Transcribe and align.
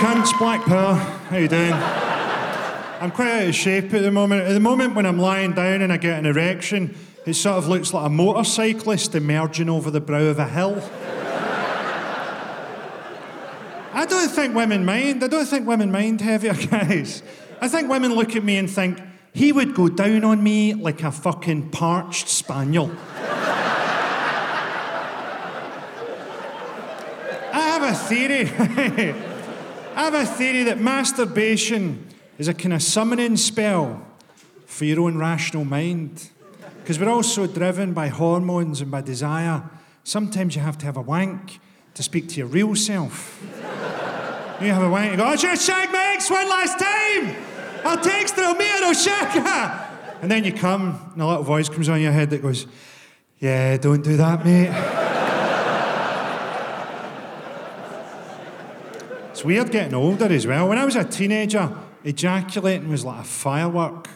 cunts, 0.00 0.36
Black 0.38 0.64
Power. 0.64 0.94
How 0.94 1.36
you 1.36 1.46
doing? 1.46 1.74
I'm 1.74 3.10
quite 3.10 3.42
out 3.42 3.48
of 3.48 3.54
shape 3.54 3.92
at 3.92 4.00
the 4.00 4.10
moment. 4.10 4.40
At 4.40 4.54
the 4.54 4.60
moment, 4.60 4.94
when 4.94 5.04
I'm 5.04 5.18
lying 5.18 5.52
down 5.52 5.82
and 5.82 5.92
I 5.92 5.98
get 5.98 6.18
an 6.18 6.24
erection, 6.24 6.96
it 7.26 7.34
sort 7.34 7.58
of 7.58 7.68
looks 7.68 7.92
like 7.92 8.06
a 8.06 8.08
motorcyclist 8.08 9.14
emerging 9.14 9.68
over 9.68 9.90
the 9.90 10.00
brow 10.00 10.22
of 10.22 10.38
a 10.38 10.48
hill. 10.48 10.82
I 13.92 14.06
don't 14.06 14.30
think 14.30 14.54
women 14.54 14.86
mind. 14.86 15.22
I 15.22 15.28
don't 15.28 15.44
think 15.44 15.68
women 15.68 15.92
mind 15.92 16.22
heavier 16.22 16.54
guys. 16.70 17.22
I 17.60 17.68
think 17.68 17.90
women 17.90 18.14
look 18.14 18.34
at 18.36 18.42
me 18.42 18.56
and 18.56 18.70
think, 18.70 18.98
he 19.34 19.52
would 19.52 19.74
go 19.74 19.90
down 19.90 20.24
on 20.24 20.42
me 20.42 20.72
like 20.72 21.02
a 21.02 21.12
fucking 21.12 21.72
parched 21.72 22.26
spaniel. 22.26 22.90
I 27.52 27.60
have 27.60 27.82
a 27.82 27.94
theory. 27.94 29.26
I 30.00 30.04
have 30.04 30.14
a 30.14 30.24
theory 30.24 30.62
that 30.62 30.80
masturbation 30.80 32.06
is 32.38 32.48
a 32.48 32.54
kind 32.54 32.72
of 32.72 32.82
summoning 32.82 33.36
spell 33.36 34.02
for 34.64 34.86
your 34.86 35.00
own 35.00 35.18
rational 35.18 35.66
mind. 35.66 36.30
Because 36.78 36.98
we're 36.98 37.10
all 37.10 37.22
so 37.22 37.46
driven 37.46 37.92
by 37.92 38.08
hormones 38.08 38.80
and 38.80 38.90
by 38.90 39.02
desire. 39.02 39.62
Sometimes 40.02 40.56
you 40.56 40.62
have 40.62 40.78
to 40.78 40.86
have 40.86 40.96
a 40.96 41.02
wank 41.02 41.60
to 41.92 42.02
speak 42.02 42.30
to 42.30 42.36
your 42.36 42.46
real 42.46 42.74
self. 42.74 43.42
You 44.62 44.72
have 44.72 44.82
a 44.82 44.88
wank, 44.88 45.10
you 45.10 45.18
go, 45.18 45.32
oh, 45.32 45.36
just 45.36 45.66
shag 45.66 45.92
my 45.92 46.14
ex 46.14 46.30
one 46.30 46.48
last 46.48 46.78
time! 46.78 47.36
I'll 47.84 48.02
text 48.02 48.36
her, 48.36 48.42
I'll 48.42 48.54
meet 48.54 48.68
her, 48.68 48.84
I'll 48.86 48.94
shag 48.94 49.28
her! 49.28 50.18
And 50.22 50.30
then 50.30 50.44
you 50.44 50.54
come, 50.54 51.10
and 51.12 51.20
a 51.20 51.26
little 51.26 51.42
voice 51.42 51.68
comes 51.68 51.90
on 51.90 52.00
your 52.00 52.12
head 52.12 52.30
that 52.30 52.40
goes, 52.40 52.66
Yeah, 53.38 53.76
don't 53.76 54.02
do 54.02 54.16
that, 54.16 54.46
mate. 54.46 54.99
It's 59.40 59.44
weird 59.46 59.70
getting 59.70 59.94
older 59.94 60.26
as 60.26 60.46
well. 60.46 60.68
When 60.68 60.76
I 60.76 60.84
was 60.84 60.96
a 60.96 61.04
teenager, 61.04 61.74
ejaculating 62.04 62.90
was 62.90 63.06
like 63.06 63.22
a 63.22 63.24
firework 63.24 64.06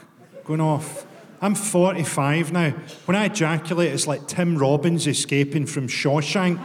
going 0.44 0.60
off. 0.60 1.06
I'm 1.40 1.54
45 1.54 2.52
now. 2.52 2.72
When 3.06 3.16
I 3.16 3.24
ejaculate, 3.24 3.90
it's 3.90 4.06
like 4.06 4.28
Tim 4.28 4.58
Robbins 4.58 5.06
escaping 5.06 5.64
from 5.64 5.88
Shawshank. 5.88 6.58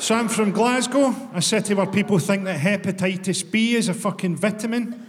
So 0.00 0.14
I'm 0.14 0.30
from 0.30 0.52
Glasgow, 0.52 1.14
a 1.34 1.42
city 1.42 1.74
where 1.74 1.84
people 1.84 2.18
think 2.18 2.44
that 2.44 2.58
hepatitis 2.58 3.50
B 3.50 3.74
is 3.74 3.90
a 3.90 3.94
fucking 3.94 4.36
vitamin. 4.36 5.07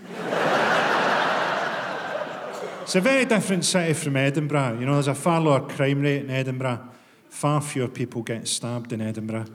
It's 2.90 2.95
a 2.95 3.02
very 3.02 3.23
different 3.23 3.64
city 3.66 3.94
from 3.94 4.18
Edinburgh. 4.18 4.80
You 4.80 4.88
know, 4.88 4.94
there's 4.94 5.08
a 5.08 5.14
far 5.14 5.40
lower 5.40 5.59
crime 5.59 6.02
rate 6.02 6.23
in 6.23 6.32
Edinburgh. 6.32 6.80
Far 7.30 7.62
fewer 7.62 7.88
people 7.88 8.23
get 8.23 8.48
stabbed 8.48 8.92
in 8.92 9.00
Edinburgh. 9.00 9.45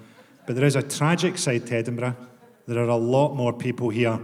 But 0.46 0.54
there 0.54 0.64
is 0.64 0.76
a 0.76 0.82
tragic 0.82 1.36
side 1.36 1.66
to 1.66 1.74
Edinburgh. 1.74 2.14
There 2.68 2.78
are 2.78 2.88
a 2.88 2.94
lot 2.94 3.34
more 3.34 3.52
people 3.52 3.88
here 3.88 4.20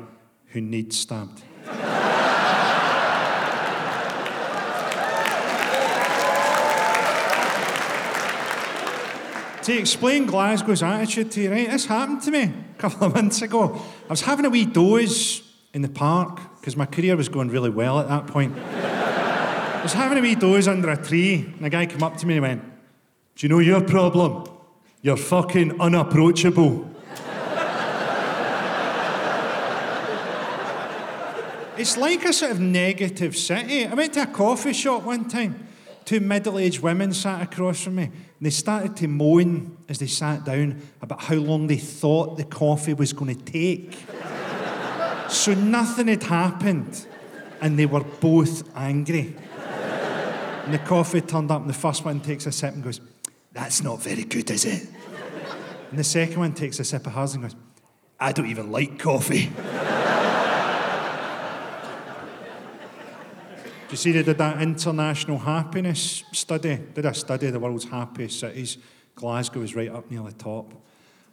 who 0.51 0.61
need 0.61 0.93
stabbed. 0.93 1.43
to 9.65 9.77
explain 9.77 10.27
Glasgow's 10.27 10.85
attitude 10.85 11.33
to 11.33 11.43
you, 11.43 11.51
right, 11.51 11.69
this 11.69 11.87
happened 11.87 12.23
to 12.23 12.31
me 12.31 12.45
a 12.45 12.79
couple 12.79 13.09
of 13.09 13.15
months 13.17 13.43
ago. 13.43 13.83
I 14.05 14.09
was 14.09 14.21
having 14.21 14.47
a 14.47 14.51
wee 14.51 14.67
doze 14.67 15.43
in 15.73 15.83
the 15.83 15.89
park 15.89 16.39
because 16.61 16.77
my 16.77 16.87
career 16.87 17.17
was 17.17 17.29
going 17.29 17.49
really 17.49 17.71
well 17.71 17.99
at 17.99 18.09
that 18.09 18.29
point. 18.29 18.55
I 19.81 19.83
was 19.83 19.95
having 19.95 20.19
a 20.19 20.21
wee 20.21 20.35
doze 20.35 20.69
under 20.69 20.91
a 20.91 20.97
tree, 21.03 21.55
and 21.57 21.65
a 21.65 21.71
guy 21.71 21.87
came 21.87 22.03
up 22.03 22.19
to 22.19 22.27
me 22.27 22.35
and 22.35 22.43
went, 22.43 22.63
Do 23.35 23.47
you 23.47 23.49
know 23.49 23.61
your 23.61 23.81
problem? 23.81 24.45
You're 25.01 25.17
fucking 25.17 25.81
unapproachable. 25.81 26.87
it's 31.79 31.97
like 31.97 32.27
a 32.27 32.33
sort 32.35 32.53
of 32.53 32.61
negative 32.61 33.35
city. 33.35 33.87
I 33.87 33.95
went 33.95 34.13
to 34.13 34.25
a 34.25 34.27
coffee 34.27 34.75
shop 34.75 35.05
one 35.05 35.27
time. 35.29 35.67
Two 36.05 36.21
middle 36.21 36.59
aged 36.59 36.81
women 36.81 37.15
sat 37.15 37.41
across 37.41 37.83
from 37.83 37.95
me, 37.95 38.03
and 38.03 38.13
they 38.43 38.51
started 38.51 38.95
to 38.99 39.09
moan 39.09 39.79
as 39.89 39.99
they 39.99 40.07
sat 40.09 40.45
down 40.45 40.83
about 41.01 41.23
how 41.23 41.37
long 41.37 41.69
they 41.69 41.79
thought 41.79 42.37
the 42.37 42.45
coffee 42.45 42.93
was 42.93 43.15
going 43.15 43.35
to 43.35 43.43
take. 43.45 43.97
so 45.31 45.55
nothing 45.55 46.09
had 46.09 46.25
happened, 46.25 47.07
and 47.63 47.79
they 47.79 47.87
were 47.87 48.05
both 48.05 48.69
angry. 48.77 49.35
And 50.71 50.79
the 50.79 50.87
coffee 50.87 51.21
turned 51.21 51.51
up, 51.51 51.63
and 51.63 51.69
the 51.69 51.75
first 51.75 52.05
one 52.05 52.21
takes 52.21 52.47
a 52.47 52.53
sip 52.53 52.73
and 52.73 52.81
goes, 52.81 53.01
That's 53.51 53.83
not 53.83 54.01
very 54.01 54.23
good, 54.23 54.49
is 54.53 54.65
it? 54.65 54.87
And 55.91 55.99
the 55.99 56.05
second 56.05 56.39
one 56.39 56.55
takes 56.55 56.79
a 56.79 56.85
sip 56.85 57.09
of 57.09 57.13
hers 57.13 57.35
and 57.35 57.43
goes, 57.43 57.57
I 58.21 58.31
don't 58.31 58.47
even 58.47 58.71
like 58.71 58.97
coffee. 58.97 59.47
Do 59.47 59.53
you 63.91 63.97
see 63.97 64.13
they 64.13 64.23
did 64.23 64.39
that 64.39 64.63
international 64.63 65.39
happiness 65.39 66.23
study? 66.31 66.79
Did 66.95 67.05
a 67.05 67.15
study 67.15 67.49
of 67.49 67.53
the 67.53 67.59
world's 67.59 67.87
happiest 67.87 68.39
cities. 68.39 68.79
Glasgow 69.17 69.63
is 69.63 69.75
right 69.75 69.91
up 69.91 70.09
near 70.09 70.23
the 70.23 70.31
top. 70.31 70.73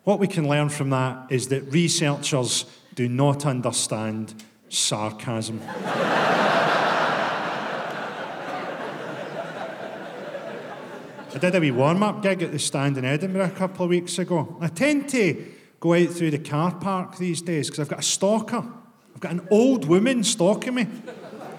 What 0.04 0.18
we 0.18 0.28
can 0.28 0.50
learn 0.50 0.70
from 0.70 0.90
that 0.90 1.32
is 1.32 1.50
that 1.50 1.62
researchers 1.72 2.66
do 2.96 3.08
not 3.08 3.46
understand 3.46 4.34
sarcasm. 4.68 5.62
I 11.38 11.40
did 11.40 11.54
a 11.54 11.60
wee 11.60 11.70
warm 11.70 12.02
up 12.02 12.24
gig 12.24 12.42
at 12.42 12.52
the 12.52 12.58
stand 12.58 12.98
in 12.98 13.06
Edinburgh 13.06 13.46
a 13.46 13.52
couple 13.52 13.84
of 13.84 13.92
weeks 13.92 14.18
ago. 14.18 14.58
I 14.60 14.70
tend 14.70 15.08
to 15.10 15.46
go 15.80 15.94
out 15.94 16.10
through 16.10 16.32
the 16.32 16.40
car 16.40 16.74
park 16.74 17.20
these 17.20 17.44
days 17.44 17.68
because 17.68 17.80
I've 17.80 17.90
got 17.90 18.00
a 18.00 18.02
stalker. 18.02 18.66
I've 19.14 19.22
got 19.22 19.34
an 19.34 19.48
old 19.52 19.86
woman 19.86 20.24
stalking 20.24 20.74
me, 20.74 20.88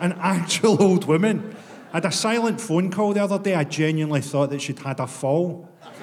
an 0.00 0.14
actual 0.18 0.82
old 0.82 1.04
woman. 1.04 1.54
I 1.92 1.98
had 1.98 2.06
a 2.06 2.10
silent 2.10 2.60
phone 2.60 2.90
call 2.90 3.12
the 3.12 3.22
other 3.22 3.38
day. 3.38 3.54
I 3.54 3.62
genuinely 3.62 4.20
thought 4.20 4.50
that 4.50 4.62
she'd 4.62 4.80
had 4.80 4.98
a 4.98 5.06
fall. 5.06 5.68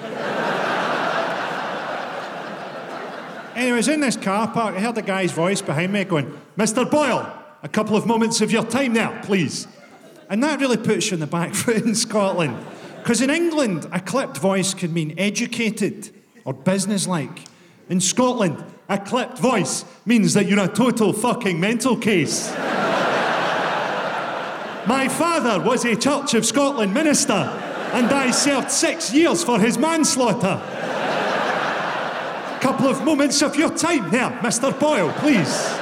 Anyways, 3.54 3.88
in 3.88 4.00
this 4.00 4.16
car 4.16 4.48
park, 4.48 4.74
I 4.76 4.80
heard 4.80 4.96
a 4.96 5.02
guy's 5.02 5.32
voice 5.32 5.60
behind 5.60 5.92
me 5.92 6.04
going, 6.04 6.34
Mr. 6.56 6.90
Boyle, 6.90 7.30
a 7.62 7.68
couple 7.68 7.94
of 7.94 8.06
moments 8.06 8.40
of 8.40 8.50
your 8.50 8.64
time 8.64 8.94
now, 8.94 9.20
please. 9.20 9.68
And 10.30 10.42
that 10.42 10.60
really 10.60 10.78
puts 10.78 11.10
you 11.10 11.16
in 11.16 11.20
the 11.20 11.26
back 11.26 11.54
foot 11.62 11.84
in 11.84 11.94
Scotland. 11.94 12.56
Because 13.06 13.20
in 13.20 13.30
England, 13.30 13.86
a 13.92 14.00
clipped 14.00 14.36
voice 14.38 14.74
can 14.74 14.92
mean 14.92 15.14
educated 15.16 16.10
or 16.44 16.52
businesslike. 16.52 17.38
In 17.88 18.00
Scotland, 18.00 18.64
a 18.88 18.98
clipped 18.98 19.38
voice 19.38 19.84
means 20.04 20.34
that 20.34 20.46
you're 20.46 20.58
a 20.58 20.66
total 20.66 21.12
fucking 21.12 21.60
mental 21.60 21.96
case. 21.96 22.50
My 24.88 25.06
father 25.08 25.64
was 25.64 25.84
a 25.84 25.94
Church 25.94 26.34
of 26.34 26.44
Scotland 26.44 26.92
minister, 26.92 27.32
and 27.92 28.06
I 28.06 28.32
served 28.32 28.72
six 28.72 29.14
years 29.14 29.44
for 29.44 29.60
his 29.60 29.78
manslaughter. 29.78 30.60
Couple 32.60 32.88
of 32.88 33.04
moments 33.04 33.40
of 33.40 33.54
your 33.54 33.70
time 33.70 34.10
here, 34.10 34.36
Mr. 34.42 34.76
Boyle, 34.80 35.12
please. 35.12 35.78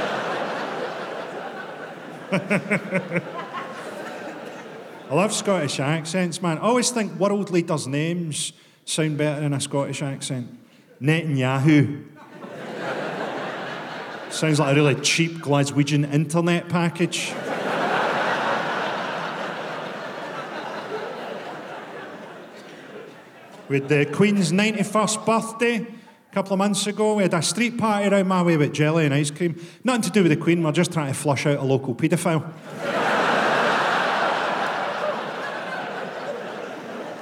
I 5.10 5.14
love 5.14 5.34
Scottish 5.34 5.80
accents, 5.80 6.40
man. 6.40 6.56
I 6.56 6.62
always 6.62 6.90
think 6.90 7.12
world 7.20 7.50
leaders' 7.50 7.86
names 7.86 8.54
sound 8.86 9.18
better 9.18 9.42
in 9.42 9.52
a 9.52 9.60
Scottish 9.60 10.00
accent. 10.02 10.58
Netanyahu. 11.00 12.06
Sounds 14.30 14.58
like 14.58 14.72
a 14.72 14.74
really 14.74 14.94
cheap 15.02 15.32
Glaswegian 15.32 16.10
internet 16.10 16.70
package. 16.70 17.34
With 23.68 23.88
the 23.88 24.06
Queen's 24.06 24.52
91st 24.52 25.26
birthday, 25.26 25.76
a 25.76 25.86
couple 26.34 26.54
of 26.54 26.58
months 26.58 26.86
ago, 26.86 27.16
we 27.16 27.24
had 27.24 27.34
a 27.34 27.42
street 27.42 27.76
party 27.76 28.08
around 28.08 28.26
my 28.26 28.42
way 28.42 28.56
with 28.56 28.72
jelly 28.72 29.04
and 29.04 29.12
ice 29.12 29.30
cream. 29.30 29.60
Nothing 29.84 30.02
to 30.02 30.10
do 30.10 30.22
with 30.22 30.30
the 30.30 30.38
Queen, 30.38 30.62
we're 30.62 30.72
just 30.72 30.92
trying 30.92 31.12
to 31.12 31.18
flush 31.18 31.44
out 31.44 31.58
a 31.58 31.62
local 31.62 31.94
paedophile. 31.94 32.50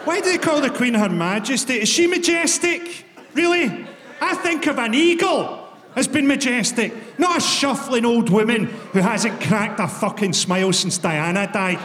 Why 0.05 0.21
do 0.21 0.31
they 0.31 0.39
call 0.39 0.61
the 0.61 0.71
Queen 0.71 0.95
Her 0.95 1.09
Majesty? 1.09 1.75
Is 1.75 1.89
she 1.89 2.07
majestic? 2.07 3.05
Really? 3.35 3.87
I 4.21 4.35
think 4.35 4.67
of 4.67 4.79
an 4.79 4.95
eagle 4.95 5.69
as 5.95 6.09
being 6.09 6.27
majestic, 6.27 6.93
not 7.19 7.37
a 7.37 7.41
shuffling 7.41 8.05
old 8.05 8.31
woman 8.31 8.65
who 8.65 9.01
hasn't 9.01 9.41
cracked 9.43 9.79
a 9.79 9.87
fucking 9.87 10.33
smile 10.33 10.73
since 10.73 10.99
Diana 10.99 11.51
died. 11.53 11.79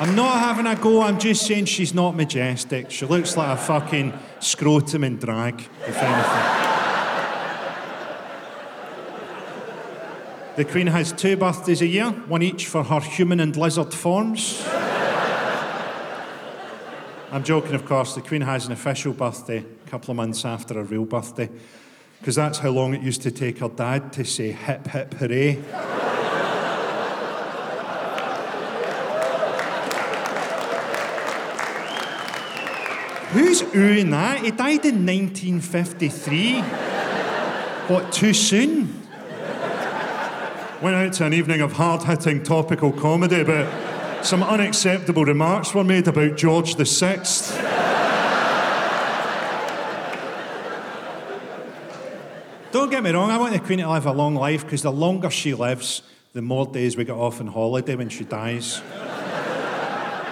I'm 0.00 0.16
not 0.16 0.40
having 0.40 0.66
a 0.66 0.74
go, 0.74 1.02
I'm 1.02 1.18
just 1.18 1.46
saying 1.46 1.66
she's 1.66 1.94
not 1.94 2.16
majestic. 2.16 2.90
She 2.90 3.06
looks 3.06 3.36
like 3.36 3.56
a 3.56 3.60
fucking 3.60 4.12
scrotum 4.40 5.04
in 5.04 5.18
drag, 5.18 5.60
if 5.86 5.96
anything. 5.96 6.71
The 10.54 10.66
Queen 10.66 10.88
has 10.88 11.12
two 11.12 11.38
birthdays 11.38 11.80
a 11.80 11.86
year, 11.86 12.10
one 12.10 12.42
each 12.42 12.66
for 12.66 12.84
her 12.84 13.00
human 13.00 13.40
and 13.40 13.56
lizard 13.56 13.94
forms. 13.94 14.62
I'm 17.30 17.42
joking, 17.42 17.74
of 17.74 17.86
course. 17.86 18.14
The 18.14 18.20
Queen 18.20 18.42
has 18.42 18.66
an 18.66 18.72
official 18.72 19.14
birthday 19.14 19.64
a 19.86 19.88
couple 19.88 20.10
of 20.10 20.18
months 20.18 20.44
after 20.44 20.74
her 20.74 20.82
real 20.82 21.06
birthday, 21.06 21.48
because 22.20 22.34
that's 22.34 22.58
how 22.58 22.68
long 22.68 22.92
it 22.92 23.00
used 23.00 23.22
to 23.22 23.30
take 23.30 23.60
her 23.60 23.70
dad 23.70 24.12
to 24.12 24.24
say 24.26 24.52
hip 24.52 24.88
hip 24.88 25.14
hooray. 25.14 25.54
Who's 33.32 33.62
oohing 33.62 34.10
that? 34.10 34.42
He 34.44 34.50
died 34.50 34.84
in 34.84 35.06
1953. 35.06 36.60
what, 37.88 38.12
too 38.12 38.34
soon? 38.34 39.01
Went 40.82 40.96
out 40.96 41.12
to 41.12 41.26
an 41.26 41.32
evening 41.32 41.60
of 41.60 41.74
hard 41.74 42.02
hitting 42.02 42.42
topical 42.42 42.90
comedy, 42.90 43.44
but 43.44 44.24
some 44.24 44.42
unacceptable 44.42 45.24
remarks 45.24 45.72
were 45.72 45.84
made 45.84 46.08
about 46.08 46.36
George 46.36 46.74
VI. 46.74 47.22
Don't 52.72 52.90
get 52.90 53.04
me 53.04 53.10
wrong, 53.10 53.30
I 53.30 53.38
want 53.38 53.52
the 53.52 53.60
Queen 53.60 53.78
to 53.78 53.88
live 53.88 54.06
a 54.06 54.12
long 54.12 54.34
life 54.34 54.64
because 54.64 54.82
the 54.82 54.90
longer 54.90 55.30
she 55.30 55.54
lives, 55.54 56.02
the 56.32 56.42
more 56.42 56.66
days 56.66 56.96
we 56.96 57.04
get 57.04 57.14
off 57.14 57.40
on 57.40 57.46
holiday 57.46 57.94
when 57.94 58.08
she 58.08 58.24
dies. 58.24 58.82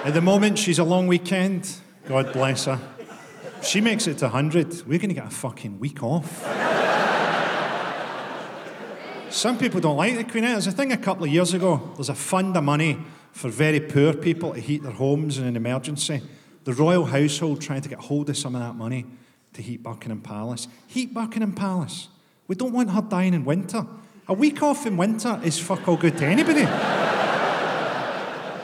At 0.02 0.14
the 0.14 0.20
moment, 0.20 0.58
she's 0.58 0.80
a 0.80 0.84
long 0.84 1.06
weekend. 1.06 1.70
God 2.08 2.32
bless 2.32 2.64
her. 2.64 2.80
She 3.62 3.80
makes 3.80 4.08
it 4.08 4.18
to 4.18 4.24
100, 4.24 4.84
we're 4.88 4.98
going 4.98 5.10
to 5.10 5.14
get 5.14 5.26
a 5.26 5.30
fucking 5.30 5.78
week 5.78 6.02
off. 6.02 6.44
Some 9.30 9.58
people 9.58 9.80
don't 9.80 9.96
like 9.96 10.16
the 10.16 10.24
Queen. 10.24 10.42
There's 10.42 10.66
a 10.66 10.72
thing 10.72 10.90
a 10.90 10.96
couple 10.96 11.24
of 11.24 11.30
years 11.30 11.54
ago. 11.54 11.92
There's 11.94 12.08
a 12.08 12.14
fund 12.16 12.56
of 12.56 12.64
money 12.64 12.98
for 13.30 13.48
very 13.48 13.78
poor 13.78 14.12
people 14.12 14.54
to 14.54 14.60
heat 14.60 14.82
their 14.82 14.92
homes 14.92 15.38
in 15.38 15.46
an 15.46 15.56
emergency. 15.56 16.20
The 16.64 16.72
royal 16.72 17.04
household 17.04 17.60
trying 17.60 17.82
to 17.82 17.88
get 17.88 18.00
hold 18.00 18.28
of 18.28 18.36
some 18.36 18.56
of 18.56 18.60
that 18.60 18.74
money 18.74 19.06
to 19.52 19.62
heat 19.62 19.84
Buckingham 19.84 20.20
Palace. 20.20 20.66
Heat 20.88 21.14
Buckingham 21.14 21.52
Palace. 21.52 22.08
We 22.48 22.56
don't 22.56 22.72
want 22.72 22.90
her 22.90 23.02
dying 23.02 23.32
in 23.32 23.44
winter. 23.44 23.86
A 24.26 24.32
week 24.32 24.64
off 24.64 24.84
in 24.84 24.96
winter 24.96 25.40
is 25.44 25.60
fuck 25.60 25.86
all 25.86 25.96
good 25.96 26.18
to 26.18 26.26
anybody. 26.26 26.62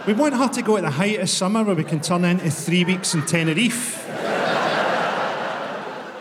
we 0.06 0.14
want 0.14 0.34
her 0.34 0.48
to 0.48 0.62
go 0.62 0.76
at 0.76 0.82
the 0.82 0.90
height 0.90 1.20
of 1.20 1.30
summer 1.30 1.62
where 1.62 1.76
we 1.76 1.84
can 1.84 2.00
turn 2.00 2.24
into 2.24 2.50
three 2.50 2.84
weeks 2.84 3.14
in 3.14 3.22
Tenerife. 3.22 4.04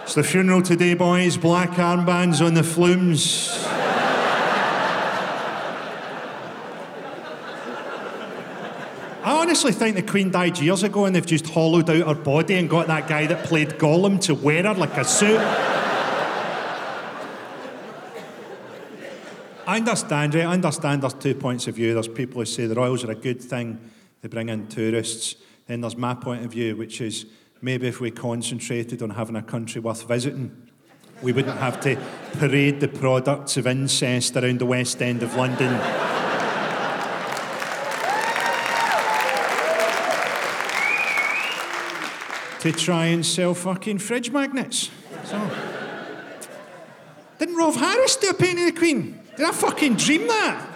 it's 0.03 0.13
the 0.13 0.23
funeral 0.23 0.61
today, 0.61 0.93
boys. 0.93 1.35
Black 1.35 1.71
armbands 1.71 2.45
on 2.45 2.53
the 2.53 2.63
flumes. 2.63 3.74
Honestly 9.55 9.71
think 9.71 9.95
the 9.95 10.11
Queen 10.11 10.31
died 10.31 10.59
years 10.59 10.83
ago 10.83 11.05
and 11.05 11.15
they've 11.15 11.25
just 11.25 11.47
hollowed 11.47 11.89
out 11.89 12.07
her 12.07 12.21
body 12.21 12.55
and 12.55 12.69
got 12.69 12.87
that 12.87 13.07
guy 13.07 13.25
that 13.25 13.45
played 13.45 13.69
Gollum 13.79 14.19
to 14.23 14.35
wear 14.35 14.63
her 14.63 14.73
like 14.73 14.97
a 14.97 15.05
suit. 15.05 15.39
I 19.65 19.77
understand, 19.77 20.35
right? 20.35 20.43
I 20.43 20.51
understand 20.51 21.03
there's 21.03 21.13
two 21.13 21.35
points 21.35 21.67
of 21.67 21.75
view. 21.75 21.93
There's 21.93 22.09
people 22.09 22.41
who 22.41 22.45
say 22.45 22.65
the 22.65 22.75
royals 22.75 23.05
are 23.05 23.11
a 23.11 23.15
good 23.15 23.41
thing, 23.41 23.79
they 24.21 24.27
bring 24.27 24.49
in 24.49 24.67
tourists. 24.67 25.37
Then 25.67 25.79
there's 25.79 25.95
my 25.95 26.15
point 26.15 26.43
of 26.43 26.51
view, 26.51 26.75
which 26.75 26.99
is 26.99 27.25
maybe 27.61 27.87
if 27.87 28.01
we 28.01 28.11
concentrated 28.11 29.01
on 29.01 29.11
having 29.11 29.37
a 29.37 29.41
country 29.41 29.79
worth 29.79 30.05
visiting, 30.05 30.51
we 31.21 31.31
wouldn't 31.31 31.59
have 31.59 31.79
to 31.79 31.97
parade 32.33 32.81
the 32.81 32.89
products 32.89 33.55
of 33.55 33.67
incest 33.67 34.35
around 34.35 34.59
the 34.59 34.65
West 34.65 35.01
End 35.01 35.23
of 35.23 35.33
London. 35.35 36.14
To 42.65 42.71
try 42.71 43.05
and 43.05 43.23
sell 43.23 43.53
fucking 43.53 43.99
fridge 43.99 44.31
magnets. 44.31 44.89
So. 45.25 45.51
Didn't 47.37 47.57
Rolf 47.57 47.75
Harris 47.75 48.15
do 48.15 48.29
a 48.29 48.33
painting 48.33 48.67
of 48.67 48.73
the 48.73 48.79
Queen? 48.79 49.19
Did 49.37 49.45
I 49.45 49.51
fucking 49.51 49.97
dream 49.97 50.27
that? 50.27 50.71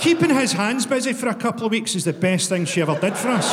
Keeping 0.00 0.30
his 0.30 0.50
hands 0.50 0.84
busy 0.84 1.12
for 1.12 1.28
a 1.28 1.34
couple 1.34 1.64
of 1.64 1.70
weeks 1.70 1.94
is 1.94 2.04
the 2.04 2.12
best 2.12 2.48
thing 2.48 2.64
she 2.64 2.82
ever 2.82 2.98
did 2.98 3.16
for 3.16 3.28
us. 3.28 3.52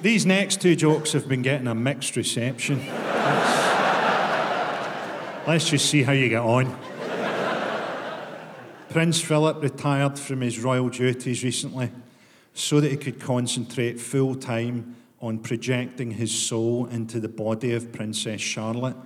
These 0.00 0.26
next 0.26 0.60
two 0.60 0.76
jokes 0.76 1.10
have 1.12 1.28
been 1.28 1.42
getting 1.42 1.66
a 1.66 1.74
mixed 1.74 2.14
reception. 2.14 2.86
Let's, 2.86 3.66
let's 5.48 5.68
just 5.68 5.90
see 5.90 6.04
how 6.04 6.12
you 6.12 6.28
get 6.28 6.42
on. 6.42 6.78
Prince 8.98 9.20
Philip 9.20 9.62
retired 9.62 10.18
from 10.18 10.40
his 10.40 10.58
royal 10.58 10.88
duties 10.88 11.44
recently 11.44 11.92
so 12.52 12.80
that 12.80 12.90
he 12.90 12.96
could 12.96 13.20
concentrate 13.20 14.00
full 14.00 14.34
time 14.34 14.96
on 15.20 15.38
projecting 15.38 16.10
his 16.10 16.36
soul 16.36 16.86
into 16.86 17.20
the 17.20 17.28
body 17.28 17.74
of 17.74 17.92
Princess 17.92 18.40
Charlotte. 18.40 18.96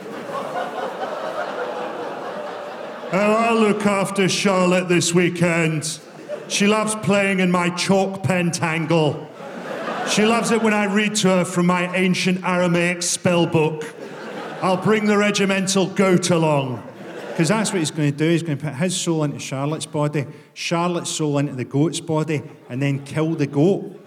I'll 3.12 3.60
look 3.60 3.84
after 3.84 4.30
Charlotte 4.30 4.88
this 4.88 5.12
weekend. 5.12 6.00
She 6.48 6.66
loves 6.66 6.94
playing 6.94 7.40
in 7.40 7.50
my 7.50 7.68
chalk 7.68 8.22
pentangle. 8.22 9.28
She 10.08 10.24
loves 10.24 10.52
it 10.52 10.62
when 10.62 10.72
I 10.72 10.86
read 10.86 11.16
to 11.16 11.28
her 11.28 11.44
from 11.44 11.66
my 11.66 11.94
ancient 11.94 12.42
Aramaic 12.44 13.02
spell 13.02 13.44
book. 13.44 13.94
I'll 14.62 14.82
bring 14.82 15.04
the 15.04 15.18
regimental 15.18 15.88
goat 15.88 16.30
along. 16.30 16.93
Because 17.34 17.48
that's 17.48 17.72
what 17.72 17.80
he's 17.80 17.90
going 17.90 18.12
to 18.12 18.16
do. 18.16 18.30
He's 18.30 18.44
going 18.44 18.56
to 18.56 18.64
put 18.64 18.74
his 18.74 18.96
soul 18.96 19.24
into 19.24 19.40
Charlotte's 19.40 19.86
body, 19.86 20.24
Charlotte's 20.52 21.10
soul 21.10 21.38
into 21.38 21.56
the 21.56 21.64
goat's 21.64 21.98
body, 21.98 22.40
and 22.68 22.80
then 22.80 23.04
kill 23.04 23.34
the 23.34 23.48
goat. 23.48 24.00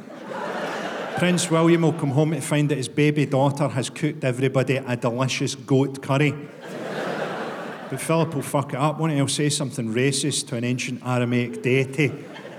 Prince 1.18 1.52
William 1.52 1.82
will 1.82 1.92
come 1.92 2.12
home 2.12 2.32
to 2.32 2.40
find 2.40 2.70
that 2.70 2.78
his 2.78 2.88
baby 2.88 3.26
daughter 3.26 3.68
has 3.68 3.90
cooked 3.90 4.24
everybody 4.24 4.78
a 4.78 4.96
delicious 4.96 5.56
goat 5.56 6.02
curry. 6.02 6.32
but 7.90 8.00
Philip 8.00 8.34
will 8.34 8.42
fuck 8.42 8.72
it 8.72 8.80
up, 8.80 8.98
won't 8.98 9.12
he? 9.12 9.18
He'll 9.18 9.28
say 9.28 9.50
something 9.50 9.94
racist 9.94 10.48
to 10.48 10.56
an 10.56 10.64
ancient 10.64 11.06
Aramaic 11.06 11.62
deity 11.62 12.14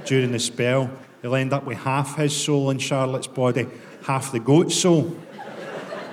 during 0.05 0.33
the 0.33 0.39
spell. 0.39 0.91
He'll 1.23 1.35
end 1.35 1.55
up 1.55 1.65
with 1.65 1.79
half 1.79 2.17
his 2.17 2.37
soul 2.37 2.69
in 2.69 2.79
Charlotte's 2.79 3.27
body, 3.27 3.67
half 4.03 4.33
the 4.33 4.41
goat's 4.41 4.75
soul. 4.75 5.17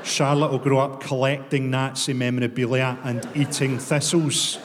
Charlotte 0.06 0.52
will 0.52 0.60
grow 0.60 0.78
up 0.78 1.02
collecting 1.02 1.72
Nazi 1.72 2.14
memorabilia 2.14 2.98
and 3.04 3.28
eating 3.34 3.80
thistles. 3.80 4.36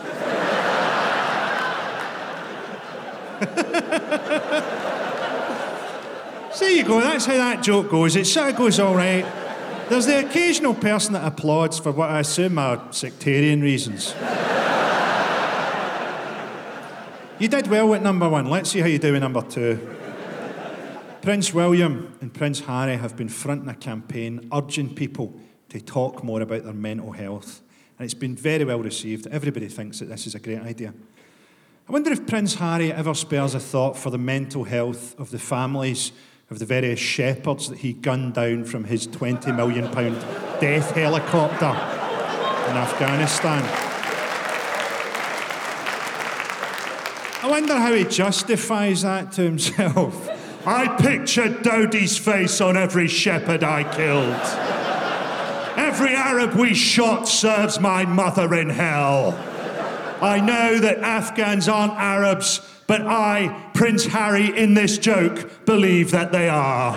so 6.52 6.64
there 6.64 6.70
you 6.70 6.84
go, 6.84 7.00
that's 7.00 7.24
how 7.24 7.38
that 7.38 7.62
joke 7.62 7.88
goes. 7.88 8.16
It 8.16 8.26
sort 8.26 8.50
of 8.50 8.56
goes 8.56 8.78
all 8.78 8.94
right. 8.94 9.24
There's 9.88 10.04
the 10.04 10.24
occasional 10.24 10.74
person 10.74 11.14
that 11.14 11.26
applauds 11.26 11.78
for 11.78 11.90
what 11.90 12.10
I 12.10 12.20
assume 12.20 12.58
are 12.58 12.92
sectarian 12.92 13.62
reasons. 13.62 14.14
you 17.38 17.48
did 17.48 17.66
well 17.66 17.88
with 17.88 18.02
number 18.02 18.28
one. 18.28 18.44
Let's 18.44 18.70
see 18.70 18.80
how 18.80 18.86
you 18.86 18.98
do 18.98 19.14
with 19.14 19.22
number 19.22 19.40
two. 19.40 19.99
Prince 21.22 21.52
William 21.52 22.16
and 22.22 22.32
Prince 22.32 22.60
Harry 22.60 22.96
have 22.96 23.14
been 23.14 23.28
fronting 23.28 23.68
a 23.68 23.74
campaign 23.74 24.48
urging 24.54 24.94
people 24.94 25.38
to 25.68 25.78
talk 25.78 26.24
more 26.24 26.40
about 26.40 26.64
their 26.64 26.72
mental 26.72 27.12
health. 27.12 27.60
And 27.98 28.06
it's 28.06 28.14
been 28.14 28.34
very 28.34 28.64
well 28.64 28.78
received. 28.78 29.26
Everybody 29.26 29.68
thinks 29.68 29.98
that 29.98 30.06
this 30.06 30.26
is 30.26 30.34
a 30.34 30.38
great 30.38 30.60
idea. 30.60 30.94
I 31.86 31.92
wonder 31.92 32.10
if 32.10 32.26
Prince 32.26 32.54
Harry 32.54 32.90
ever 32.90 33.12
spares 33.12 33.54
a 33.54 33.60
thought 33.60 33.98
for 33.98 34.08
the 34.08 34.16
mental 34.16 34.64
health 34.64 35.18
of 35.20 35.30
the 35.30 35.38
families 35.38 36.12
of 36.48 36.58
the 36.58 36.64
various 36.64 36.98
shepherds 36.98 37.68
that 37.68 37.78
he 37.78 37.92
gunned 37.92 38.32
down 38.34 38.64
from 38.64 38.84
his 38.84 39.06
£20 39.06 39.54
million 39.54 39.92
death 40.58 40.92
helicopter 40.92 41.66
in 42.70 42.76
Afghanistan. 42.78 43.62
I 47.42 47.46
wonder 47.46 47.74
how 47.74 47.92
he 47.92 48.04
justifies 48.04 49.02
that 49.02 49.32
to 49.32 49.42
himself. 49.42 50.39
I 50.66 50.88
pictured 51.00 51.62
Dodi's 51.62 52.18
face 52.18 52.60
on 52.60 52.76
every 52.76 53.08
shepherd 53.08 53.64
I 53.64 53.82
killed. 53.94 54.34
Every 55.78 56.14
Arab 56.14 56.54
we 56.54 56.74
shot 56.74 57.26
serves 57.26 57.80
my 57.80 58.04
mother 58.04 58.54
in 58.54 58.68
hell. 58.68 59.32
I 60.20 60.38
know 60.40 60.78
that 60.78 60.98
Afghans 60.98 61.66
aren't 61.66 61.94
Arabs, 61.94 62.60
but 62.86 63.00
I, 63.02 63.70
Prince 63.72 64.04
Harry, 64.06 64.54
in 64.54 64.74
this 64.74 64.98
joke, 64.98 65.64
believe 65.64 66.10
that 66.10 66.30
they 66.30 66.50
are. 66.50 66.94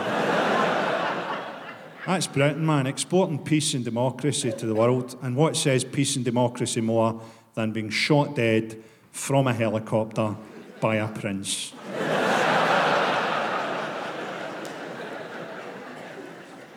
That's 2.05 2.27
Britain, 2.27 2.65
man, 2.65 2.85
exporting 2.85 3.39
peace 3.39 3.73
and 3.73 3.85
democracy 3.85 4.51
to 4.51 4.65
the 4.65 4.75
world. 4.75 5.15
And 5.21 5.37
what 5.37 5.55
says 5.55 5.85
peace 5.85 6.17
and 6.17 6.25
democracy 6.25 6.81
more 6.81 7.21
than 7.53 7.71
being 7.71 7.89
shot 7.89 8.35
dead 8.35 8.83
from 9.11 9.47
a 9.47 9.53
helicopter 9.53 10.35
by 10.81 10.97
a 10.97 11.07
prince? 11.07 11.71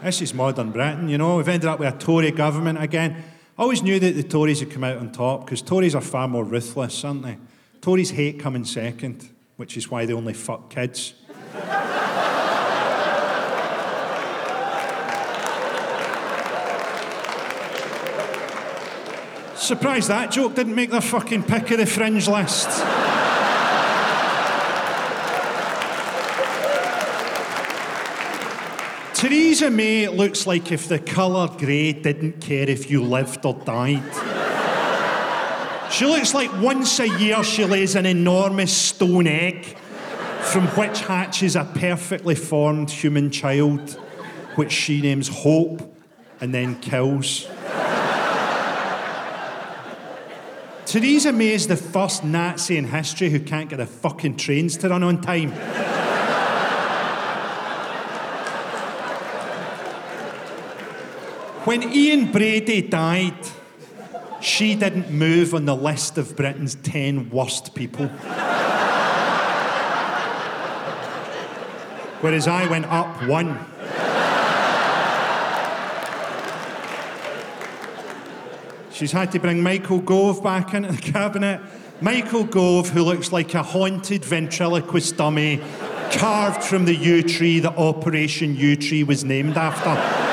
This 0.03 0.21
is 0.21 0.35
modern 0.35 0.73
Britain, 0.73 1.09
you 1.09 1.17
know. 1.17 1.39
We've 1.39 1.49
ended 1.49 1.69
up 1.69 1.81
with 1.81 1.93
a 1.93 1.97
Tory 1.97 2.31
government 2.31 2.81
again. 2.81 3.25
I 3.59 3.63
always 3.63 3.83
knew 3.83 3.99
that 3.99 4.15
the 4.15 4.23
Tories 4.23 4.61
would 4.61 4.71
come 4.71 4.85
out 4.85 4.99
on 4.99 5.11
top 5.11 5.47
because 5.47 5.63
Tories 5.63 5.95
are 5.95 6.03
far 6.03 6.29
more 6.29 6.45
ruthless, 6.45 7.03
aren't 7.03 7.23
they? 7.23 7.39
Tories 7.81 8.11
hate 8.11 8.39
coming 8.39 8.65
second, 8.65 9.31
which 9.57 9.77
is 9.77 9.91
why 9.91 10.05
they 10.05 10.13
only 10.13 10.35
fuck 10.35 10.69
kids. 10.69 11.15
Surprised 19.57 20.09
that 20.09 20.31
joke 20.31 20.55
didn't 20.55 20.75
make 20.75 20.91
the 20.91 21.01
fucking 21.01 21.43
pick 21.43 21.71
of 21.71 21.79
the 21.79 21.87
fringe 21.87 22.29
list. 22.29 22.69
Theresa 29.17 29.71
May 29.71 30.09
looks 30.09 30.47
like 30.47 30.71
if 30.71 30.89
the 30.89 30.99
colour 30.99 31.49
grey 31.57 31.95
didn't 31.95 32.43
care 32.43 32.69
if 32.69 32.91
you 32.91 33.03
lived 33.03 33.47
or 33.47 33.55
died. 33.55 34.03
She 35.91 36.05
looks 36.05 36.35
like 36.35 36.53
once 36.61 37.01
a 37.01 37.09
year 37.19 37.43
she 37.43 37.65
lays 37.65 37.95
an 37.95 38.05
enormous 38.05 38.77
stone 38.77 39.27
egg 39.27 39.65
from 40.43 40.67
which 40.69 41.01
hatches 41.01 41.57
a 41.57 41.65
perfectly 41.65 42.35
formed 42.35 42.91
human 42.91 43.31
child, 43.31 43.99
which 44.57 44.71
she 44.71 45.01
names 45.01 45.29
Hope 45.29 45.97
and 46.43 46.53
then 46.53 46.79
kills. 46.81 47.49
Theresa 50.85 51.33
May 51.33 51.55
is 51.55 51.69
the 51.69 51.77
first 51.79 52.23
Nazi 52.23 52.77
in 52.77 52.85
history 52.85 53.31
who 53.31 53.41
can't 53.41 53.71
get 53.71 53.79
the 53.79 53.87
fucking 53.87 54.37
trains 54.37 54.77
to 54.77 54.91
run 54.91 55.03
on 55.03 55.23
time. 55.23 55.55
When 61.67 61.83
Ian 61.83 62.31
Brady 62.31 62.81
died, 62.81 63.35
she 64.41 64.77
didn't 64.77 65.11
move 65.11 65.53
on 65.53 65.65
the 65.65 65.75
list 65.75 66.17
of 66.17 66.37
Britain's 66.37 66.77
10 66.77 67.29
worst 67.31 67.75
people. 67.75 68.07
Whereas 72.21 72.47
I 72.47 72.69
went 72.71 72.87
up 72.87 73.21
one. 73.25 73.59
She's 78.93 79.11
had 79.11 79.33
to 79.33 79.41
bring 79.41 79.61
Michael 79.61 79.99
Gove 79.99 80.45
back 80.45 80.73
into 80.73 80.93
the 80.93 81.03
cabinet. 81.03 81.61
Michael 82.01 82.45
Gove, 82.45 82.91
who 82.91 83.03
looks 83.03 83.33
like 83.33 83.55
a 83.55 83.65
haunted 83.65 84.25
ventriloquist 84.25 85.17
dummy 85.17 85.61
carved 86.13 86.63
from 86.63 86.85
the 86.85 86.95
yew 86.95 87.25
tree 87.25 87.59
that 87.59 87.77
Operation 87.77 88.57
Yewtree 88.57 89.05
was 89.05 89.25
named 89.25 89.57
after. 89.57 90.26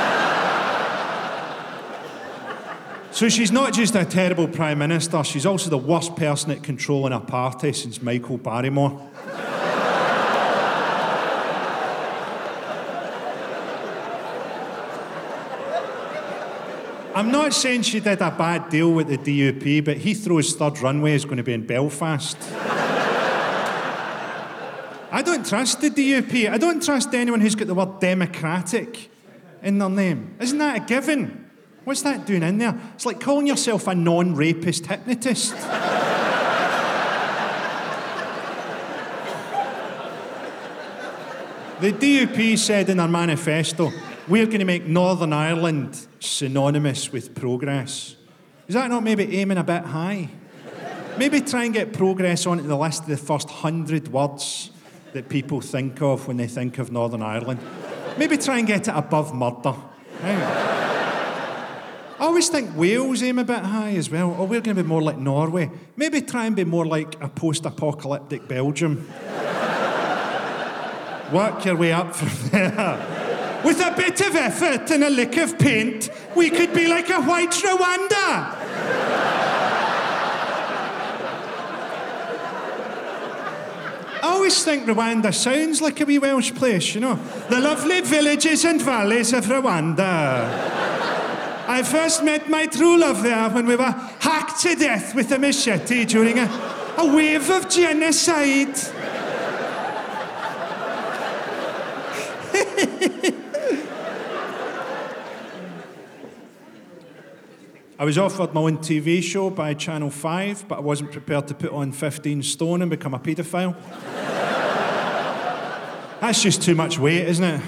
So 3.13 3.29
she's 3.29 3.51
not 3.51 3.73
just 3.73 3.95
a 3.95 4.03
terrible 4.03 4.47
Prime 4.47 4.79
Minister, 4.79 5.23
she's 5.23 5.45
also 5.45 5.69
the 5.69 5.77
worst 5.77 6.15
person 6.15 6.51
at 6.51 6.63
controlling 6.63 7.13
a 7.13 7.19
party 7.19 7.71
since 7.71 8.01
Michael 8.01 8.37
Barrymore. 8.37 9.09
I'm 17.15 17.29
not 17.31 17.53
saying 17.53 17.83
she 17.83 17.99
did 17.99 18.21
a 18.21 18.31
bad 18.31 18.69
deal 18.69 18.91
with 18.91 19.07
the 19.07 19.19
DUP, 19.19 19.85
but 19.85 19.97
Heathrow's 19.97 20.55
third 20.55 20.79
runway 20.81 21.13
is 21.13 21.25
going 21.25 21.37
to 21.37 21.43
be 21.43 21.53
in 21.53 21.67
Belfast. 21.67 22.35
I 25.11 25.21
don't 25.23 25.45
trust 25.45 25.81
the 25.81 25.91
DUP. 25.91 26.49
I 26.49 26.57
don't 26.57 26.81
trust 26.81 27.13
anyone 27.13 27.39
who's 27.39 27.53
got 27.53 27.67
the 27.67 27.75
word 27.75 27.99
democratic 27.99 29.11
in 29.61 29.77
their 29.77 29.89
name. 29.89 30.35
Isn't 30.39 30.57
that 30.57 30.77
a 30.77 30.79
given? 30.79 31.42
What's 31.83 32.01
that 32.03 32.25
doing 32.25 32.43
in 32.43 32.57
there? 32.57 32.79
It's 32.95 33.05
like 33.05 33.19
calling 33.19 33.47
yourself 33.47 33.87
a 33.87 33.95
non 33.95 34.35
rapist 34.35 34.85
hypnotist. 34.85 35.53
the 41.81 41.91
DUP 41.91 42.57
said 42.57 42.89
in 42.89 42.97
their 42.97 43.07
manifesto 43.07 43.91
we're 44.29 44.45
going 44.45 44.59
to 44.59 44.65
make 44.65 44.85
Northern 44.85 45.33
Ireland 45.33 46.07
synonymous 46.21 47.11
with 47.11 47.35
progress. 47.35 48.15
Is 48.69 48.75
that 48.75 48.89
not 48.89 49.03
maybe 49.03 49.37
aiming 49.37 49.57
a 49.57 49.63
bit 49.63 49.83
high? 49.83 50.29
Maybe 51.17 51.41
try 51.41 51.65
and 51.65 51.73
get 51.73 51.91
progress 51.91 52.47
onto 52.47 52.63
the 52.63 52.77
list 52.77 53.01
of 53.01 53.09
the 53.09 53.17
first 53.17 53.49
hundred 53.49 54.07
words 54.07 54.71
that 55.11 55.27
people 55.27 55.59
think 55.59 56.01
of 56.01 56.27
when 56.27 56.37
they 56.37 56.47
think 56.47 56.79
of 56.79 56.91
Northern 56.91 57.21
Ireland. 57.21 57.59
Maybe 58.17 58.37
try 58.37 58.59
and 58.59 58.67
get 58.67 58.87
it 58.87 58.93
above 58.95 59.35
murder. 59.35 59.75
I 60.23 60.72
always 62.33 62.49
think 62.49 62.75
Wales 62.75 63.21
aim 63.21 63.37
a 63.37 63.43
bit 63.43 63.59
high 63.59 63.91
as 63.91 64.09
well. 64.09 64.31
Or 64.31 64.47
we're 64.47 64.59
going 64.59 64.75
to 64.75 64.81
be 64.81 64.89
more 64.89 65.03
like 65.03 65.19
Norway. 65.19 65.69
Maybe 65.95 66.19
try 66.19 66.47
and 66.47 66.55
be 66.55 66.63
more 66.63 66.83
like 66.83 67.21
a 67.21 67.29
post 67.29 67.63
apocalyptic 67.63 68.47
Belgium. 68.47 69.07
Work 71.31 71.63
your 71.63 71.75
way 71.75 71.91
up 71.91 72.15
from 72.15 72.49
there. 72.49 73.61
With 73.63 73.79
a 73.81 73.93
bit 73.95 74.19
of 74.21 74.35
effort 74.35 74.89
and 74.89 75.03
a 75.03 75.11
lick 75.11 75.37
of 75.37 75.59
paint, 75.59 76.09
we 76.35 76.49
could 76.49 76.73
be 76.73 76.87
like 76.87 77.11
a 77.11 77.21
white 77.21 77.51
Rwanda. 77.51 78.57
I 84.23 84.27
always 84.27 84.63
think 84.65 84.87
Rwanda 84.87 85.31
sounds 85.31 85.81
like 85.83 86.01
a 86.01 86.05
wee 86.05 86.17
Welsh 86.17 86.51
place, 86.55 86.95
you 86.95 87.01
know. 87.01 87.19
The 87.51 87.59
lovely 87.59 88.01
villages 88.01 88.65
and 88.65 88.81
valleys 88.81 89.33
of 89.33 89.45
Rwanda. 89.45 90.72
I 91.73 91.81
first 91.81 92.23
met 92.23 92.51
my 92.51 92.67
true 92.67 92.99
love 92.99 93.23
there 93.23 93.49
when 93.49 93.65
we 93.65 93.75
were 93.75 93.91
hacked 94.19 94.61
to 94.61 94.75
death 94.75 95.15
with 95.15 95.31
a 95.31 95.39
machete 95.39 96.05
during 96.05 96.37
a, 96.37 96.43
a 96.99 97.15
wave 97.15 97.49
of 97.49 97.67
genocide. 97.67 98.77
I 107.97 108.05
was 108.05 108.19
offered 108.19 108.53
my 108.53 108.61
own 108.61 108.77
TV 108.77 109.23
show 109.23 109.49
by 109.49 109.73
Channel 109.73 110.11
5, 110.11 110.67
but 110.67 110.77
I 110.77 110.81
wasn't 110.81 111.11
prepared 111.11 111.47
to 111.47 111.55
put 111.55 111.71
on 111.71 111.91
15 111.91 112.43
stone 112.43 112.83
and 112.83 112.91
become 112.91 113.15
a 113.15 113.19
paedophile. 113.19 113.75
That's 116.21 116.43
just 116.43 116.61
too 116.61 116.75
much 116.75 116.99
weight, 116.99 117.27
isn't 117.27 117.43
it? 117.43 117.61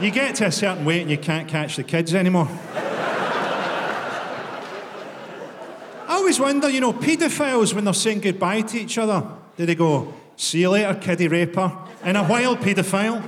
You 0.00 0.12
get 0.12 0.36
to 0.36 0.46
a 0.46 0.52
certain 0.52 0.84
weight 0.84 1.02
and 1.02 1.10
you 1.10 1.18
can't 1.18 1.48
catch 1.48 1.74
the 1.74 1.82
kids 1.82 2.14
anymore. 2.14 2.48
I 6.06 6.14
always 6.20 6.38
wonder, 6.38 6.68
you 6.70 6.80
know, 6.80 6.92
paedophiles, 6.92 7.74
when 7.74 7.84
they're 7.84 7.92
saying 7.92 8.20
goodbye 8.20 8.60
to 8.60 8.78
each 8.78 8.96
other, 8.96 9.26
do 9.56 9.66
they 9.66 9.74
go, 9.74 10.14
see 10.36 10.60
you 10.60 10.70
later, 10.70 10.94
kiddie 10.94 11.26
raper, 11.26 11.76
in 12.04 12.14
a 12.14 12.24
while, 12.24 12.56
paedophile? 12.56 13.20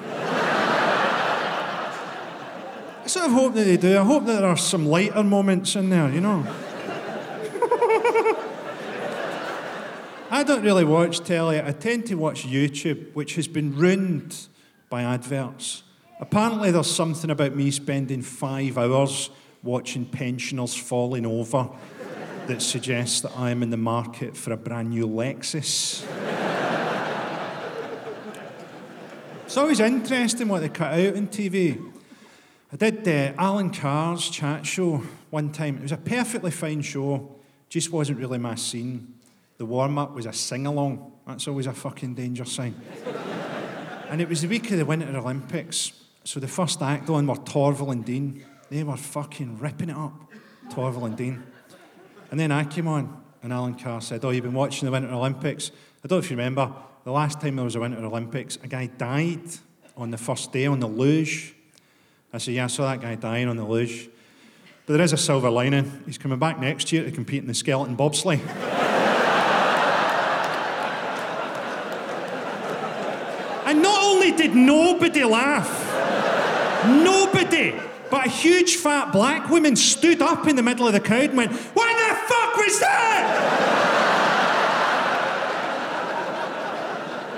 I 3.03 3.07
sort 3.07 3.27
of 3.27 3.33
hope 3.33 3.55
that 3.55 3.65
they 3.65 3.77
do. 3.77 3.99
I 3.99 4.05
hope 4.05 4.27
that 4.27 4.41
there 4.41 4.49
are 4.49 4.57
some 4.57 4.87
lighter 4.87 5.25
moments 5.25 5.75
in 5.75 5.91
there, 5.91 6.09
you 6.09 6.21
know. 6.21 6.47
I 10.31 10.45
don't 10.45 10.63
really 10.63 10.85
watch 10.85 11.19
telly. 11.19 11.61
I 11.61 11.73
tend 11.73 12.07
to 12.07 12.15
watch 12.15 12.47
YouTube, 12.47 13.13
which 13.15 13.35
has 13.35 13.49
been 13.49 13.75
ruined 13.75 14.47
by 14.89 15.03
adverts. 15.03 15.83
Apparently, 16.21 16.71
there's 16.71 16.91
something 16.91 17.31
about 17.31 17.57
me 17.57 17.71
spending 17.71 18.21
five 18.21 18.77
hours 18.77 19.31
watching 19.63 20.05
pensioners 20.05 20.75
falling 20.75 21.25
over 21.25 21.71
that 22.47 22.61
suggests 22.61 23.23
that 23.23 23.37
I'm 23.39 23.63
in 23.63 23.71
the 23.71 23.79
market 23.79 24.37
for 24.37 24.53
a 24.53 24.57
brand 24.57 24.91
new 24.91 25.09
Lexus. 25.09 26.05
it's 29.47 29.57
always 29.57 29.81
interesting 29.81 30.49
what 30.49 30.61
they 30.61 30.69
cut 30.69 30.93
out 30.93 31.17
on 31.17 31.29
TV. 31.29 31.91
I 32.71 32.77
did 32.77 33.09
uh, 33.09 33.33
Alan 33.39 33.71
Carr's 33.71 34.29
chat 34.29 34.67
show 34.67 35.03
one 35.31 35.51
time. 35.51 35.79
It 35.79 35.83
was 35.83 35.93
a 35.93 35.97
perfectly 35.97 36.51
fine 36.51 36.83
show, 36.83 37.35
just 37.71 37.91
wasn't 37.93 38.19
really 38.19 38.39
my 38.39 38.57
scene. 38.57 39.15
The 39.57 39.65
warm 39.65 39.97
up 39.97 40.15
was 40.15 40.27
a 40.27 40.35
sing 40.35 40.67
along. 40.67 41.13
That's 41.27 41.49
always 41.49 41.67
a 41.67 41.73
fucking 41.73 42.15
danger 42.15 42.45
sign. 42.45 42.75
and 44.11 44.21
it 44.21 44.29
was 44.29 44.43
the 44.43 44.49
week 44.49 44.71
of 44.71 44.77
the 44.77 44.85
Winter 44.85 45.17
Olympics. 45.17 45.93
So 46.31 46.39
the 46.39 46.47
first 46.47 46.81
act 46.81 47.11
oh, 47.11 47.15
on 47.15 47.27
were 47.27 47.35
Torvill 47.35 47.91
and 47.91 48.05
Dean. 48.05 48.45
They 48.71 48.85
were 48.85 48.97
fucking 48.97 49.59
ripping 49.59 49.89
it 49.89 49.97
up, 49.97 50.13
Torvill 50.69 51.07
and 51.07 51.17
Dean. 51.17 51.43
And 52.31 52.39
then 52.39 52.53
I 52.53 52.63
came 52.63 52.87
on, 52.87 53.21
and 53.43 53.53
Alan 53.53 53.75
Carr 53.75 54.01
said, 54.01 54.25
Oh, 54.25 54.31
you've 54.31 54.45
been 54.45 54.55
watching 54.55 54.87
the 54.87 54.93
Winter 54.93 55.13
Olympics? 55.13 55.73
I 56.05 56.07
don't 56.07 56.19
know 56.19 56.25
if 56.25 56.31
you 56.31 56.37
remember, 56.37 56.73
the 57.03 57.11
last 57.11 57.41
time 57.41 57.57
there 57.57 57.65
was 57.65 57.75
a 57.75 57.81
Winter 57.81 57.99
Olympics, 57.99 58.59
a 58.63 58.69
guy 58.69 58.87
died 58.87 59.43
on 59.97 60.13
the 60.13 60.17
first 60.17 60.53
day 60.53 60.67
on 60.67 60.79
the 60.79 60.87
luge 60.87 61.57
I 62.33 62.39
said, 62.39 62.55
Yeah, 62.55 62.67
I 62.67 62.69
saw 62.69 62.89
that 62.89 63.01
guy 63.01 63.17
dying 63.17 63.49
on 63.49 63.57
the 63.57 63.65
luge. 63.65 64.09
But 64.87 64.93
there 64.93 65.03
is 65.03 65.13
a 65.13 65.17
silver 65.17 65.51
lining. 65.51 66.01
He's 66.07 66.17
coming 66.17 66.39
back 66.39 66.61
next 66.61 66.93
year 66.93 67.03
to 67.03 67.11
compete 67.11 67.43
in 67.43 67.49
the 67.49 67.55
skeleton 67.55 67.97
bobsleigh. 67.97 68.39
And 73.67 73.83
not 73.83 74.03
only 74.03 74.33
did 74.33 74.57
nobody 74.57 75.23
laugh, 75.23 76.10
nobody, 76.87 77.75
but 78.11 78.27
a 78.27 78.29
huge 78.31 78.77
fat 78.77 79.13
black 79.13 79.49
woman 79.51 79.77
stood 79.77 80.21
up 80.23 80.47
in 80.47 80.57
the 80.57 80.63
middle 80.63 80.87
of 80.87 80.93
the 80.93 81.01
crowd 81.01 81.31
and 81.31 81.37
went, 81.37 81.53
What 81.53 81.87
the 81.87 82.15
fuck 82.27 82.57
was 82.57 82.81
that? 82.81 83.91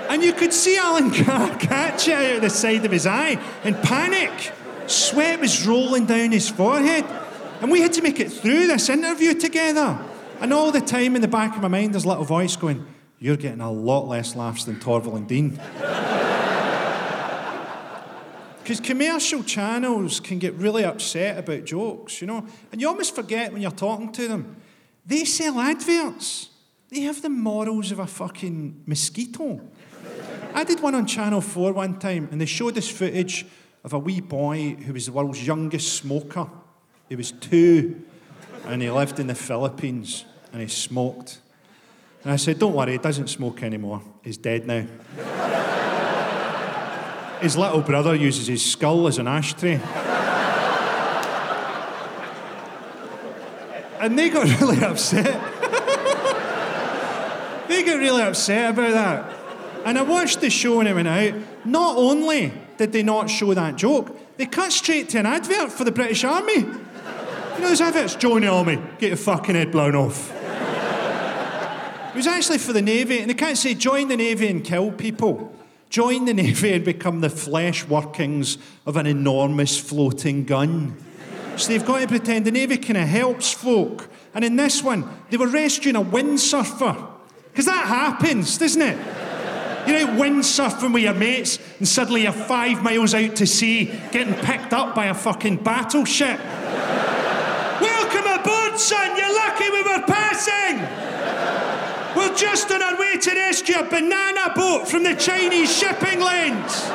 And 0.09 0.23
you 0.23 0.33
could 0.33 0.53
see 0.53 0.77
Alan 0.77 1.09
Carr 1.09 1.57
catch 1.57 2.07
it 2.07 2.13
out 2.13 2.35
of 2.35 2.41
the 2.41 2.49
side 2.49 2.85
of 2.85 2.91
his 2.91 3.07
eye 3.07 3.41
in 3.63 3.73
panic. 3.73 4.51
Sweat 4.85 5.39
was 5.39 5.65
rolling 5.65 6.05
down 6.05 6.31
his 6.31 6.49
forehead. 6.49 7.03
And 7.61 7.71
we 7.71 7.81
had 7.81 7.93
to 7.93 8.01
make 8.01 8.19
it 8.19 8.31
through 8.31 8.67
this 8.67 8.89
interview 8.89 9.33
together. 9.33 9.97
And 10.39 10.53
all 10.53 10.71
the 10.71 10.81
time 10.81 11.15
in 11.15 11.21
the 11.21 11.27
back 11.27 11.55
of 11.55 11.61
my 11.61 11.67
mind, 11.67 11.93
there's 11.93 12.03
a 12.03 12.09
little 12.09 12.25
voice 12.25 12.55
going, 12.55 12.85
You're 13.17 13.37
getting 13.37 13.61
a 13.61 13.71
lot 13.71 14.07
less 14.07 14.35
laughs 14.35 14.65
than 14.65 14.75
Torvill 14.75 15.15
and 15.15 15.27
Dean. 15.27 15.59
Because 18.63 18.79
commercial 18.79 19.43
channels 19.43 20.21
can 20.21 20.39
get 20.39 20.53
really 20.53 20.85
upset 20.85 21.37
about 21.37 21.65
jokes, 21.65 22.21
you 22.21 22.27
know, 22.27 22.47
and 22.71 22.79
you 22.79 22.87
almost 22.87 23.13
forget 23.13 23.51
when 23.51 23.61
you're 23.61 23.71
talking 23.71 24.09
to 24.13 24.27
them. 24.29 24.55
They 25.05 25.25
sell 25.25 25.59
adverts. 25.59 26.49
They 26.87 27.01
have 27.01 27.21
the 27.21 27.29
morals 27.29 27.91
of 27.91 27.99
a 27.99 28.07
fucking 28.07 28.83
mosquito. 28.85 29.59
I 30.53 30.63
did 30.63 30.79
one 30.79 30.95
on 30.95 31.05
Channel 31.05 31.41
4 31.41 31.73
one 31.73 31.99
time, 31.99 32.29
and 32.31 32.39
they 32.39 32.45
showed 32.45 32.77
us 32.77 32.87
footage 32.87 33.45
of 33.83 33.91
a 33.91 33.99
wee 33.99 34.21
boy 34.21 34.75
who 34.75 34.93
was 34.93 35.07
the 35.07 35.11
world's 35.11 35.45
youngest 35.45 35.93
smoker. 35.97 36.47
He 37.09 37.17
was 37.17 37.33
two, 37.33 38.01
and 38.65 38.81
he 38.81 38.89
lived 38.89 39.19
in 39.19 39.27
the 39.27 39.35
Philippines, 39.35 40.23
and 40.53 40.61
he 40.61 40.69
smoked. 40.69 41.39
And 42.23 42.31
I 42.31 42.37
said, 42.37 42.59
Don't 42.59 42.73
worry, 42.73 42.93
he 42.93 42.97
doesn't 42.97 43.27
smoke 43.27 43.61
anymore. 43.61 44.01
He's 44.23 44.37
dead 44.37 44.65
now. 44.65 44.85
His 47.43 47.57
little 47.57 47.81
brother 47.81 48.15
uses 48.15 48.47
his 48.47 48.63
skull 48.63 49.07
as 49.07 49.17
an 49.17 49.27
ashtray. 49.27 49.73
and 53.99 54.17
they 54.17 54.29
got 54.29 54.45
really 54.61 54.81
upset. 54.81 55.25
they 57.67 57.83
got 57.83 57.99
really 57.99 58.23
upset 58.23 58.71
about 58.71 58.91
that. 58.91 59.39
And 59.85 59.97
I 59.97 60.03
watched 60.03 60.39
the 60.39 60.49
show 60.49 60.77
when 60.77 60.87
it 60.87 60.93
went 60.93 61.09
out. 61.09 61.33
Not 61.65 61.97
only 61.97 62.53
did 62.77 62.93
they 62.93 63.03
not 63.03 63.29
show 63.29 63.53
that 63.53 63.75
joke, 63.75 64.17
they 64.37 64.45
cut 64.45 64.71
straight 64.71 65.09
to 65.09 65.19
an 65.19 65.25
advert 65.25 65.71
for 65.71 65.83
the 65.83 65.91
British 65.91 66.23
Army. 66.23 66.59
You 66.59 67.59
know 67.59 67.67
those 67.67 67.81
adverts? 67.81 68.15
Join 68.15 68.41
the 68.41 68.47
army, 68.47 68.79
get 68.99 69.09
your 69.09 69.17
fucking 69.17 69.55
head 69.55 69.71
blown 69.71 69.95
off. 69.95 70.31
it 70.31 72.15
was 72.15 72.25
actually 72.25 72.57
for 72.57 72.73
the 72.73 72.81
Navy, 72.81 73.19
and 73.19 73.29
they 73.29 73.35
can't 73.35 73.57
say 73.57 73.75
join 73.75 74.07
the 74.07 74.17
Navy 74.17 74.47
and 74.47 74.63
kill 74.63 74.91
people. 74.91 75.53
Join 75.93 76.25
the 76.25 76.33
Navy 76.33 76.73
and 76.73 76.83
become 76.83 77.21
the 77.21 77.29
flesh 77.29 77.87
workings 77.87 78.57
of 78.87 78.97
an 78.97 79.05
enormous 79.05 79.79
floating 79.79 80.43
gun. 80.43 80.97
So 81.55 81.67
they've 81.67 81.85
got 81.85 81.99
to 81.99 82.07
pretend 82.07 82.45
the 82.45 82.51
Navy 82.51 82.77
kind 82.77 82.97
of 82.97 83.07
helps 83.07 83.51
folk. 83.51 84.09
And 84.33 84.43
in 84.43 84.55
this 84.55 84.81
one, 84.81 85.07
they 85.29 85.37
were 85.37 85.49
rescuing 85.49 85.95
a 85.95 86.01
windsurfer. 86.01 87.09
Because 87.51 87.67
that 87.67 87.85
happens, 87.85 88.57
doesn't 88.57 88.81
it? 88.81 88.97
You're 89.87 90.09
out 90.09 90.17
windsurfing 90.17 90.95
with 90.95 91.03
your 91.03 91.13
mates, 91.13 91.59
and 91.77 91.87
suddenly 91.87 92.23
you're 92.23 92.31
five 92.31 92.81
miles 92.81 93.13
out 93.13 93.35
to 93.35 93.45
sea, 93.45 93.85
getting 94.11 94.33
picked 94.33 94.73
up 94.73 94.95
by 94.95 95.05
a 95.05 95.13
fucking 95.13 95.57
battleship. 95.57 96.39
Welcome 97.79 98.41
aboard, 98.41 98.79
son. 98.79 99.15
You're 99.15 99.35
lucky 99.35 99.69
we 99.69 99.83
were 99.83 100.01
passing. 100.07 101.22
Just 102.35 102.71
on 102.71 102.81
our 102.81 102.99
way 102.99 103.17
to 103.17 103.31
rescue 103.31 103.75
a 103.75 103.83
banana 103.83 104.53
boat 104.55 104.87
from 104.87 105.03
the 105.03 105.15
Chinese 105.15 105.77
shipping 105.77 106.19
lanes. 106.19 106.89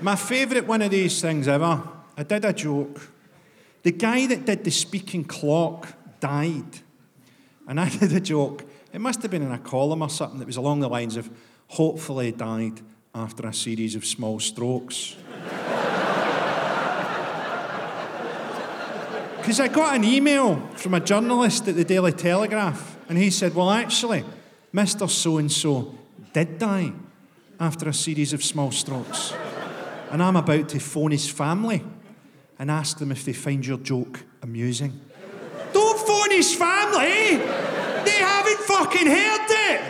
My 0.00 0.14
favourite 0.14 0.66
one 0.66 0.82
of 0.82 0.90
these 0.90 1.20
things 1.20 1.48
ever, 1.48 1.82
I 2.16 2.22
did 2.22 2.44
a 2.44 2.52
joke. 2.52 3.10
The 3.82 3.92
guy 3.92 4.26
that 4.26 4.44
did 4.44 4.64
the 4.64 4.70
speaking 4.70 5.24
clock 5.24 5.88
died. 6.20 6.80
And 7.66 7.80
I 7.80 7.88
did 7.98 8.12
a 8.12 8.20
joke. 8.20 8.64
It 8.92 9.00
must 9.00 9.22
have 9.22 9.30
been 9.30 9.42
in 9.42 9.52
a 9.52 9.58
column 9.58 10.02
or 10.02 10.08
something 10.08 10.38
that 10.38 10.46
was 10.46 10.56
along 10.56 10.80
the 10.80 10.88
lines 10.88 11.16
of, 11.16 11.30
hopefully 11.68 12.32
died 12.32 12.80
after 13.14 13.46
a 13.46 13.54
series 13.54 13.94
of 13.94 14.04
small 14.04 14.38
strokes. 14.38 15.16
Because 19.46 19.60
I 19.60 19.68
got 19.68 19.94
an 19.94 20.02
email 20.02 20.56
from 20.74 20.94
a 20.94 20.98
journalist 20.98 21.68
at 21.68 21.76
the 21.76 21.84
Daily 21.84 22.10
Telegraph, 22.10 22.98
and 23.08 23.16
he 23.16 23.30
said, 23.30 23.54
Well, 23.54 23.70
actually, 23.70 24.24
Mr. 24.74 25.08
So 25.08 25.38
and 25.38 25.52
so 25.52 25.94
did 26.32 26.58
die 26.58 26.92
after 27.60 27.88
a 27.88 27.94
series 27.94 28.32
of 28.32 28.42
small 28.42 28.72
strokes. 28.72 29.32
And 30.10 30.20
I'm 30.20 30.34
about 30.34 30.68
to 30.70 30.80
phone 30.80 31.12
his 31.12 31.30
family 31.30 31.84
and 32.58 32.72
ask 32.72 32.98
them 32.98 33.12
if 33.12 33.24
they 33.24 33.32
find 33.32 33.64
your 33.64 33.78
joke 33.78 34.24
amusing. 34.42 35.00
Don't 35.72 36.00
phone 36.00 36.32
his 36.32 36.52
family. 36.52 37.36
They 37.36 38.18
haven't 38.18 38.58
fucking 38.58 39.06
heard 39.06 39.46
it. 39.48 39.80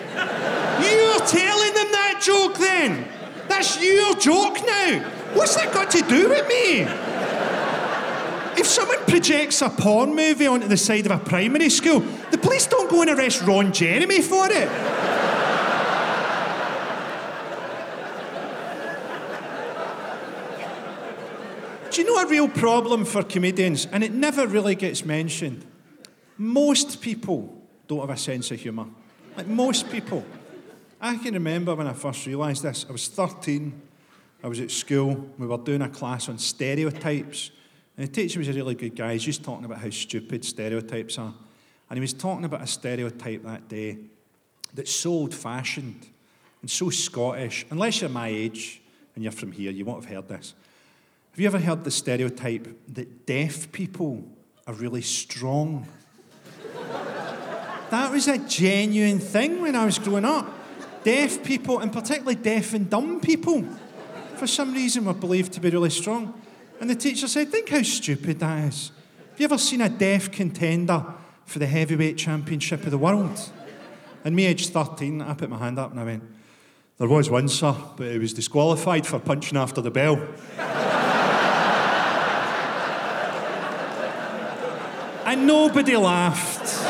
You're 0.85 1.27
telling 1.27 1.73
them 1.73 1.93
that 1.93 2.21
joke 2.23 2.59
then. 2.59 3.09
That's 3.49 3.83
your 3.83 4.17
joke 4.17 4.59
now. 4.67 5.01
What's 5.33 5.57
that 5.57 5.73
got 5.73 5.91
to 5.93 6.03
do 6.03 6.29
with 6.29 6.47
me? 6.47 7.06
If 8.59 8.67
someone 8.67 9.05
projects 9.05 9.61
a 9.63 9.69
porn 9.69 10.15
movie 10.15 10.47
onto 10.47 10.67
the 10.67 10.77
side 10.77 11.07
of 11.07 11.13
a 11.13 11.19
primary 11.19 11.69
school, 11.69 12.01
the 12.31 12.39
police 12.39 12.67
don't 12.67 12.91
go 12.91 13.03
and 13.03 13.11
arrest 13.11 13.43
Ron 13.43 13.73
Jeremy 13.73 14.23
for 14.23 14.47
it. 14.51 14.69
Do 21.91 22.03
you 22.03 22.15
know 22.15 22.21
a 22.21 22.27
real 22.27 22.49
problem 22.49 23.05
for 23.05 23.23
comedians? 23.23 23.87
And 23.87 24.05
it 24.05 24.13
never 24.13 24.47
really 24.47 24.75
gets 24.75 25.05
mentioned. 25.05 25.65
Most 26.37 27.01
people 27.01 27.57
don't 27.89 28.01
have 28.01 28.11
a 28.11 28.19
sense 28.19 28.51
of 28.51 28.61
humour. 28.61 28.87
Like 29.37 29.47
most 29.47 29.91
people. 29.91 30.25
I 31.01 31.17
can 31.17 31.35
remember 31.35 31.75
when 31.75 31.87
I 31.87 31.93
first 31.93 32.27
realised 32.27 32.63
this. 32.63 32.85
I 32.89 32.93
was 32.93 33.09
13. 33.09 33.81
I 34.43 34.49
was 34.49 34.61
at 34.61 34.71
school. 34.71 35.31
We 35.39 35.47
were 35.47 35.57
doing 35.57 35.83
a 35.83 35.89
class 35.89 36.29
on 36.29 36.39
stereotypes. 36.39 37.51
And 37.97 38.07
the 38.07 38.13
teacher 38.13 38.39
was 38.39 38.49
a 38.49 38.53
really 38.53 38.75
good 38.75 38.95
guy. 38.95 39.15
He's 39.15 39.25
just 39.25 39.43
talking 39.43 39.65
about 39.65 39.79
how 39.79 39.91
stupid 39.91 40.45
stereotypes 40.45 41.19
are. 41.19 41.33
And 41.89 41.97
he 41.97 42.01
was 42.01 42.13
talking 42.13 42.45
about 42.45 42.63
a 42.63 42.67
stereotype 42.67 43.43
that 43.45 43.69
day 43.69 43.99
that's 44.75 44.91
so 44.91 45.11
old 45.11 45.35
fashioned 45.35 46.07
and 46.61 46.71
so 46.71 46.91
Scottish. 46.91 47.65
Unless 47.71 48.01
you're 48.01 48.11
my 48.11 48.29
age 48.29 48.83
and 49.15 49.25
you're 49.25 49.33
from 49.33 49.53
here, 49.53 49.71
you 49.71 49.85
won't 49.85 50.05
have 50.05 50.13
heard 50.13 50.29
this. 50.29 50.55
Have 51.31 51.41
you 51.41 51.47
ever 51.47 51.59
heard 51.59 51.85
the 51.85 51.91
stereotype 51.91 52.67
that 52.95 53.27
deaf 53.27 53.71
people 53.73 54.25
are 54.67 54.75
really 54.75 55.03
strong? 55.03 55.87
That 57.89 58.11
was 58.11 58.27
a 58.27 58.39
genuine 58.39 59.21
thing 59.21 59.63
when 59.63 59.77
I 59.77 59.85
was 59.85 60.01
growing 60.01 60.25
up. 60.25 60.53
Deaf 61.05 61.45
people, 61.45 61.79
and 61.79 61.93
particularly 61.93 62.35
deaf 62.35 62.75
and 62.75 62.91
dumb 62.91 63.21
people, 63.21 63.63
for 64.35 64.49
some 64.49 64.75
reason 64.75 65.05
were 65.05 65.15
believed 65.15 65.53
to 65.53 65.61
be 65.61 65.71
really 65.71 65.91
strong. 65.91 66.35
And 66.81 66.91
the 66.91 66.95
teacher 66.95 67.29
said, 67.29 67.49
Think 67.49 67.69
how 67.69 67.83
stupid 67.83 68.39
that 68.41 68.69
is. 68.69 68.91
Have 69.31 69.41
you 69.41 69.45
ever 69.45 69.59
seen 69.59 69.81
a 69.81 69.89
deaf 69.89 70.31
contender 70.31 71.05
for 71.45 71.59
the 71.59 71.67
heavyweight 71.67 72.17
championship 72.19 72.85
of 72.85 72.91
the 72.91 72.99
world? 72.99 73.51
And 74.25 74.35
me, 74.35 74.47
age 74.47 74.69
13, 74.69 75.23
I 75.23 75.35
put 75.35 75.49
my 75.51 75.59
hand 75.59 75.79
up 75.79 75.91
and 75.91 76.01
I 76.01 76.05
went, 76.05 76.25
There 76.99 77.09
was 77.09 77.31
one, 77.31 77.49
sir, 77.49 77.77
but 77.97 78.11
he 78.13 78.19
was 78.19 78.33
disqualified 78.33 79.07
for 79.07 79.19
punching 79.19 79.57
after 79.57 79.81
the 79.81 79.91
bell. 79.91 80.17
and 85.27 85.47
nobody 85.47 85.97
laughed. 85.97 86.83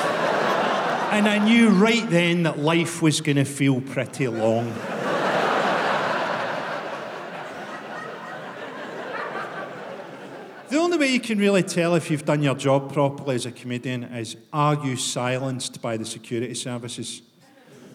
And 1.12 1.28
I 1.28 1.38
knew 1.38 1.70
right 1.70 2.08
then 2.10 2.42
that 2.42 2.58
life 2.58 3.00
was 3.00 3.20
going 3.20 3.36
to 3.36 3.44
feel 3.44 3.80
pretty 3.80 4.28
long. 4.28 4.72
the 10.68 10.76
only 10.78 10.98
way 10.98 11.05
you 11.16 11.22
can 11.22 11.38
really 11.38 11.62
tell 11.62 11.94
if 11.94 12.10
you've 12.10 12.26
done 12.26 12.42
your 12.42 12.54
job 12.54 12.92
properly 12.92 13.36
as 13.36 13.46
a 13.46 13.50
comedian 13.50 14.04
is 14.04 14.36
are 14.52 14.74
you 14.84 14.96
silenced 14.96 15.80
by 15.80 15.96
the 15.96 16.04
security 16.04 16.52
services? 16.52 17.22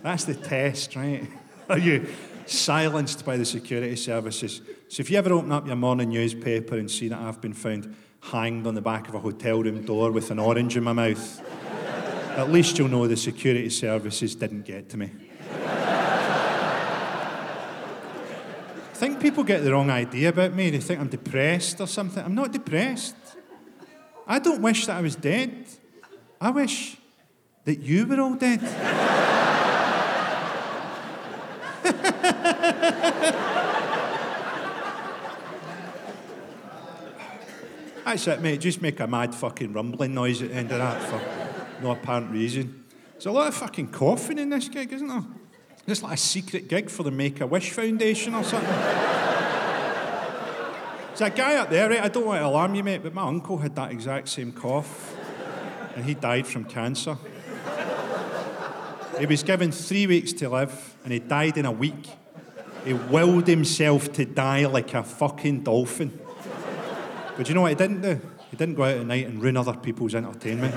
That's 0.01 0.23
the 0.23 0.33
test, 0.33 0.95
right? 0.95 1.27
Are 1.69 1.77
you 1.77 2.07
silenced 2.47 3.23
by 3.23 3.37
the 3.37 3.45
security 3.45 3.95
services? 3.95 4.61
So 4.89 5.01
if 5.01 5.11
you 5.11 5.19
ever 5.19 5.31
open 5.33 5.51
up 5.51 5.67
your 5.67 5.75
morning 5.75 6.09
newspaper 6.09 6.79
and 6.79 6.89
see 6.89 7.09
that 7.09 7.19
I've 7.19 7.39
been 7.39 7.53
found 7.53 7.95
hanged 8.21 8.65
on 8.65 8.73
the 8.73 8.81
back 8.81 9.07
of 9.07 9.13
a 9.13 9.19
hotel 9.19 9.61
room 9.61 9.85
door 9.85 10.11
with 10.11 10.31
an 10.31 10.39
orange 10.39 10.75
in 10.75 10.83
my 10.83 10.93
mouth, 10.93 11.41
at 12.35 12.51
least 12.51 12.79
you'll 12.79 12.87
know 12.87 13.05
the 13.05 13.15
security 13.15 13.69
services 13.69 14.33
didn't 14.33 14.65
get 14.65 14.89
to 14.89 14.97
me. 14.97 15.11
I 18.81 18.95
think 18.95 19.10
people 19.21 19.43
get 19.43 19.63
the 19.63 19.71
wrong 19.71 19.89
idea 19.89 20.29
about 20.29 20.53
me. 20.53 20.69
They 20.69 20.79
think 20.79 20.99
I'm 20.99 21.07
depressed 21.07 21.79
or 21.79 21.87
something. 21.87 22.23
I'm 22.23 22.35
not 22.35 22.51
depressed. 22.51 23.15
I 24.27 24.39
don't 24.39 24.61
wish 24.61 24.87
that 24.87 24.97
I 24.97 25.01
was 25.01 25.15
dead. 25.15 25.65
I 26.39 26.49
wish 26.49 26.97
that 27.65 27.79
you 27.79 28.07
were 28.07 28.19
all 28.19 28.35
dead. 28.35 28.61
That's 38.03 38.27
it, 38.27 38.41
mate. 38.41 38.59
Just 38.59 38.81
make 38.81 38.99
a 38.99 39.07
mad 39.07 39.33
fucking 39.33 39.71
rumbling 39.71 40.13
noise 40.13 40.41
at 40.41 40.49
the 40.49 40.55
end 40.55 40.71
of 40.71 40.79
that 40.79 41.01
for 41.03 41.21
no 41.81 41.91
apparent 41.91 42.31
reason. 42.31 42.83
There's 43.13 43.27
a 43.27 43.31
lot 43.31 43.47
of 43.47 43.55
fucking 43.55 43.91
coughing 43.91 44.39
in 44.39 44.49
this 44.49 44.67
gig, 44.67 44.91
isn't 44.91 45.07
there? 45.07 45.23
It's 45.87 46.03
like 46.03 46.13
a 46.13 46.17
secret 46.17 46.67
gig 46.67 46.89
for 46.89 47.03
the 47.03 47.11
Make 47.11 47.41
a 47.41 47.47
Wish 47.47 47.71
Foundation 47.71 48.35
or 48.35 48.43
something. 48.43 48.69
There's 51.09 51.21
a 51.21 51.29
guy 51.29 51.55
up 51.55 51.69
there, 51.69 51.89
right? 51.89 52.01
I 52.01 52.07
don't 52.07 52.25
want 52.25 52.39
to 52.39 52.45
alarm 52.45 52.75
you, 52.75 52.83
mate, 52.83 53.03
but 53.03 53.13
my 53.13 53.23
uncle 53.23 53.57
had 53.57 53.75
that 53.75 53.91
exact 53.91 54.29
same 54.29 54.51
cough, 54.51 55.15
and 55.95 56.05
he 56.05 56.13
died 56.13 56.47
from 56.47 56.65
cancer. 56.65 57.17
He 59.19 59.25
was 59.25 59.43
given 59.43 59.71
three 59.71 60.07
weeks 60.07 60.33
to 60.33 60.49
live, 60.49 60.95
and 61.03 61.11
he 61.11 61.19
died 61.19 61.57
in 61.57 61.65
a 61.65 61.71
week. 61.71 62.09
He 62.85 62.93
willed 62.93 63.47
himself 63.47 64.11
to 64.13 64.25
die 64.25 64.65
like 64.65 64.93
a 64.93 65.03
fucking 65.03 65.63
dolphin. 65.63 66.17
But 67.37 67.49
you 67.49 67.55
know 67.55 67.61
what 67.61 67.69
he 67.69 67.75
didn't 67.75 68.01
do? 68.01 68.19
He 68.49 68.57
didn't 68.57 68.75
go 68.75 68.83
out 68.83 68.97
at 68.97 69.05
night 69.05 69.27
and 69.27 69.41
ruin 69.41 69.57
other 69.57 69.73
people's 69.73 70.15
entertainment. 70.15 70.73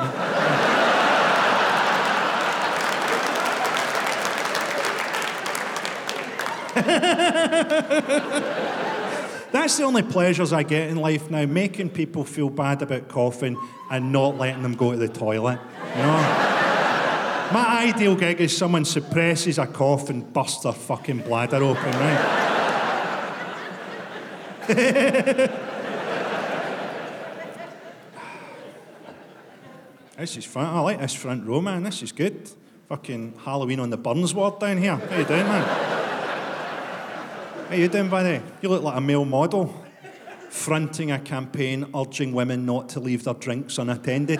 That's 9.52 9.76
the 9.76 9.84
only 9.84 10.02
pleasures 10.02 10.52
I 10.52 10.62
get 10.62 10.90
in 10.90 10.96
life 10.96 11.30
now, 11.30 11.46
making 11.46 11.90
people 11.90 12.24
feel 12.24 12.50
bad 12.50 12.82
about 12.82 13.08
coughing 13.08 13.56
and 13.90 14.12
not 14.12 14.36
letting 14.36 14.62
them 14.62 14.74
go 14.74 14.92
to 14.92 14.96
the 14.96 15.08
toilet. 15.08 15.58
You 15.96 16.02
know? 16.02 16.50
My 17.52 17.84
ideal 17.88 18.16
gig 18.16 18.40
is 18.40 18.56
someone 18.56 18.84
suppresses 18.84 19.58
a 19.58 19.66
cough 19.66 20.10
and 20.10 20.32
busts 20.32 20.64
their 20.64 20.72
fucking 20.72 21.18
bladder 21.20 21.62
open, 21.62 21.92
right? 21.92 22.40
this 30.16 30.36
is 30.36 30.44
fun. 30.44 30.66
I 30.66 30.80
like 30.80 31.00
this 31.00 31.14
front 31.14 31.46
row, 31.46 31.60
man. 31.60 31.82
This 31.82 32.02
is 32.02 32.12
good. 32.12 32.50
Fucking 32.88 33.34
Halloween 33.44 33.78
on 33.80 33.90
the 33.90 33.98
Burns 33.98 34.34
ward 34.34 34.58
down 34.58 34.78
here. 34.78 34.96
How 34.96 35.18
you 35.18 35.24
doing, 35.24 35.44
man? 35.46 35.93
How 37.74 37.80
you 37.80 37.88
doing, 37.88 38.08
buddy? 38.08 38.40
You 38.62 38.68
look 38.68 38.84
like 38.84 38.96
a 38.96 39.00
male 39.00 39.24
model 39.24 39.74
fronting 40.48 41.10
a 41.10 41.18
campaign 41.18 41.84
urging 41.92 42.32
women 42.32 42.64
not 42.64 42.88
to 42.90 43.00
leave 43.00 43.24
their 43.24 43.34
drinks 43.34 43.78
unattended. 43.78 44.38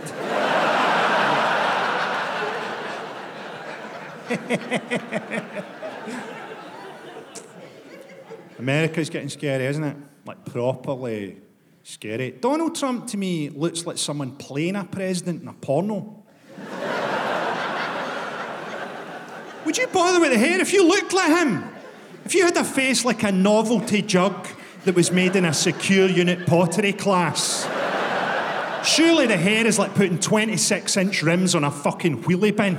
America's 8.60 9.10
getting 9.10 9.28
scary, 9.28 9.66
isn't 9.66 9.82
it? 9.82 9.96
Like 10.24 10.44
properly 10.44 11.38
scary. 11.82 12.30
Donald 12.30 12.76
Trump 12.76 13.08
to 13.08 13.16
me 13.16 13.48
looks 13.48 13.84
like 13.84 13.98
someone 13.98 14.36
playing 14.36 14.76
a 14.76 14.84
president 14.84 15.42
in 15.42 15.48
a 15.48 15.54
porno. 15.54 16.22
Would 19.64 19.76
you 19.76 19.88
bother 19.88 20.20
with 20.20 20.30
the 20.30 20.38
hair 20.38 20.60
if 20.60 20.72
you 20.72 20.86
looked 20.86 21.12
like 21.12 21.30
him? 21.30 21.73
If 22.24 22.34
you 22.34 22.44
had 22.44 22.56
a 22.56 22.64
face 22.64 23.04
like 23.04 23.22
a 23.22 23.30
novelty 23.30 24.00
jug 24.00 24.48
that 24.84 24.94
was 24.94 25.12
made 25.12 25.36
in 25.36 25.44
a 25.44 25.52
secure 25.52 26.08
unit 26.08 26.46
pottery 26.46 26.94
class, 26.94 27.68
surely 28.88 29.26
the 29.26 29.36
hair 29.36 29.66
is 29.66 29.78
like 29.78 29.94
putting 29.94 30.18
26 30.18 30.96
inch 30.96 31.22
rims 31.22 31.54
on 31.54 31.64
a 31.64 31.70
fucking 31.70 32.22
wheelie 32.22 32.56
bin. 32.56 32.78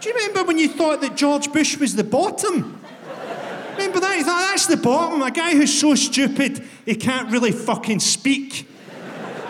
Do 0.00 0.08
you 0.08 0.14
remember 0.14 0.44
when 0.44 0.58
you 0.58 0.68
thought 0.68 1.02
that 1.02 1.16
George 1.16 1.52
Bush 1.52 1.76
was 1.76 1.94
the 1.94 2.04
bottom? 2.04 2.80
Remember 3.72 4.00
that? 4.00 4.16
You 4.16 4.24
thought 4.24 4.50
that's 4.50 4.66
the 4.66 4.78
bottom, 4.78 5.20
a 5.20 5.30
guy 5.30 5.52
who's 5.52 5.78
so 5.78 5.94
stupid 5.94 6.66
he 6.86 6.94
can't 6.94 7.30
really 7.30 7.52
fucking 7.52 8.00
speak. 8.00 8.66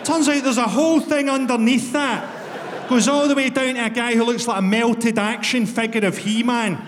Turns 0.03 0.27
out 0.27 0.43
there's 0.43 0.57
a 0.57 0.67
whole 0.67 0.99
thing 0.99 1.29
underneath 1.29 1.93
that 1.93 2.30
goes 2.89 3.07
all 3.07 3.27
the 3.27 3.35
way 3.35 3.49
down 3.49 3.75
to 3.75 3.85
a 3.85 3.89
guy 3.89 4.15
who 4.15 4.23
looks 4.23 4.47
like 4.47 4.59
a 4.59 4.61
melted 4.61 5.17
action 5.17 5.65
figure 5.65 6.05
of 6.05 6.17
He 6.17 6.43
Man. 6.43 6.87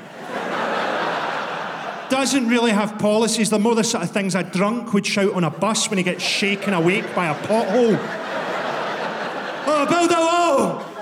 Doesn't 2.09 2.47
really 2.47 2.71
have 2.71 2.99
policies. 2.99 3.49
They're 3.49 3.59
more 3.59 3.75
the 3.75 3.83
sort 3.83 4.03
of 4.03 4.11
things 4.11 4.35
a 4.35 4.43
drunk 4.43 4.93
would 4.93 5.05
shout 5.05 5.33
on 5.33 5.43
a 5.43 5.49
bus 5.49 5.89
when 5.89 5.97
he 5.97 6.03
gets 6.03 6.21
shaken 6.21 6.73
awake 6.73 7.15
by 7.15 7.27
a 7.27 7.35
pothole. 7.35 7.97
Oh, 9.65 9.85
build 9.89 10.11
a 10.11 10.19
wall! 10.19 10.93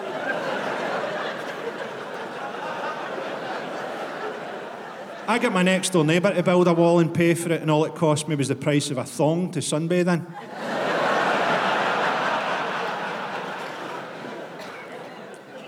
I 5.28 5.40
got 5.40 5.54
my 5.54 5.64
next 5.64 5.92
door 5.92 6.04
neighbour 6.04 6.34
to 6.34 6.44
build 6.44 6.68
a 6.68 6.74
wall 6.74 7.00
and 7.00 7.14
pay 7.14 7.34
for 7.34 7.52
it, 7.52 7.62
and 7.62 7.72
all 7.72 7.86
it 7.86 7.96
cost 7.96 8.28
me 8.28 8.36
was 8.36 8.50
the 8.50 8.56
price 8.56 8.92
of 8.92 8.98
a 8.98 9.06
thong 9.06 9.52
to 9.52 9.60
sunbathe 9.60 10.14
in. 10.14 10.28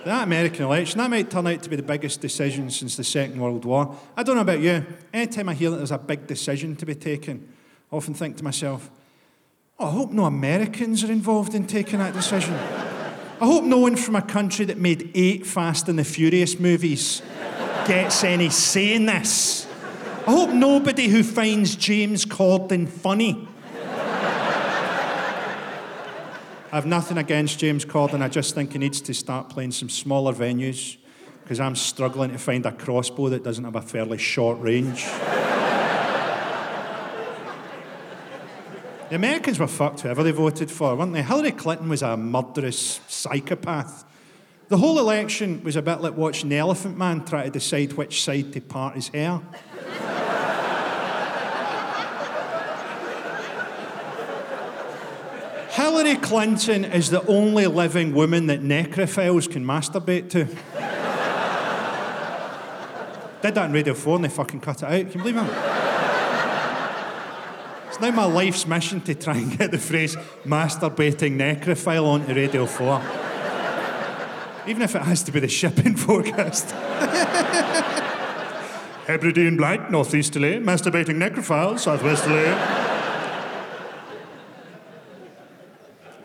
That 0.06 0.24
American 0.24 0.66
election, 0.66 0.98
that 0.98 1.10
might 1.10 1.32
turn 1.32 1.48
out 1.48 1.64
to 1.64 1.70
be 1.70 1.78
the 1.78 1.84
biggest 1.84 2.20
decision 2.20 2.70
since 2.70 2.98
the 2.98 3.06
Second 3.06 3.40
World 3.40 3.64
War. 3.64 3.98
I 4.18 4.24
don't 4.24 4.36
know 4.36 4.42
about 4.42 4.60
you. 4.60 4.86
Anytime 5.14 5.48
I 5.48 5.54
hear 5.54 5.70
that 5.70 5.78
there's 5.78 5.92
a 5.92 5.98
big 5.98 6.28
decision 6.28 6.76
to 6.76 6.86
be 6.86 6.94
taken, 6.94 7.48
I 7.90 7.96
often 7.96 8.14
think 8.14 8.36
to 8.38 8.44
myself, 8.44 8.92
oh, 9.80 9.88
I 9.88 9.92
hope 9.92 10.12
no 10.12 10.26
Americans 10.26 11.06
are 11.06 11.12
involved 11.12 11.56
in 11.56 11.68
taking 11.68 12.00
that 12.00 12.14
decision. 12.14 12.54
I 12.54 13.46
hope 13.46 13.64
no 13.64 13.78
one 13.78 13.96
from 13.96 14.18
a 14.18 14.22
country 14.22 14.66
that 14.66 14.78
made 14.78 15.10
eight 15.16 15.46
Fast 15.46 15.88
and 15.88 15.98
the 15.98 16.04
Furious 16.04 16.60
movies 16.60 17.22
gets 17.88 18.26
any 18.26 18.50
say 18.50 18.94
in 18.94 19.06
this. 19.06 19.68
I 20.28 20.32
hope 20.32 20.50
nobody 20.50 21.08
who 21.08 21.24
finds 21.24 21.78
James 21.78 22.26
Corden 22.26 22.90
funny 22.90 23.48
I 26.74 26.78
have 26.78 26.88
nothing 26.88 27.20
against 27.20 27.60
James 27.60 27.86
Corden. 27.86 28.24
I 28.24 28.30
just 28.30 28.56
think 28.56 28.72
he 28.72 28.80
needs 28.80 29.00
to 29.02 29.14
start 29.14 29.48
playing 29.48 29.74
some 29.74 29.90
smaller 29.90 30.34
venues 30.34 30.98
because 31.44 31.60
I'm 31.60 31.76
struggling 31.76 32.32
to 32.32 32.40
find 32.40 32.66
a 32.66 32.72
crossbow 32.72 33.30
that 33.30 33.44
doesn't 33.44 33.64
have 33.64 33.76
a 33.76 33.82
fairly 33.84 34.18
short 34.18 34.60
range. 34.60 35.04
the 39.08 39.16
Americans 39.16 39.60
were 39.60 39.68
fucked 39.68 40.00
whoever 40.00 40.24
they 40.24 40.32
voted 40.32 40.72
for, 40.72 40.96
weren't 40.96 41.14
they? 41.14 41.22
Hillary 41.22 41.52
Clinton 41.52 41.90
was 41.90 42.02
a 42.02 42.18
murderous 42.18 43.02
psychopath. 43.08 44.04
The 44.70 44.78
whole 44.78 44.98
election 44.98 45.64
was 45.64 45.76
a 45.76 45.84
bit 45.84 46.02
like 46.02 46.18
watching 46.18 46.50
the 46.50 46.58
Elephant 46.58 46.98
Man 46.98 47.24
try 47.24 47.44
to 47.44 47.52
decide 47.52 47.94
which 47.94 48.24
side 48.24 48.52
to 48.52 48.62
part 48.62 48.96
his 48.96 49.10
hair. 49.10 49.42
Hillary 55.74 56.16
Clinton 56.18 56.86
is 56.86 57.10
the 57.10 57.26
only 57.26 57.66
living 57.66 58.14
woman 58.14 58.46
that 58.46 58.62
necrophiles 58.62 59.50
can 59.50 59.66
masturbate 59.66 60.30
to. 60.30 60.46
Did 63.42 63.56
that 63.56 63.58
on 63.58 63.72
Radio 63.72 63.96
4 63.96 64.18
and 64.18 64.26
they 64.26 64.30
fucking 64.30 64.60
cut 64.60 64.84
it 64.84 64.86
out. 64.86 64.92
Can 64.92 65.14
you 65.14 65.18
believe 65.18 65.34
that? 65.34 65.50
It's 67.88 68.00
now 68.00 68.12
my 68.12 68.26
life's 68.26 68.68
mission 68.68 69.02
to 69.02 69.16
try 69.16 69.36
and 69.36 69.58
get 69.58 69.72
the 69.72 69.80
phrase 69.80 70.16
masturbating 70.46 71.38
necrophile 71.38 72.06
onto 72.06 72.36
Radio 72.36 72.68
4. 72.68 73.02
Even 74.68 74.84
if 74.84 74.94
it 74.94 75.02
has 75.02 75.24
to 75.24 75.32
be 75.32 75.40
the 75.40 75.48
shipping 75.48 75.96
forecast. 76.04 76.70
Hebridean 79.08 79.58
blight, 79.58 79.90
northeasterly. 79.90 80.60
Masturbating 80.60 81.18
necrophile, 81.18 81.80
southwesterly. 81.80 82.83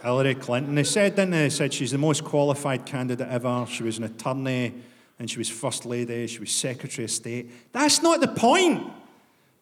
Hillary 0.03 0.35
Clinton. 0.35 0.75
They 0.75 0.85
said, 0.85 1.17
didn't 1.17 1.33
they? 1.33 1.43
They 1.43 1.51
said 1.51 1.73
she's 1.73 1.91
the 1.91 1.99
most 1.99 2.25
qualified 2.25 2.87
candidate 2.87 3.29
ever. 3.29 3.67
She 3.69 3.83
was 3.83 3.99
an 3.99 4.05
attorney 4.05 4.75
and 5.19 5.29
she 5.29 5.39
was 5.39 5.49
First 5.49 5.85
Lady, 5.85 6.27
she 6.27 6.39
was 6.39 6.51
Secretary 6.51 7.05
of 7.05 7.11
State. 7.11 7.51
That's 7.73 8.03
not 8.03 8.21
the 8.21 8.29
point. 8.29 8.87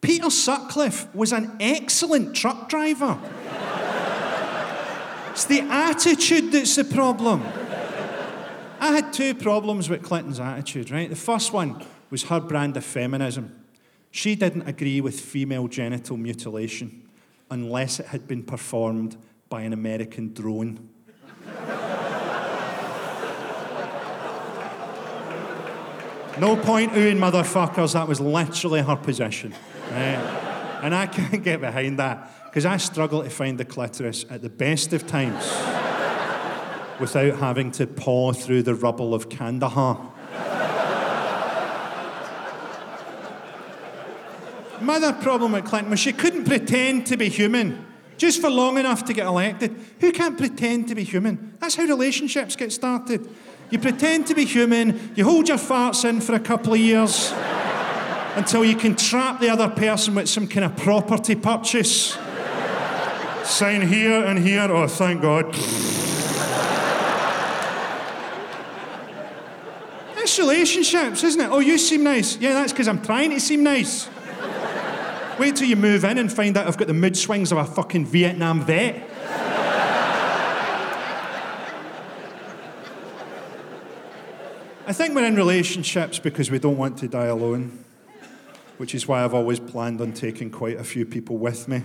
Peter 0.01 0.29
Sutcliffe 0.29 1.13
was 1.15 1.31
an 1.31 1.57
excellent 1.59 2.35
truck 2.35 2.69
driver. 2.69 3.19
it's 5.31 5.45
the 5.45 5.61
attitude 5.61 6.51
that's 6.51 6.75
the 6.75 6.83
problem. 6.83 7.43
I 8.79 8.91
had 8.91 9.11
two 9.11 9.33
problems 9.33 9.89
with 9.89 10.03
Clinton's 10.03 10.39
attitude, 10.39 10.91
right? 10.91 11.09
The 11.09 11.15
first 11.15 11.51
one 11.51 11.83
was 12.11 12.23
her 12.23 12.39
brand 12.39 12.77
of 12.77 12.85
feminism. 12.85 13.59
She 14.11 14.35
didn't 14.35 14.67
agree 14.67 15.01
with 15.01 15.19
female 15.19 15.67
genital 15.67 16.15
mutilation 16.15 17.07
unless 17.49 17.99
it 17.99 18.07
had 18.07 18.27
been 18.27 18.43
performed 18.43 19.17
by 19.49 19.61
an 19.61 19.73
American 19.73 20.33
drone. 20.33 20.89
no 26.39 26.55
point 26.55 26.91
oohing 26.93 27.17
motherfuckers, 27.17 27.93
that 27.93 28.07
was 28.07 28.19
literally 28.19 28.81
her 28.81 28.95
position. 28.95 29.53
Right? 29.91 30.79
And 30.83 30.93
I 30.93 31.07
can't 31.07 31.43
get 31.43 31.61
behind 31.61 31.97
that 31.99 32.31
because 32.45 32.65
I 32.65 32.77
struggle 32.77 33.23
to 33.23 33.29
find 33.29 33.57
the 33.57 33.65
clitoris 33.65 34.25
at 34.29 34.41
the 34.41 34.49
best 34.49 34.93
of 34.93 35.07
times. 35.07 35.43
without 36.99 37.37
having 37.37 37.71
to 37.71 37.85
paw 37.85 38.33
through 38.33 38.63
the 38.63 38.73
rubble 38.75 39.13
of 39.13 39.29
Kandahar. 39.29 40.13
My 44.81 44.95
other 44.95 45.13
problem 45.13 45.53
with 45.53 45.65
Clinton 45.65 45.89
was 45.89 45.99
she 45.99 46.13
couldn't 46.13 46.45
pretend 46.45 47.07
to 47.07 47.17
be 47.17 47.29
human 47.29 47.86
just 48.17 48.41
for 48.41 48.49
long 48.49 48.77
enough 48.77 49.05
to 49.05 49.13
get 49.13 49.25
elected. 49.25 49.75
Who 49.99 50.11
can't 50.11 50.37
pretend 50.37 50.87
to 50.89 50.95
be 50.95 51.03
human? 51.03 51.55
That's 51.59 51.75
how 51.75 51.83
relationships 51.83 52.55
get 52.55 52.71
started. 52.71 53.27
You 53.69 53.79
pretend 53.79 54.27
to 54.27 54.35
be 54.35 54.45
human, 54.45 55.11
you 55.15 55.23
hold 55.23 55.49
your 55.49 55.57
farts 55.57 56.07
in 56.07 56.21
for 56.21 56.33
a 56.33 56.39
couple 56.39 56.73
of 56.73 56.79
years 56.79 57.31
until 58.35 58.63
you 58.63 58.75
can 58.75 58.95
trap 58.95 59.39
the 59.39 59.49
other 59.49 59.69
person 59.69 60.15
with 60.15 60.29
some 60.29 60.47
kind 60.47 60.65
of 60.65 60.75
property 60.77 61.35
purchase. 61.35 62.17
Sign 63.43 63.81
here 63.87 64.25
and 64.25 64.39
here. 64.39 64.67
Oh, 64.69 64.87
thank 64.87 65.21
God. 65.21 65.55
It's 70.27 70.37
relationships, 70.37 71.23
isn't 71.23 71.39
it? 71.39 71.49
Oh, 71.49 71.59
you 71.59 71.77
seem 71.77 72.03
nice. 72.03 72.35
Yeah, 72.35 72.51
that's 72.53 72.73
because 72.73 72.89
I'm 72.89 73.01
trying 73.01 73.29
to 73.29 73.39
seem 73.39 73.63
nice. 73.63 74.09
Wait 75.39 75.55
till 75.55 75.67
you 75.67 75.75
move 75.75 76.03
in 76.03 76.17
and 76.17 76.33
find 76.33 76.57
out 76.57 76.67
I've 76.67 76.77
got 76.77 76.87
the 76.87 76.93
mood 76.95 77.15
swings 77.15 77.51
of 77.51 77.59
a 77.59 77.65
fucking 77.65 78.07
Vietnam 78.07 78.65
vet. 78.65 79.07
I 84.87 84.93
think 84.93 85.13
we're 85.13 85.25
in 85.25 85.35
relationships 85.35 86.17
because 86.17 86.49
we 86.49 86.59
don't 86.59 86.77
want 86.77 86.97
to 86.99 87.07
die 87.07 87.25
alone, 87.25 87.83
which 88.77 88.95
is 88.95 89.07
why 89.07 89.23
I've 89.23 89.33
always 89.33 89.59
planned 89.59 90.01
on 90.01 90.13
taking 90.13 90.49
quite 90.49 90.79
a 90.79 90.83
few 90.83 91.05
people 91.05 91.37
with 91.37 91.67
me. 91.67 91.83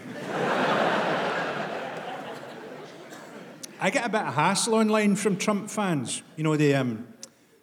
I 3.80 3.90
get 3.90 4.06
a 4.06 4.08
bit 4.08 4.20
of 4.20 4.34
hassle 4.34 4.76
online 4.76 5.16
from 5.16 5.36
Trump 5.36 5.68
fans. 5.68 6.22
You 6.36 6.44
know, 6.44 6.56
the, 6.56 6.76
um, 6.76 7.06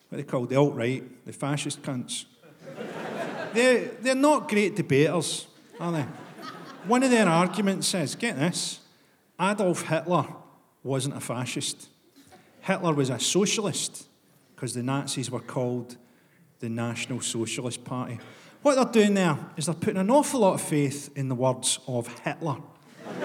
what 0.10 0.18
they 0.18 0.24
call 0.24 0.46
the 0.46 0.58
alt 0.58 0.76
right, 0.76 1.26
the 1.26 1.32
fascist 1.32 1.82
cunts. 1.82 2.26
they're, 3.54 3.86
they're 4.02 4.16
not 4.16 4.50
great 4.50 4.76
debaters, 4.76 5.48
are 5.80 5.92
they? 5.92 6.06
One 6.86 7.04
of 7.04 7.12
their 7.12 7.28
arguments 7.28 7.88
says 7.88 8.16
get 8.16 8.36
this 8.38 8.80
Adolf 9.40 9.84
Hitler 9.84 10.28
wasn't 10.84 11.16
a 11.16 11.20
fascist, 11.20 11.90
Hitler 12.62 12.94
was 12.94 13.10
a 13.10 13.20
socialist 13.20 14.08
because 14.56 14.74
the 14.74 14.84
Nazis 14.84 15.32
were 15.32 15.40
called 15.40 15.98
the 16.60 16.70
National 16.70 17.22
Socialist 17.22 17.84
Party. 17.86 18.20
What 18.62 18.76
they're 18.76 19.04
doing 19.04 19.14
there 19.14 19.38
is 19.56 19.68
they're 19.68 19.76
putting 19.76 19.98
an 19.98 20.10
awful 20.10 20.42
lot 20.42 20.56
of 20.56 20.62
faith 20.62 21.10
in 21.16 21.30
the 21.30 21.36
words 21.36 21.80
of 21.88 22.08
Hitler. 22.20 22.58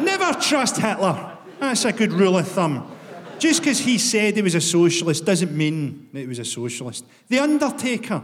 Never 0.00 0.32
trust 0.40 0.78
Hitler. 0.78 1.38
That's 1.60 1.84
a 1.84 1.92
good 1.92 2.12
rule 2.12 2.36
of 2.36 2.48
thumb. 2.48 2.90
Just 3.38 3.60
because 3.60 3.78
he 3.78 3.98
said 3.98 4.34
he 4.34 4.42
was 4.42 4.56
a 4.56 4.60
socialist 4.60 5.24
doesn't 5.24 5.52
mean 5.52 6.08
that 6.12 6.20
he 6.20 6.26
was 6.26 6.40
a 6.40 6.44
socialist. 6.44 7.04
The 7.28 7.38
Undertaker 7.38 8.22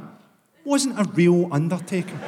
wasn't 0.64 0.98
a 0.98 1.04
real 1.04 1.48
Undertaker. 1.52 2.18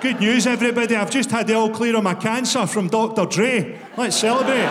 Good 0.00 0.18
news, 0.18 0.46
everybody. 0.46 0.96
I've 0.96 1.10
just 1.10 1.30
had 1.30 1.46
the 1.46 1.54
all 1.54 1.68
clear 1.68 1.94
on 1.94 2.04
my 2.04 2.14
cancer 2.14 2.66
from 2.66 2.88
Dr. 2.88 3.26
Dre. 3.26 3.78
Let's 3.98 4.16
celebrate. 4.16 4.66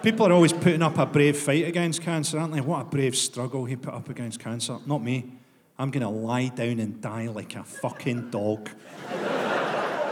People 0.00 0.28
are 0.28 0.32
always 0.32 0.52
putting 0.52 0.80
up 0.80 0.96
a 0.96 1.06
brave 1.06 1.36
fight 1.36 1.64
against 1.64 2.02
cancer, 2.02 2.38
aren't 2.38 2.54
they? 2.54 2.60
What 2.60 2.82
a 2.82 2.84
brave 2.84 3.16
struggle 3.16 3.64
he 3.64 3.74
put 3.74 3.94
up 3.94 4.08
against 4.08 4.38
cancer. 4.38 4.78
Not 4.86 5.02
me. 5.02 5.32
I'm 5.76 5.90
going 5.90 6.04
to 6.04 6.08
lie 6.08 6.48
down 6.48 6.78
and 6.78 7.00
die 7.00 7.26
like 7.26 7.56
a 7.56 7.64
fucking 7.64 8.30
dog. 8.30 8.70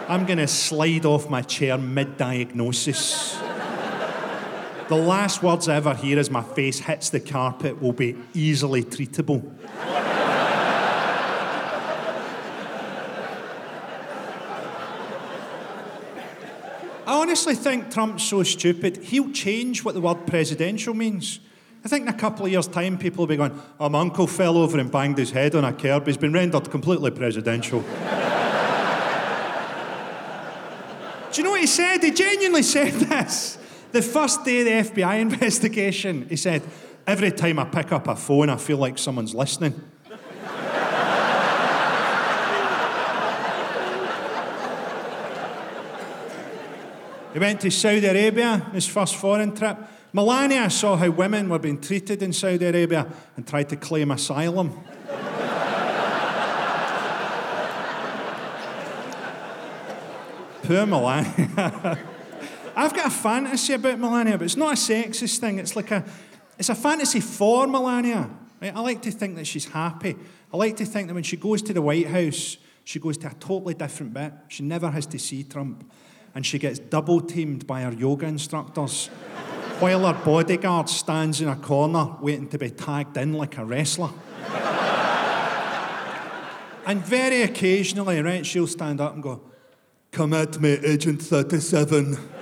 I'm 0.08 0.26
going 0.26 0.38
to 0.38 0.48
slide 0.48 1.04
off 1.04 1.30
my 1.30 1.42
chair 1.42 1.78
mid 1.78 2.16
diagnosis. 2.16 3.40
The 4.88 4.96
last 4.96 5.42
words 5.42 5.68
I 5.68 5.74
ever 5.74 5.94
hear 5.94 6.16
as 6.16 6.30
my 6.30 6.42
face 6.42 6.78
hits 6.78 7.10
the 7.10 7.18
carpet 7.18 7.82
will 7.82 7.92
be 7.92 8.16
easily 8.34 8.84
treatable. 8.84 9.42
I 17.04 17.20
honestly 17.20 17.56
think 17.56 17.90
Trump's 17.90 18.22
so 18.22 18.44
stupid, 18.44 18.98
he'll 18.98 19.32
change 19.32 19.84
what 19.84 19.94
the 19.94 20.00
word 20.00 20.24
presidential 20.26 20.94
means. 20.94 21.40
I 21.84 21.88
think 21.88 22.02
in 22.02 22.08
a 22.08 22.16
couple 22.16 22.46
of 22.46 22.52
years' 22.52 22.68
time, 22.68 22.96
people 22.96 23.22
will 23.22 23.28
be 23.28 23.36
going, 23.36 23.60
oh, 23.80 23.88
my 23.88 24.00
uncle 24.00 24.26
fell 24.28 24.56
over 24.56 24.78
and 24.78 24.90
banged 24.90 25.18
his 25.18 25.32
head 25.32 25.56
on 25.56 25.64
a 25.64 25.72
curb. 25.72 26.06
He's 26.06 26.16
been 26.16 26.32
rendered 26.32 26.70
completely 26.70 27.10
presidential. 27.10 27.80
Do 31.32 31.40
you 31.40 31.42
know 31.44 31.50
what 31.50 31.60
he 31.60 31.66
said? 31.66 32.02
He 32.02 32.12
genuinely 32.12 32.62
said 32.62 32.92
this. 32.94 33.58
The 33.96 34.02
first 34.02 34.44
day 34.44 34.60
of 34.60 34.66
the 34.66 34.72
FBI 34.92 35.20
investigation, 35.22 36.26
he 36.28 36.36
said, 36.36 36.62
Every 37.06 37.32
time 37.32 37.58
I 37.58 37.64
pick 37.64 37.92
up 37.92 38.06
a 38.08 38.14
phone, 38.14 38.50
I 38.50 38.56
feel 38.58 38.76
like 38.76 38.98
someone's 38.98 39.34
listening. 39.34 39.72
He 47.32 47.38
went 47.38 47.62
to 47.62 47.70
Saudi 47.70 48.04
Arabia, 48.06 48.66
his 48.74 48.86
first 48.86 49.16
foreign 49.16 49.54
trip. 49.54 49.78
Melania 50.12 50.68
saw 50.68 50.96
how 50.96 51.08
women 51.08 51.48
were 51.48 51.58
being 51.58 51.80
treated 51.80 52.22
in 52.22 52.34
Saudi 52.34 52.66
Arabia 52.66 53.06
and 53.34 53.46
tried 53.46 53.70
to 53.70 53.76
claim 53.76 54.10
asylum. 54.10 54.72
Poor 60.64 60.84
Melania. 60.84 61.98
I've 62.76 62.94
got 62.94 63.06
a 63.06 63.10
fantasy 63.10 63.72
about 63.72 63.98
Melania, 63.98 64.36
but 64.36 64.44
it's 64.44 64.56
not 64.56 64.74
a 64.74 64.76
sexist 64.76 65.38
thing. 65.38 65.58
It's 65.58 65.74
like 65.74 65.90
a, 65.90 66.04
it's 66.58 66.68
a 66.68 66.74
fantasy 66.74 67.20
for 67.20 67.66
Melania. 67.66 68.28
Right? 68.60 68.76
I 68.76 68.80
like 68.80 69.00
to 69.02 69.10
think 69.10 69.36
that 69.36 69.46
she's 69.46 69.64
happy. 69.64 70.14
I 70.52 70.56
like 70.58 70.76
to 70.76 70.84
think 70.84 71.08
that 71.08 71.14
when 71.14 71.22
she 71.22 71.38
goes 71.38 71.62
to 71.62 71.72
the 71.72 71.80
White 71.80 72.06
House, 72.06 72.58
she 72.84 73.00
goes 73.00 73.16
to 73.18 73.28
a 73.28 73.34
totally 73.34 73.72
different 73.72 74.12
bit. 74.12 74.32
She 74.48 74.62
never 74.62 74.90
has 74.90 75.06
to 75.06 75.18
see 75.18 75.42
Trump 75.42 75.90
and 76.34 76.44
she 76.44 76.58
gets 76.58 76.78
double 76.78 77.22
teamed 77.22 77.66
by 77.66 77.80
her 77.80 77.92
yoga 77.94 78.26
instructors 78.26 79.06
while 79.80 80.06
her 80.06 80.22
bodyguard 80.22 80.86
stands 80.90 81.40
in 81.40 81.48
a 81.48 81.56
corner 81.56 82.14
waiting 82.20 82.46
to 82.48 82.58
be 82.58 82.68
tagged 82.68 83.16
in 83.16 83.32
like 83.32 83.56
a 83.56 83.64
wrestler. 83.64 84.10
and 86.86 87.00
very 87.02 87.40
occasionally, 87.40 88.20
right, 88.20 88.44
she'll 88.44 88.66
stand 88.66 89.00
up 89.00 89.14
and 89.14 89.22
go, 89.22 89.40
Come 90.12 90.34
at 90.34 90.60
me, 90.60 90.72
Agent 90.72 91.22
37. 91.22 92.35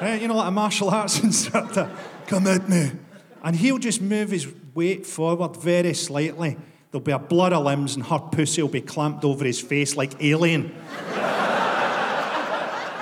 Right, 0.00 0.20
you 0.20 0.28
know, 0.28 0.36
like 0.36 0.48
a 0.48 0.50
martial 0.50 0.90
arts 0.90 1.20
instructor. 1.22 1.90
Come 2.26 2.46
at 2.46 2.68
me. 2.68 2.92
And 3.42 3.56
he'll 3.56 3.78
just 3.78 4.00
move 4.00 4.30
his 4.30 4.48
weight 4.74 5.06
forward 5.06 5.56
very 5.56 5.94
slightly. 5.94 6.56
There'll 6.90 7.04
be 7.04 7.12
a 7.12 7.18
blur 7.18 7.52
of 7.52 7.64
limbs, 7.64 7.96
and 7.96 8.04
her 8.06 8.18
pussy 8.18 8.62
will 8.62 8.68
be 8.68 8.80
clamped 8.80 9.24
over 9.24 9.44
his 9.44 9.60
face 9.60 9.96
like 9.96 10.22
alien 10.22 10.74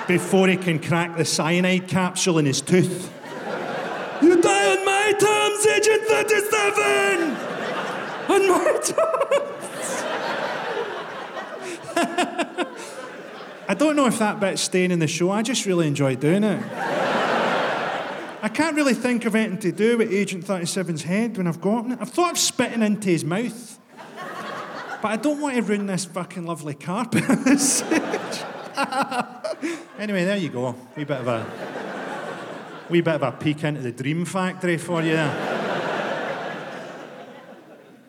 before 0.07 0.47
he 0.47 0.57
can 0.57 0.79
crack 0.79 1.17
the 1.17 1.25
cyanide 1.25 1.87
capsule 1.87 2.37
in 2.37 2.45
his 2.45 2.61
tooth. 2.61 3.11
you 4.21 4.39
die 4.41 4.77
on 4.77 4.85
my 4.85 5.13
terms, 5.19 5.65
Agent 5.67 6.03
37! 6.03 7.35
on 8.29 8.47
my 8.49 8.79
terms! 8.83 9.43
I 13.69 13.73
don't 13.73 13.97
know 13.97 14.05
if 14.05 14.17
that 14.19 14.39
bit's 14.39 14.61
staying 14.61 14.91
in 14.91 14.99
the 14.99 15.07
show. 15.07 15.29
I 15.29 15.41
just 15.41 15.65
really 15.65 15.87
enjoy 15.87 16.15
doing 16.15 16.45
it. 16.45 16.63
I 18.41 18.49
can't 18.53 18.77
really 18.77 18.93
think 18.93 19.25
of 19.25 19.35
anything 19.35 19.59
to 19.59 19.71
do 19.73 19.97
with 19.97 20.13
Agent 20.13 20.45
37's 20.45 21.03
head 21.03 21.37
when 21.37 21.47
I've 21.47 21.59
gotten 21.59 21.91
it. 21.91 21.99
I've 21.99 22.09
thought 22.09 22.31
of 22.31 22.37
spitting 22.37 22.81
into 22.81 23.09
his 23.09 23.25
mouth. 23.25 23.77
But 25.01 25.11
I 25.11 25.17
don't 25.17 25.41
want 25.41 25.57
to 25.57 25.61
ruin 25.61 25.85
this 25.85 26.05
fucking 26.05 26.45
lovely 26.45 26.75
carpet 26.75 27.23
anyway, 29.99 30.23
there 30.23 30.37
you 30.37 30.49
go. 30.49 30.73
Wee 30.95 31.03
bit 31.03 31.19
of 31.19 31.27
a 31.27 31.45
wee 32.89 33.01
bit 33.01 33.15
of 33.15 33.23
a 33.23 33.31
peek 33.33 33.63
into 33.63 33.81
the 33.81 33.91
dream 33.91 34.23
factory 34.23 34.77
for 34.77 35.01
you. 35.01 35.17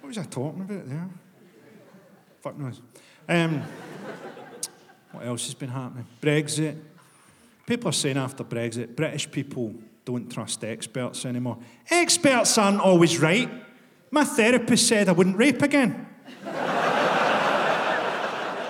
what 0.01 0.09
was 0.09 0.19
I 0.19 0.25
talking 0.25 0.61
about 0.61 0.89
there? 0.89 1.09
Fuck 2.41 2.59
knows. 2.59 2.81
Um, 3.29 3.63
what 5.19 5.27
else 5.27 5.47
has 5.47 5.55
been 5.55 5.71
happening? 5.71 6.07
Brexit. 6.23 6.77
People 7.67 7.89
are 7.89 7.93
saying 7.93 8.17
after 8.17 8.45
Brexit, 8.45 8.95
British 8.95 9.29
people 9.29 9.75
don't 10.05 10.31
trust 10.31 10.63
experts 10.63 11.27
anymore. 11.27 11.59
Experts 11.91 12.57
aren't 12.57 12.81
always 12.81 13.19
right. 13.19 13.51
My 14.13 14.23
therapist 14.23 14.87
said 14.87 15.09
I 15.09 15.13
wouldn't 15.13 15.37
rape 15.37 15.61
again. 15.61 16.07
the 16.45 16.51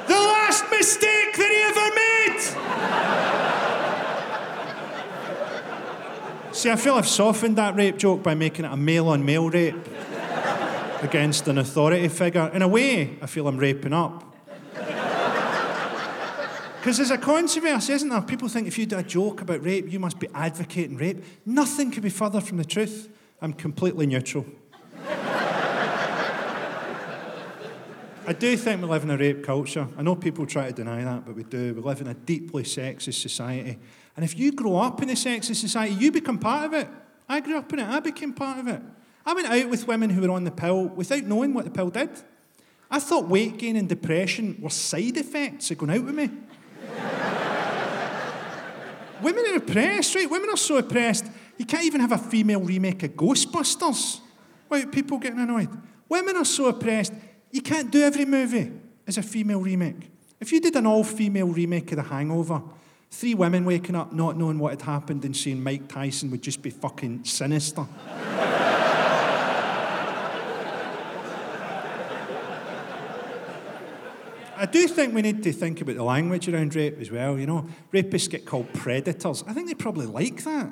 last 0.08 0.64
mistake 0.70 1.36
that 1.36 1.50
he 1.52 1.60
ever 1.68 1.90
made! 6.46 6.54
See, 6.54 6.70
I 6.70 6.76
feel 6.76 6.94
I've 6.94 7.06
softened 7.06 7.56
that 7.56 7.76
rape 7.76 7.98
joke 7.98 8.22
by 8.22 8.34
making 8.34 8.64
it 8.64 8.72
a 8.72 8.76
male 8.76 9.08
on 9.08 9.22
male 9.22 9.50
rape 9.50 9.76
against 11.02 11.46
an 11.46 11.58
authority 11.58 12.08
figure. 12.08 12.50
In 12.54 12.62
a 12.62 12.68
way, 12.68 13.18
I 13.20 13.26
feel 13.26 13.46
I'm 13.46 13.58
raping 13.58 13.92
up. 13.92 14.24
Because 16.88 16.96
there's 16.96 17.10
a 17.10 17.18
controversy, 17.18 17.92
isn't 17.92 18.08
there? 18.08 18.22
People 18.22 18.48
think 18.48 18.66
if 18.66 18.78
you 18.78 18.86
do 18.86 18.96
a 18.96 19.02
joke 19.02 19.42
about 19.42 19.62
rape, 19.62 19.92
you 19.92 20.00
must 20.00 20.18
be 20.18 20.26
advocating 20.32 20.96
rape. 20.96 21.22
Nothing 21.44 21.90
could 21.90 22.02
be 22.02 22.08
further 22.08 22.40
from 22.40 22.56
the 22.56 22.64
truth. 22.64 23.10
I'm 23.42 23.52
completely 23.52 24.06
neutral. 24.06 24.46
I 28.26 28.34
do 28.38 28.56
think 28.56 28.80
we 28.80 28.88
live 28.88 29.02
in 29.02 29.10
a 29.10 29.18
rape 29.18 29.44
culture. 29.44 29.86
I 29.98 30.02
know 30.02 30.16
people 30.16 30.46
try 30.46 30.68
to 30.68 30.72
deny 30.72 31.04
that, 31.04 31.26
but 31.26 31.34
we 31.34 31.42
do. 31.42 31.74
We 31.74 31.82
live 31.82 32.00
in 32.00 32.06
a 32.06 32.14
deeply 32.14 32.62
sexist 32.62 33.20
society. 33.20 33.76
And 34.16 34.24
if 34.24 34.38
you 34.38 34.52
grow 34.52 34.76
up 34.76 35.02
in 35.02 35.10
a 35.10 35.12
sexist 35.12 35.56
society, 35.56 35.92
you 35.92 36.10
become 36.10 36.38
part 36.38 36.64
of 36.64 36.72
it. 36.72 36.88
I 37.28 37.40
grew 37.40 37.58
up 37.58 37.70
in 37.70 37.80
it, 37.80 37.86
I 37.86 38.00
became 38.00 38.32
part 38.32 38.60
of 38.60 38.68
it. 38.68 38.80
I 39.26 39.34
went 39.34 39.46
out 39.46 39.68
with 39.68 39.86
women 39.86 40.08
who 40.08 40.22
were 40.22 40.30
on 40.30 40.44
the 40.44 40.50
pill 40.50 40.86
without 40.86 41.24
knowing 41.24 41.52
what 41.52 41.66
the 41.66 41.70
pill 41.70 41.90
did. 41.90 42.08
I 42.90 42.98
thought 42.98 43.28
weight 43.28 43.58
gain 43.58 43.76
and 43.76 43.86
depression 43.90 44.56
were 44.62 44.70
side 44.70 45.18
effects 45.18 45.70
of 45.70 45.76
going 45.76 45.90
out 45.90 46.06
with 46.06 46.14
me. 46.14 46.30
Women 49.22 49.44
are 49.50 49.56
oppressed, 49.56 50.14
right? 50.14 50.30
Women 50.30 50.50
are 50.50 50.56
so 50.56 50.76
oppressed, 50.76 51.26
you 51.56 51.64
can't 51.64 51.84
even 51.84 52.00
have 52.00 52.12
a 52.12 52.18
female 52.18 52.60
remake 52.60 53.02
of 53.02 53.12
Ghostbusters 53.12 54.20
without 54.68 54.92
people 54.92 55.18
getting 55.18 55.40
annoyed. 55.40 55.68
Women 56.08 56.36
are 56.36 56.44
so 56.44 56.66
oppressed, 56.66 57.12
you 57.50 57.62
can't 57.62 57.90
do 57.90 58.02
every 58.02 58.24
movie 58.24 58.70
as 59.06 59.18
a 59.18 59.22
female 59.22 59.60
remake. 59.60 60.10
If 60.40 60.52
you 60.52 60.60
did 60.60 60.76
an 60.76 60.86
all 60.86 61.04
female 61.04 61.48
remake 61.48 61.90
of 61.92 61.96
The 61.96 62.02
Hangover, 62.04 62.62
three 63.10 63.34
women 63.34 63.64
waking 63.64 63.96
up 63.96 64.12
not 64.12 64.36
knowing 64.36 64.58
what 64.58 64.70
had 64.70 64.82
happened 64.82 65.24
and 65.24 65.36
seeing 65.36 65.62
Mike 65.62 65.88
Tyson 65.88 66.30
would 66.30 66.42
just 66.42 66.62
be 66.62 66.70
fucking 66.70 67.24
sinister. 67.24 67.86
I 74.60 74.66
do 74.66 74.88
think 74.88 75.14
we 75.14 75.22
need 75.22 75.44
to 75.44 75.52
think 75.52 75.80
about 75.80 75.94
the 75.94 76.02
language 76.02 76.48
around 76.48 76.74
rape 76.74 76.98
as 77.00 77.12
well. 77.12 77.38
You 77.38 77.46
know, 77.46 77.66
rapists 77.92 78.28
get 78.28 78.44
called 78.44 78.72
predators. 78.72 79.44
I 79.46 79.52
think 79.52 79.68
they 79.68 79.74
probably 79.74 80.06
like 80.06 80.42
that. 80.42 80.68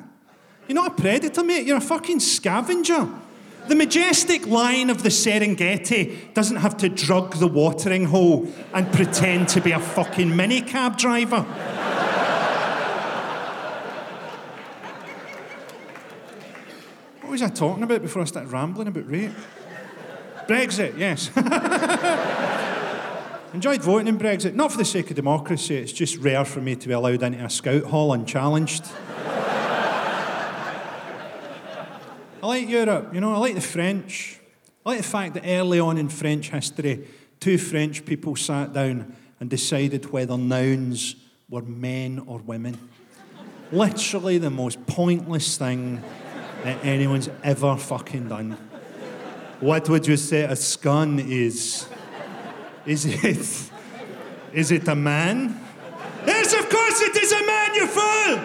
You're 0.66 0.74
not 0.74 0.98
a 0.98 1.00
predator, 1.00 1.44
mate. 1.44 1.66
You're 1.66 1.76
a 1.76 1.80
fucking 1.80 2.18
scavenger. 2.18 3.08
The 3.68 3.76
majestic 3.76 4.46
lion 4.46 4.90
of 4.90 5.04
the 5.04 5.08
Serengeti 5.08 6.34
doesn't 6.34 6.56
have 6.56 6.76
to 6.78 6.88
drug 6.88 7.34
the 7.36 7.46
watering 7.46 8.06
hole 8.06 8.52
and 8.74 8.92
pretend 8.92 9.48
to 9.50 9.60
be 9.60 9.70
a 9.70 9.80
fucking 9.80 10.30
minicab 10.30 10.96
driver. 10.98 11.42
what 17.22 17.30
was 17.30 17.42
I 17.42 17.48
talking 17.48 17.84
about 17.84 18.02
before 18.02 18.22
I 18.22 18.24
started 18.24 18.50
rambling 18.50 18.88
about 18.88 19.08
rape? 19.08 19.32
Brexit, 20.48 20.98
yes. 20.98 21.30
Enjoyed 23.54 23.82
voting 23.82 24.08
in 24.08 24.18
Brexit, 24.18 24.54
not 24.54 24.72
for 24.72 24.78
the 24.78 24.84
sake 24.84 25.08
of 25.10 25.16
democracy, 25.16 25.76
it's 25.76 25.92
just 25.92 26.18
rare 26.18 26.44
for 26.44 26.60
me 26.60 26.74
to 26.74 26.88
be 26.88 26.92
allowed 26.92 27.22
into 27.22 27.44
a 27.44 27.48
scout 27.48 27.84
hall 27.84 28.12
unchallenged. 28.12 28.84
I 32.42 32.46
like 32.46 32.68
Europe, 32.68 33.14
you 33.14 33.20
know, 33.20 33.32
I 33.32 33.38
like 33.38 33.54
the 33.54 33.60
French. 33.60 34.40
I 34.84 34.90
like 34.90 34.98
the 34.98 35.04
fact 35.04 35.34
that 35.34 35.44
early 35.46 35.80
on 35.80 35.96
in 35.96 36.08
French 36.08 36.50
history, 36.50 37.06
two 37.40 37.56
French 37.56 38.04
people 38.04 38.36
sat 38.36 38.72
down 38.72 39.14
and 39.40 39.48
decided 39.48 40.10
whether 40.10 40.36
nouns 40.36 41.14
were 41.48 41.62
men 41.62 42.24
or 42.26 42.38
women. 42.38 42.76
Literally 43.70 44.38
the 44.38 44.50
most 44.50 44.84
pointless 44.86 45.56
thing 45.56 46.02
that 46.64 46.84
anyone's 46.84 47.30
ever 47.44 47.76
fucking 47.76 48.28
done. 48.28 48.56
What 49.60 49.88
would 49.88 50.06
you 50.06 50.16
say 50.16 50.42
a 50.42 50.56
scone 50.56 51.20
is? 51.20 51.86
Is 52.86 53.04
it. 53.04 53.72
Is 54.52 54.70
it 54.70 54.88
a 54.88 54.94
man? 54.94 55.60
Yes, 56.26 56.54
of 56.54 56.68
course 56.70 57.02
it 57.02 57.16
is 57.16 57.32
a 57.32 57.44
man, 57.46 57.74
you 57.74 57.86
fool! 57.86 58.38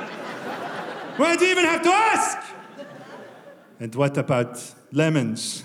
Why 1.17 1.35
do 1.35 1.45
you 1.45 1.51
even 1.51 1.65
have 1.65 1.81
to 1.83 1.89
ask? 1.89 2.37
And 3.79 3.93
what 3.95 4.17
about 4.17 4.59
lemons? 4.91 5.63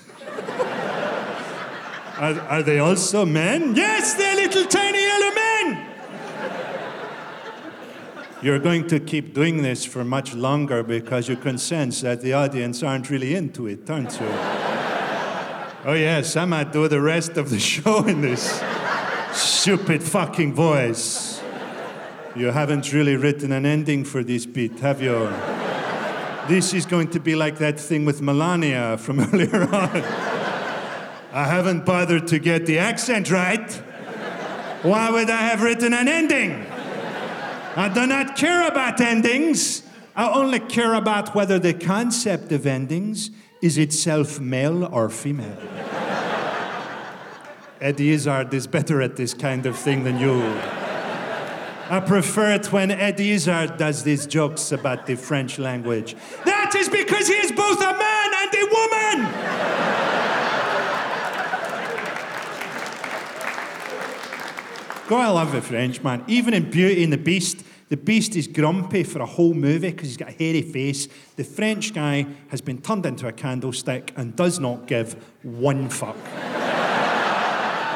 are, 2.19 2.41
are 2.41 2.63
they 2.63 2.79
also 2.79 3.27
men? 3.27 3.75
Yes, 3.75 4.15
they're 4.15 4.37
little 4.37 4.65
tiny 4.67 5.03
yellow 5.03 5.35
men! 5.35 5.87
You're 8.43 8.59
going 8.59 8.87
to 8.89 9.01
keep 9.01 9.35
doing 9.35 9.63
this 9.63 9.85
for 9.85 10.05
much 10.05 10.35
longer 10.35 10.83
because 10.83 11.29
you 11.29 11.37
can 11.37 11.59
sense 11.59 12.03
that 12.03 12.21
the 12.21 12.35
audience 12.35 12.83
aren't 12.83 13.11
really 13.11 13.35
into 13.35 13.67
it, 13.67 13.89
aren't 13.91 14.21
you? 14.21 14.66
Oh, 15.87 15.93
yes, 15.95 16.37
I 16.37 16.45
might 16.45 16.73
do 16.73 16.89
the 16.89 17.01
rest 17.01 17.37
of 17.37 17.49
the 17.49 17.59
show 17.73 18.05
in 18.05 18.21
this 18.21 18.63
stupid 19.33 20.03
fucking 20.03 20.53
voice. 20.53 21.41
You 22.35 22.51
haven't 22.51 22.93
really 22.93 23.17
written 23.17 23.53
an 23.53 23.65
ending 23.65 24.05
for 24.05 24.23
this 24.23 24.45
bit, 24.45 24.81
have 24.81 25.01
you? 25.01 25.33
This 26.49 26.75
is 26.75 26.85
going 26.87 27.09
to 27.11 27.21
be 27.21 27.35
like 27.35 27.59
that 27.59 27.81
thing 27.81 28.05
with 28.05 28.21
Melania 28.21 28.99
from 28.99 29.21
earlier 29.33 29.63
on. 29.63 30.03
I 31.33 31.45
haven't 31.45 31.87
bothered 31.87 32.27
to 32.29 32.39
get 32.39 32.67
the 32.67 32.79
accent 32.79 33.31
right. 33.31 33.71
Why 34.83 35.11
would 35.11 35.31
I 35.31 35.43
have 35.43 35.63
written 35.63 35.95
an 35.95 36.09
ending? 36.09 36.67
I 37.77 37.91
do 37.93 38.07
not 38.07 38.37
care 38.37 38.67
about 38.67 39.01
endings. 39.01 39.83
I 40.15 40.33
only 40.33 40.61
care 40.61 40.95
about 40.95 41.35
whether 41.35 41.59
the 41.59 41.75
concept 41.75 42.53
of 42.53 42.67
endings 42.67 43.31
is 43.63 43.79
itself 43.79 44.39
male 44.41 44.85
or 44.85 45.09
female. 45.09 45.59
Eddie 47.81 48.11
Izzard 48.11 48.53
is 48.55 48.67
better 48.67 49.03
at 49.03 49.17
this 49.17 49.35
kind 49.35 49.67
of 49.67 49.77
thing 49.79 50.05
than 50.05 50.19
you. 50.19 50.43
I 51.89 52.01
prefer 52.01 52.53
it 52.55 52.73
when 52.73 52.91
Eddie 52.91 53.33
Izzard 53.33 53.77
does 53.77 54.03
these 54.03 54.27
jokes 54.27 54.73
about 54.73 55.07
the 55.07 55.15
French 55.15 55.59
language. 55.59 56.17
That 56.45 56.75
is 56.75 56.89
because 56.89 57.29
he 57.29 57.35
is 57.35 57.53
both 57.53 57.81
a 57.81 57.93
man 57.93 58.31
and 58.43 58.55
a 58.55 58.65
woman! 58.75 59.77
God, 65.09 65.21
I 65.21 65.31
love 65.31 65.53
the 65.53 65.63
French, 65.63 66.03
man. 66.03 66.25
Even 66.27 66.53
in 66.55 66.69
Beauty 66.69 67.05
and 67.05 67.13
the 67.13 67.19
Beast, 67.19 67.63
the 67.89 67.97
Beast 67.97 68.35
is 68.35 68.49
grumpy 68.49 69.05
for 69.05 69.21
a 69.21 69.27
whole 69.27 69.55
movie 69.55 69.91
because 69.91 70.09
he's 70.09 70.17
got 70.17 70.31
a 70.31 70.33
hairy 70.33 70.63
face. 70.63 71.07
The 71.37 71.45
French 71.45 71.95
guy 71.95 72.27
has 72.49 72.61
been 72.61 72.83
turned 72.83 73.07
into 73.07 73.29
a 73.29 73.33
candlestick 73.33 74.13
and 74.17 74.35
does 74.35 74.59
not 74.59 74.89
give 74.89 75.15
one 75.43 75.89
fuck. 75.89 76.17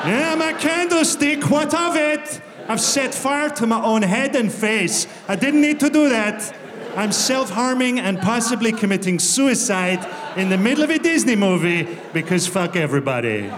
yeah, 0.07 0.37
my 0.39 0.53
candlestick, 0.53 1.51
what 1.51 1.75
of 1.75 1.97
it? 1.97 2.41
I've 2.69 2.81
set 2.81 3.13
fire 3.13 3.51
to 3.51 3.67
my 3.67 3.83
own 3.83 4.03
head 4.03 4.37
and 4.37 4.53
face. 4.53 5.09
I 5.27 5.35
didn't 5.35 5.61
need 5.61 5.81
to 5.81 5.91
do 5.91 6.09
that. 6.09 6.57
I'm 6.97 7.11
self 7.11 7.51
harming 7.51 7.99
and 7.99 8.21
possibly 8.21 8.71
committing 8.71 9.19
suicide 9.19 10.07
in 10.37 10.51
the 10.51 10.59
middle 10.59 10.85
of 10.85 10.91
a 10.91 10.99
Disney 10.99 11.35
movie 11.35 11.89
because 12.13 12.47
fuck 12.47 12.77
everybody. 12.77 13.51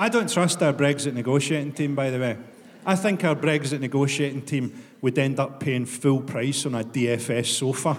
I 0.00 0.08
don't 0.08 0.32
trust 0.32 0.62
our 0.62 0.72
Brexit 0.72 1.12
negotiating 1.12 1.72
team, 1.72 1.94
by 1.94 2.08
the 2.08 2.18
way. 2.18 2.38
I 2.86 2.96
think 2.96 3.22
our 3.22 3.36
Brexit 3.36 3.80
negotiating 3.80 4.40
team 4.46 4.82
would 5.02 5.18
end 5.18 5.38
up 5.38 5.60
paying 5.60 5.84
full 5.84 6.22
price 6.22 6.64
on 6.64 6.74
a 6.74 6.82
DFS 6.82 7.44
sofa. 7.48 7.98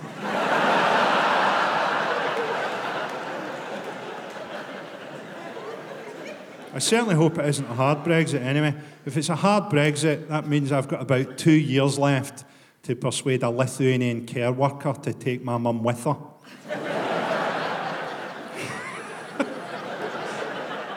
I 6.74 6.80
certainly 6.80 7.14
hope 7.14 7.38
it 7.38 7.46
isn't 7.46 7.70
a 7.70 7.76
hard 7.76 8.00
Brexit 8.00 8.42
anyway. 8.42 8.74
If 9.06 9.16
it's 9.16 9.30
a 9.30 9.36
hard 9.36 9.72
Brexit, 9.72 10.28
that 10.30 10.48
means 10.48 10.72
I've 10.72 10.88
got 10.88 11.04
about 11.04 11.38
two 11.38 11.52
years 11.52 12.00
left 12.00 12.46
to 12.82 12.96
persuade 12.96 13.44
a 13.44 13.52
Lithuanian 13.52 14.26
care 14.26 14.52
worker 14.52 14.94
to 15.04 15.14
take 15.14 15.44
my 15.44 15.58
mum 15.58 15.84
with 15.84 16.04
her. 16.06 16.18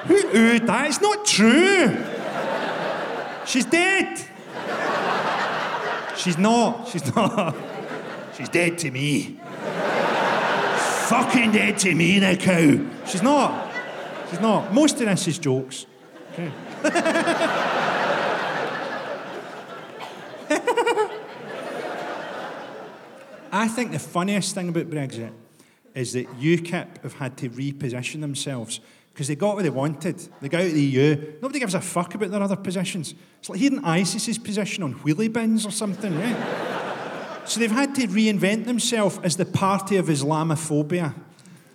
That 0.06 0.86
is 0.88 1.00
not 1.00 1.24
true. 1.24 1.96
She's 3.46 3.66
dead. 3.66 4.18
She's 6.16 6.38
not. 6.38 6.88
She's 6.88 7.14
not. 7.14 7.54
She's 8.36 8.48
dead 8.48 8.78
to 8.78 8.90
me. 8.90 9.38
Fucking 11.08 11.52
dead 11.52 11.78
to 11.78 11.94
me, 11.94 12.18
the 12.18 12.36
cow. 12.36 13.06
She's 13.06 13.22
not. 13.22 13.72
She's 14.30 14.40
not. 14.40 14.72
Most 14.72 15.00
of 15.00 15.06
this 15.06 15.28
is 15.28 15.38
jokes. 15.38 15.86
Okay. 16.32 16.52
I 23.52 23.68
think 23.68 23.92
the 23.92 24.00
funniest 24.00 24.54
thing 24.54 24.68
about 24.68 24.90
Brexit 24.90 25.32
is 25.94 26.14
that 26.14 26.26
UKIP 26.40 27.02
have 27.02 27.14
had 27.14 27.36
to 27.38 27.48
reposition 27.50 28.20
themselves 28.20 28.80
because 29.14 29.28
they 29.28 29.36
got 29.36 29.54
what 29.54 29.62
they 29.62 29.70
wanted. 29.70 30.18
They 30.40 30.48
got 30.48 30.62
out 30.62 30.66
of 30.66 30.74
the 30.74 30.82
EU. 30.82 31.34
Nobody 31.40 31.60
gives 31.60 31.74
a 31.74 31.80
fuck 31.80 32.16
about 32.16 32.32
their 32.32 32.42
other 32.42 32.56
positions. 32.56 33.14
It's 33.38 33.48
like 33.48 33.60
hearing 33.60 33.78
ISIS's 33.84 34.38
position 34.38 34.82
on 34.82 34.96
wheelie 34.96 35.32
bins 35.32 35.64
or 35.64 35.70
something, 35.70 36.18
right? 36.18 37.42
so 37.44 37.60
they've 37.60 37.70
had 37.70 37.94
to 37.94 38.08
reinvent 38.08 38.64
themselves 38.64 39.20
as 39.22 39.36
the 39.36 39.44
party 39.44 39.98
of 39.98 40.06
Islamophobia. 40.06 41.14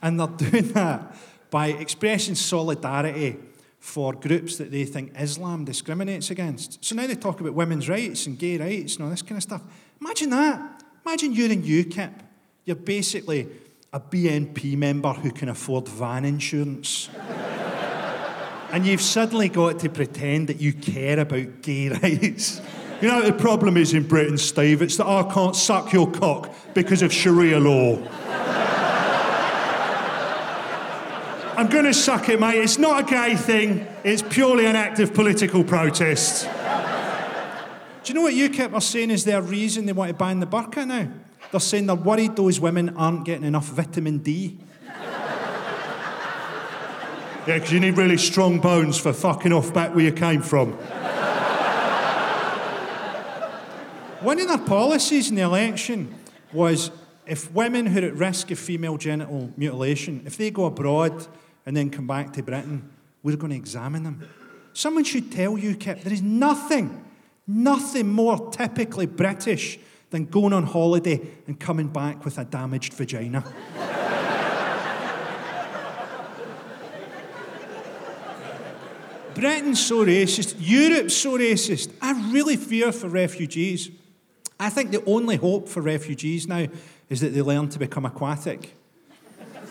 And 0.02 0.20
they're 0.20 0.28
doing 0.28 0.68
that 0.74 1.16
by 1.50 1.68
expressing 1.68 2.36
solidarity 2.36 3.38
for 3.80 4.12
groups 4.12 4.58
that 4.58 4.70
they 4.70 4.84
think 4.84 5.14
Islam 5.18 5.64
discriminates 5.64 6.32
against. 6.32 6.84
So 6.84 6.94
now 6.94 7.08
they 7.08 7.16
talk 7.16 7.40
about 7.40 7.54
women's 7.54 7.88
rights 7.88 8.26
and 8.26 8.38
gay 8.38 8.58
rights 8.58 8.96
and 8.96 9.06
all 9.06 9.10
this 9.10 9.22
kind 9.22 9.38
of 9.38 9.44
stuff. 9.44 9.62
Imagine 10.02 10.32
that. 10.32 10.84
Imagine 11.06 11.32
you're 11.32 11.52
in 11.52 11.64
UKIP. 11.64 12.12
You're 12.66 12.76
basically 12.76 13.48
a 13.92 14.00
BNP 14.00 14.78
member 14.78 15.14
who 15.14 15.32
can 15.32 15.50
afford 15.50 15.88
van 15.88 16.24
insurance. 16.24 17.10
and 18.72 18.86
you've 18.86 19.02
suddenly 19.02 19.50
got 19.50 19.80
to 19.80 19.90
pretend 19.90 20.48
that 20.48 20.62
you 20.62 20.74
care 20.74 21.20
about 21.20 21.62
gay 21.64 21.90
rights. 21.90 22.62
You 23.02 23.08
know, 23.08 23.24
the 23.24 23.34
problem 23.34 23.78
is 23.78 23.94
in 23.94 24.08
Britain, 24.08 24.38
Steve, 24.38 24.82
it's 24.82 24.98
that 24.98 25.06
oh, 25.06 25.28
I 25.28 25.34
can't 25.34 25.56
suck 25.56 25.92
your 25.92 26.12
cock 26.12 26.54
because 26.76 27.02
of 27.02 27.12
Sharia 27.12 27.60
law. 27.60 27.98
I'm 31.58 31.68
going 31.68 31.86
to 31.86 31.94
suck 31.94 32.30
it, 32.30 32.40
mate. 32.40 32.60
It's 32.60 32.78
not 32.78 33.04
a 33.04 33.12
gay 33.12 33.36
thing, 33.36 33.88
it's 34.04 34.22
purely 34.22 34.66
an 34.66 34.76
act 34.76 35.00
of 35.00 35.14
political 35.14 35.64
protest. 35.64 36.46
Do 38.04 38.14
you 38.14 38.14
know 38.14 38.22
what 38.22 38.34
UKIP 38.34 38.74
are 38.74 38.82
saying 38.82 39.10
is 39.12 39.26
their 39.26 39.42
reason 39.42 39.86
they 39.86 39.94
want 39.94 40.10
to 40.10 40.14
ban 40.16 40.40
the 40.40 40.48
burqa 40.48 40.86
now? 40.86 41.12
They're 41.52 41.60
saying 41.60 41.88
they're 41.88 41.96
worried 41.96 42.36
those 42.36 42.60
women 42.60 42.96
aren't 42.96 43.26
getting 43.26 43.46
enough 43.46 43.66
vitamin 43.66 44.20
D. 44.20 44.58
yeah, 47.48 47.56
because 47.56 47.72
you 47.72 47.80
need 47.80 47.98
really 47.98 48.18
strong 48.18 48.60
bones 48.60 49.00
for 49.00 49.14
fucking 49.14 49.52
off 49.52 49.74
back 49.74 49.96
where 49.96 50.06
you 50.06 50.12
came 50.12 50.42
from. 50.42 50.74
One 54.22 54.40
of 54.40 54.48
their 54.48 54.58
policies 54.58 55.30
in 55.30 55.36
the 55.36 55.44
election 55.44 56.14
was 56.52 56.92
if 57.26 57.52
women 57.54 57.86
who 57.86 58.04
are 58.04 58.08
at 58.08 58.16
risk 58.16 58.52
of 58.52 58.60
female 58.60 58.98
genital 58.98 59.52
mutilation, 59.56 60.24
if 60.26 60.36
they 60.36 60.52
go 60.52 60.66
abroad 60.66 61.26
and 61.66 61.76
then 61.76 61.90
come 61.90 62.06
back 62.06 62.34
to 62.34 62.44
Britain, 62.44 62.90
we're 63.24 63.38
going 63.38 63.52
to 63.52 63.56
examine 63.56 64.04
them. 64.04 64.28
Someone 64.74 65.04
should 65.04 65.32
tell 65.32 65.56
UKIP 65.56 66.04
there 66.04 66.14
is 66.14 66.22
nothing, 66.22 67.06
nothing 67.48 68.10
more 68.10 68.52
typically 68.52 69.06
British 69.06 69.80
than 70.10 70.26
going 70.26 70.54
on 70.54 70.64
holiday 70.64 71.22
and 71.48 71.60
coming 71.60 71.88
back 71.88 72.26
with 72.26 72.38
a 72.38 72.46
damaged 72.46 72.94
vagina. 72.94 73.44
Britain's 79.36 79.86
so 79.86 80.06
racist. 80.06 80.56
Europe's 80.60 81.16
so 81.16 81.38
racist. 81.38 81.92
I 82.02 82.12
really 82.32 82.58
fear 82.58 82.92
for 82.92 83.08
refugees. 83.08 83.90
I 84.60 84.70
think 84.70 84.92
the 84.92 85.04
only 85.06 85.38
hope 85.38 85.70
for 85.70 85.82
refugees 85.82 86.48
now 86.48 86.68
is 87.10 87.22
that 87.22 87.30
they 87.30 87.42
learn 87.42 87.70
to 87.70 87.80
become 87.80 88.06
aquatic. 88.06 88.76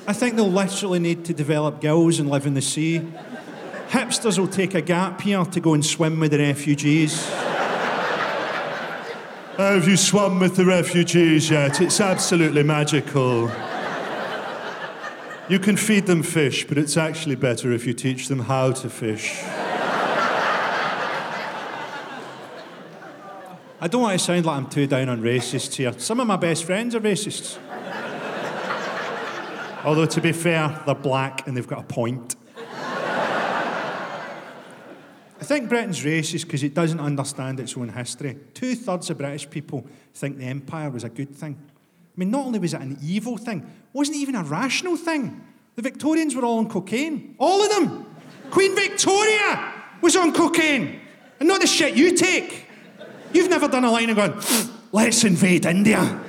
I 0.06 0.14
think 0.14 0.36
they'll 0.36 0.50
literally 0.50 1.00
need 1.00 1.26
to 1.26 1.34
develop 1.34 1.82
gills 1.82 2.18
and 2.18 2.30
live 2.30 2.46
in 2.46 2.54
the 2.54 2.62
sea. 2.62 3.02
Hipsters 3.90 4.38
will 4.38 4.48
take 4.48 4.74
a 4.74 4.80
gap 4.80 5.24
year 5.26 5.44
to 5.44 5.60
go 5.60 5.74
and 5.74 5.84
swim 5.84 6.18
with 6.20 6.30
the 6.30 6.38
refugees. 6.38 7.30
Oh, 9.60 9.74
Have 9.74 9.88
you 9.88 9.96
swum 9.96 10.38
with 10.38 10.54
the 10.54 10.64
refugees 10.64 11.50
yet? 11.50 11.80
It's 11.80 12.00
absolutely 12.00 12.62
magical. 12.62 13.50
You 15.48 15.58
can 15.58 15.76
feed 15.76 16.06
them 16.06 16.22
fish, 16.22 16.64
but 16.64 16.78
it's 16.78 16.96
actually 16.96 17.34
better 17.34 17.72
if 17.72 17.84
you 17.84 17.92
teach 17.92 18.28
them 18.28 18.38
how 18.38 18.70
to 18.70 18.88
fish. 18.88 19.42
I 23.80 23.88
don't 23.88 24.02
want 24.02 24.16
to 24.16 24.24
sound 24.24 24.46
like 24.46 24.56
I'm 24.58 24.68
too 24.68 24.86
down 24.86 25.08
on 25.08 25.22
racists 25.22 25.74
here. 25.74 25.92
Some 25.98 26.20
of 26.20 26.28
my 26.28 26.36
best 26.36 26.62
friends 26.62 26.94
are 26.94 27.00
racists. 27.00 27.58
Although, 29.84 30.06
to 30.06 30.20
be 30.20 30.30
fair, 30.30 30.80
they're 30.86 30.94
black 30.94 31.48
and 31.48 31.56
they've 31.56 31.66
got 31.66 31.80
a 31.80 31.82
point. 31.82 32.36
I 35.40 35.44
think 35.44 35.68
Britain's 35.68 36.00
racist 36.00 36.44
because 36.44 36.62
it 36.62 36.74
doesn't 36.74 36.98
understand 36.98 37.60
its 37.60 37.76
own 37.76 37.88
history. 37.88 38.36
Two 38.54 38.74
thirds 38.74 39.08
of 39.10 39.18
British 39.18 39.48
people 39.48 39.86
think 40.14 40.38
the 40.38 40.44
empire 40.44 40.90
was 40.90 41.04
a 41.04 41.08
good 41.08 41.34
thing. 41.34 41.56
I 41.60 42.12
mean, 42.16 42.30
not 42.30 42.46
only 42.46 42.58
was 42.58 42.74
it 42.74 42.80
an 42.80 42.98
evil 43.00 43.36
thing, 43.36 43.60
it 43.60 43.96
wasn't 43.96 44.16
even 44.16 44.34
a 44.34 44.42
rational 44.42 44.96
thing. 44.96 45.44
The 45.76 45.82
Victorians 45.82 46.34
were 46.34 46.44
all 46.44 46.58
on 46.58 46.68
cocaine. 46.68 47.36
All 47.38 47.62
of 47.62 47.70
them. 47.70 48.06
Queen 48.50 48.74
Victoria 48.74 49.72
was 50.00 50.16
on 50.16 50.32
cocaine. 50.32 51.00
And 51.38 51.48
not 51.48 51.60
the 51.60 51.68
shit 51.68 51.94
you 51.94 52.16
take. 52.16 52.66
You've 53.32 53.50
never 53.50 53.68
done 53.68 53.84
a 53.84 53.90
line 53.90 54.08
and 54.08 54.16
gone, 54.16 54.42
let's 54.90 55.22
invade 55.22 55.66
India. 55.66 56.20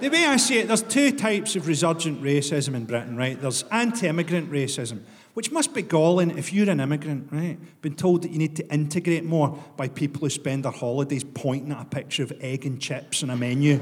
The 0.00 0.08
way 0.08 0.24
I 0.24 0.36
see 0.36 0.58
it, 0.58 0.68
there's 0.68 0.82
two 0.82 1.12
types 1.12 1.56
of 1.56 1.66
resurgent 1.66 2.22
racism 2.22 2.74
in 2.74 2.84
Britain, 2.84 3.16
right? 3.16 3.40
There's 3.40 3.64
anti 3.70 4.06
immigrant 4.06 4.50
racism, 4.50 5.00
which 5.34 5.50
must 5.50 5.74
be 5.74 5.82
galling 5.82 6.36
if 6.36 6.52
you're 6.52 6.70
an 6.70 6.80
immigrant, 6.80 7.28
right? 7.32 7.58
Been 7.82 7.94
told 7.94 8.22
that 8.22 8.30
you 8.30 8.38
need 8.38 8.56
to 8.56 8.72
integrate 8.72 9.24
more 9.24 9.58
by 9.76 9.88
people 9.88 10.20
who 10.20 10.30
spend 10.30 10.64
their 10.64 10.72
holidays 10.72 11.24
pointing 11.24 11.72
at 11.72 11.82
a 11.82 11.84
picture 11.84 12.22
of 12.22 12.32
egg 12.40 12.66
and 12.66 12.80
chips 12.80 13.22
on 13.22 13.30
a 13.30 13.36
menu. 13.36 13.80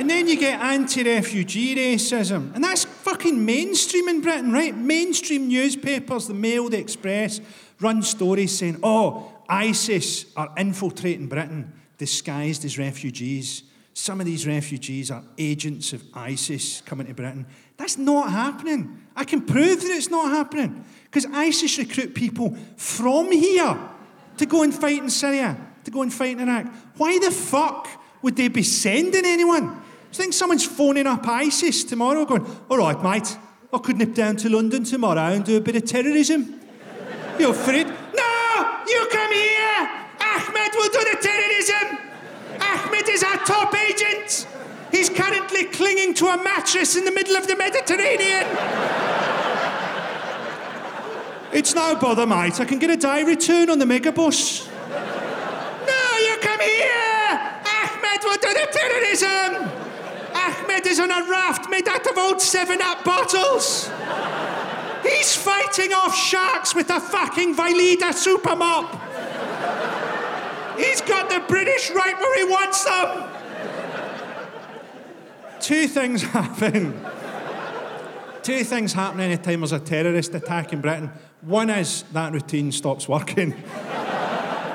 And 0.00 0.08
then 0.08 0.28
you 0.28 0.38
get 0.38 0.58
anti 0.60 1.04
refugee 1.04 1.76
racism. 1.76 2.54
And 2.54 2.64
that's 2.64 2.84
fucking 2.84 3.44
mainstream 3.44 4.08
in 4.08 4.22
Britain, 4.22 4.50
right? 4.50 4.74
Mainstream 4.74 5.46
newspapers, 5.46 6.26
the 6.26 6.32
Mail, 6.32 6.70
the 6.70 6.78
Express, 6.78 7.42
run 7.80 8.02
stories 8.02 8.56
saying, 8.56 8.78
oh, 8.82 9.30
ISIS 9.50 10.26
are 10.36 10.52
infiltrating 10.56 11.26
Britain 11.26 11.72
disguised 11.98 12.64
as 12.64 12.78
refugees. 12.78 13.64
Some 13.92 14.20
of 14.20 14.26
these 14.26 14.46
refugees 14.46 15.10
are 15.10 15.22
agents 15.36 15.92
of 15.92 16.02
ISIS 16.14 16.80
coming 16.82 17.08
to 17.08 17.14
Britain. 17.14 17.44
That's 17.76 17.98
not 17.98 18.30
happening. 18.30 19.02
I 19.16 19.24
can 19.24 19.42
prove 19.42 19.82
that 19.82 19.90
it's 19.90 20.08
not 20.08 20.30
happening. 20.30 20.84
Because 21.04 21.26
ISIS 21.26 21.76
recruit 21.78 22.14
people 22.14 22.56
from 22.76 23.32
here 23.32 23.76
to 24.36 24.46
go 24.46 24.62
and 24.62 24.72
fight 24.72 25.02
in 25.02 25.10
Syria, 25.10 25.58
to 25.84 25.90
go 25.90 26.02
and 26.02 26.14
fight 26.14 26.38
in 26.38 26.48
Iraq. 26.48 26.72
Why 26.96 27.18
the 27.18 27.30
fuck 27.30 27.88
would 28.22 28.36
they 28.36 28.48
be 28.48 28.62
sending 28.62 29.26
anyone? 29.26 29.64
You 29.64 30.12
think 30.12 30.32
someone's 30.32 30.64
phoning 30.64 31.06
up 31.06 31.26
ISIS 31.26 31.84
tomorrow 31.84 32.24
going, 32.24 32.46
all 32.70 32.78
right, 32.78 33.02
mate, 33.02 33.36
I 33.72 33.78
could 33.78 33.96
nip 33.96 34.14
down 34.14 34.36
to 34.36 34.48
London 34.48 34.84
tomorrow 34.84 35.32
and 35.32 35.44
do 35.44 35.56
a 35.56 35.60
bit 35.60 35.76
of 35.76 35.84
terrorism? 35.84 36.60
You're 37.38 37.50
afraid? 37.50 37.86
No! 37.86 38.82
You 38.88 39.06
come 39.10 39.32
here! 39.32 39.88
Ahmed 40.20 40.72
will 40.74 40.88
do 40.88 40.98
the 40.98 41.18
terrorism! 41.20 41.98
Ahmed 42.60 43.08
is 43.08 43.22
our 43.22 43.36
top 43.38 43.74
agent! 43.74 44.48
He's 44.90 45.08
currently 45.08 45.66
clinging 45.80 46.12
to 46.12 46.26
a 46.26 46.36
mattress 46.44 46.94
in 46.94 47.06
the 47.06 47.10
middle 47.10 47.36
of 47.36 47.46
the 47.46 47.56
Mediterranean! 47.56 48.44
it's 51.54 51.74
no 51.74 51.96
bother, 51.96 52.26
mate. 52.26 52.60
I 52.60 52.66
can 52.66 52.78
get 52.78 52.90
a 52.90 52.98
day 52.98 53.22
return 53.22 53.70
on 53.70 53.78
the 53.78 53.86
megabus. 53.86 54.68
no, 55.90 56.02
you 56.26 56.36
come 56.42 56.60
here! 56.60 57.30
Ahmed 57.80 58.20
will 58.24 58.36
do 58.36 58.52
the 58.60 58.68
terrorism! 58.70 59.70
Ahmed 60.34 60.86
is 60.86 61.00
on 61.00 61.10
a 61.10 61.26
raft 61.30 61.70
made 61.70 61.88
out 61.88 62.06
of 62.06 62.18
old 62.18 62.42
7 62.42 62.78
Up 62.82 63.02
bottles. 63.02 63.90
He's 65.02 65.34
fighting 65.34 65.94
off 65.94 66.14
sharks 66.14 66.74
with 66.74 66.90
a 66.90 67.00
fucking 67.00 67.56
Vileda 67.56 68.12
super 68.12 68.54
mop. 68.54 69.00
He's 70.76 71.00
got 71.00 71.30
the 71.30 71.42
British 71.48 71.90
right 71.92 72.18
where 72.20 72.36
he 72.36 72.44
wants 72.44 72.84
them. 72.84 73.39
Two 75.60 75.86
things 75.86 76.22
happen. 76.36 77.04
Two 78.42 78.64
things 78.64 78.92
happen 78.92 79.20
anytime 79.20 79.60
there's 79.60 79.72
a 79.72 79.80
terrorist 79.80 80.34
attack 80.34 80.72
in 80.72 80.80
Britain. 80.80 81.10
One 81.42 81.70
is 81.70 82.04
that 82.12 82.32
routine 82.32 82.72
stops 82.72 83.08
working. 83.08 83.54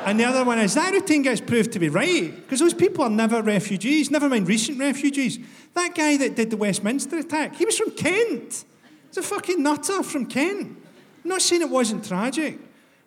And 0.05 0.19
the 0.19 0.25
other 0.25 0.43
one 0.43 0.59
is 0.59 0.75
that 0.75 0.93
routine 0.93 1.23
gets 1.23 1.41
proved 1.41 1.71
to 1.71 1.79
be 1.79 1.89
right 1.89 2.31
because 2.31 2.59
those 2.59 2.75
people 2.75 3.03
are 3.03 3.09
never 3.09 3.41
refugees, 3.41 4.11
never 4.11 4.29
mind 4.29 4.47
recent 4.47 4.77
refugees. 4.77 5.39
That 5.73 5.95
guy 5.95 6.15
that 6.17 6.35
did 6.35 6.51
the 6.51 6.57
Westminster 6.57 7.17
attack, 7.17 7.55
he 7.55 7.65
was 7.65 7.75
from 7.75 7.89
Kent. 7.89 8.65
He's 9.07 9.17
a 9.17 9.23
fucking 9.23 9.63
nutter 9.63 10.03
from 10.03 10.27
Kent. 10.27 10.77
I'm 11.23 11.29
not 11.29 11.41
saying 11.41 11.63
it 11.63 11.71
wasn't 11.71 12.05
tragic. 12.05 12.59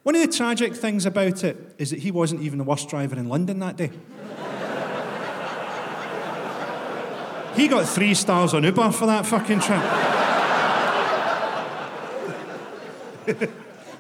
One 0.03 0.17
of 0.17 0.23
the 0.23 0.37
tragic 0.37 0.75
things 0.75 1.07
about 1.07 1.45
it 1.45 1.77
is 1.79 1.91
that 1.91 2.01
he 2.01 2.11
wasn't 2.11 2.43
even 2.43 2.59
the 2.59 2.65
worst 2.65 2.89
driver 2.89 3.15
in 3.15 3.29
London 3.29 3.61
that 3.61 3.77
day. 3.77 3.93
He 7.59 7.67
got 7.67 7.89
three 7.89 8.15
stars 8.15 8.55
on 8.55 8.63
Uber 8.63 8.93
for 8.93 9.07
that 9.07 9.27
fucking 9.27 9.61
trip. 9.61 9.83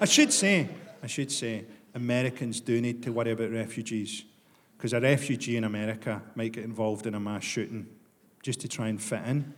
I 0.00 0.04
should 0.04 0.32
say, 0.32 0.68
I 1.02 1.09
should 1.09 1.32
say, 1.32 1.64
Americans 1.94 2.61
do 2.61 2.80
need 2.80 3.02
to 3.02 3.12
worry 3.12 3.32
about 3.32 3.50
refugees 3.50 4.24
because 4.76 4.92
a 4.92 5.00
refugee 5.00 5.56
in 5.56 5.64
America 5.64 6.22
might 6.36 6.52
get 6.52 6.64
involved 6.64 7.06
in 7.06 7.14
a 7.14 7.20
mass 7.20 7.42
shooting 7.42 7.88
just 8.42 8.61
to 8.61 8.68
try 8.68 8.88
and 8.88 9.02
fit 9.02 9.22
in. 9.26 9.52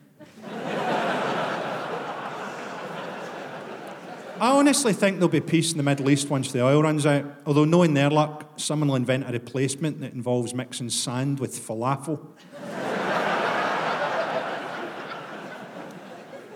I 4.40 4.52
honestly 4.52 4.94
think 4.94 5.16
there'll 5.16 5.28
be 5.28 5.42
peace 5.42 5.72
in 5.72 5.76
the 5.76 5.82
Middle 5.82 6.08
East 6.08 6.30
once 6.30 6.50
the 6.50 6.64
oil 6.64 6.82
runs 6.82 7.04
out. 7.04 7.26
Although, 7.44 7.66
knowing 7.66 7.92
their 7.92 8.08
luck, 8.08 8.52
someone 8.56 8.88
will 8.88 8.96
invent 8.96 9.28
a 9.28 9.32
replacement 9.32 10.00
that 10.00 10.14
involves 10.14 10.54
mixing 10.54 10.88
sand 10.88 11.38
with 11.38 11.54
falafel. 11.54 12.18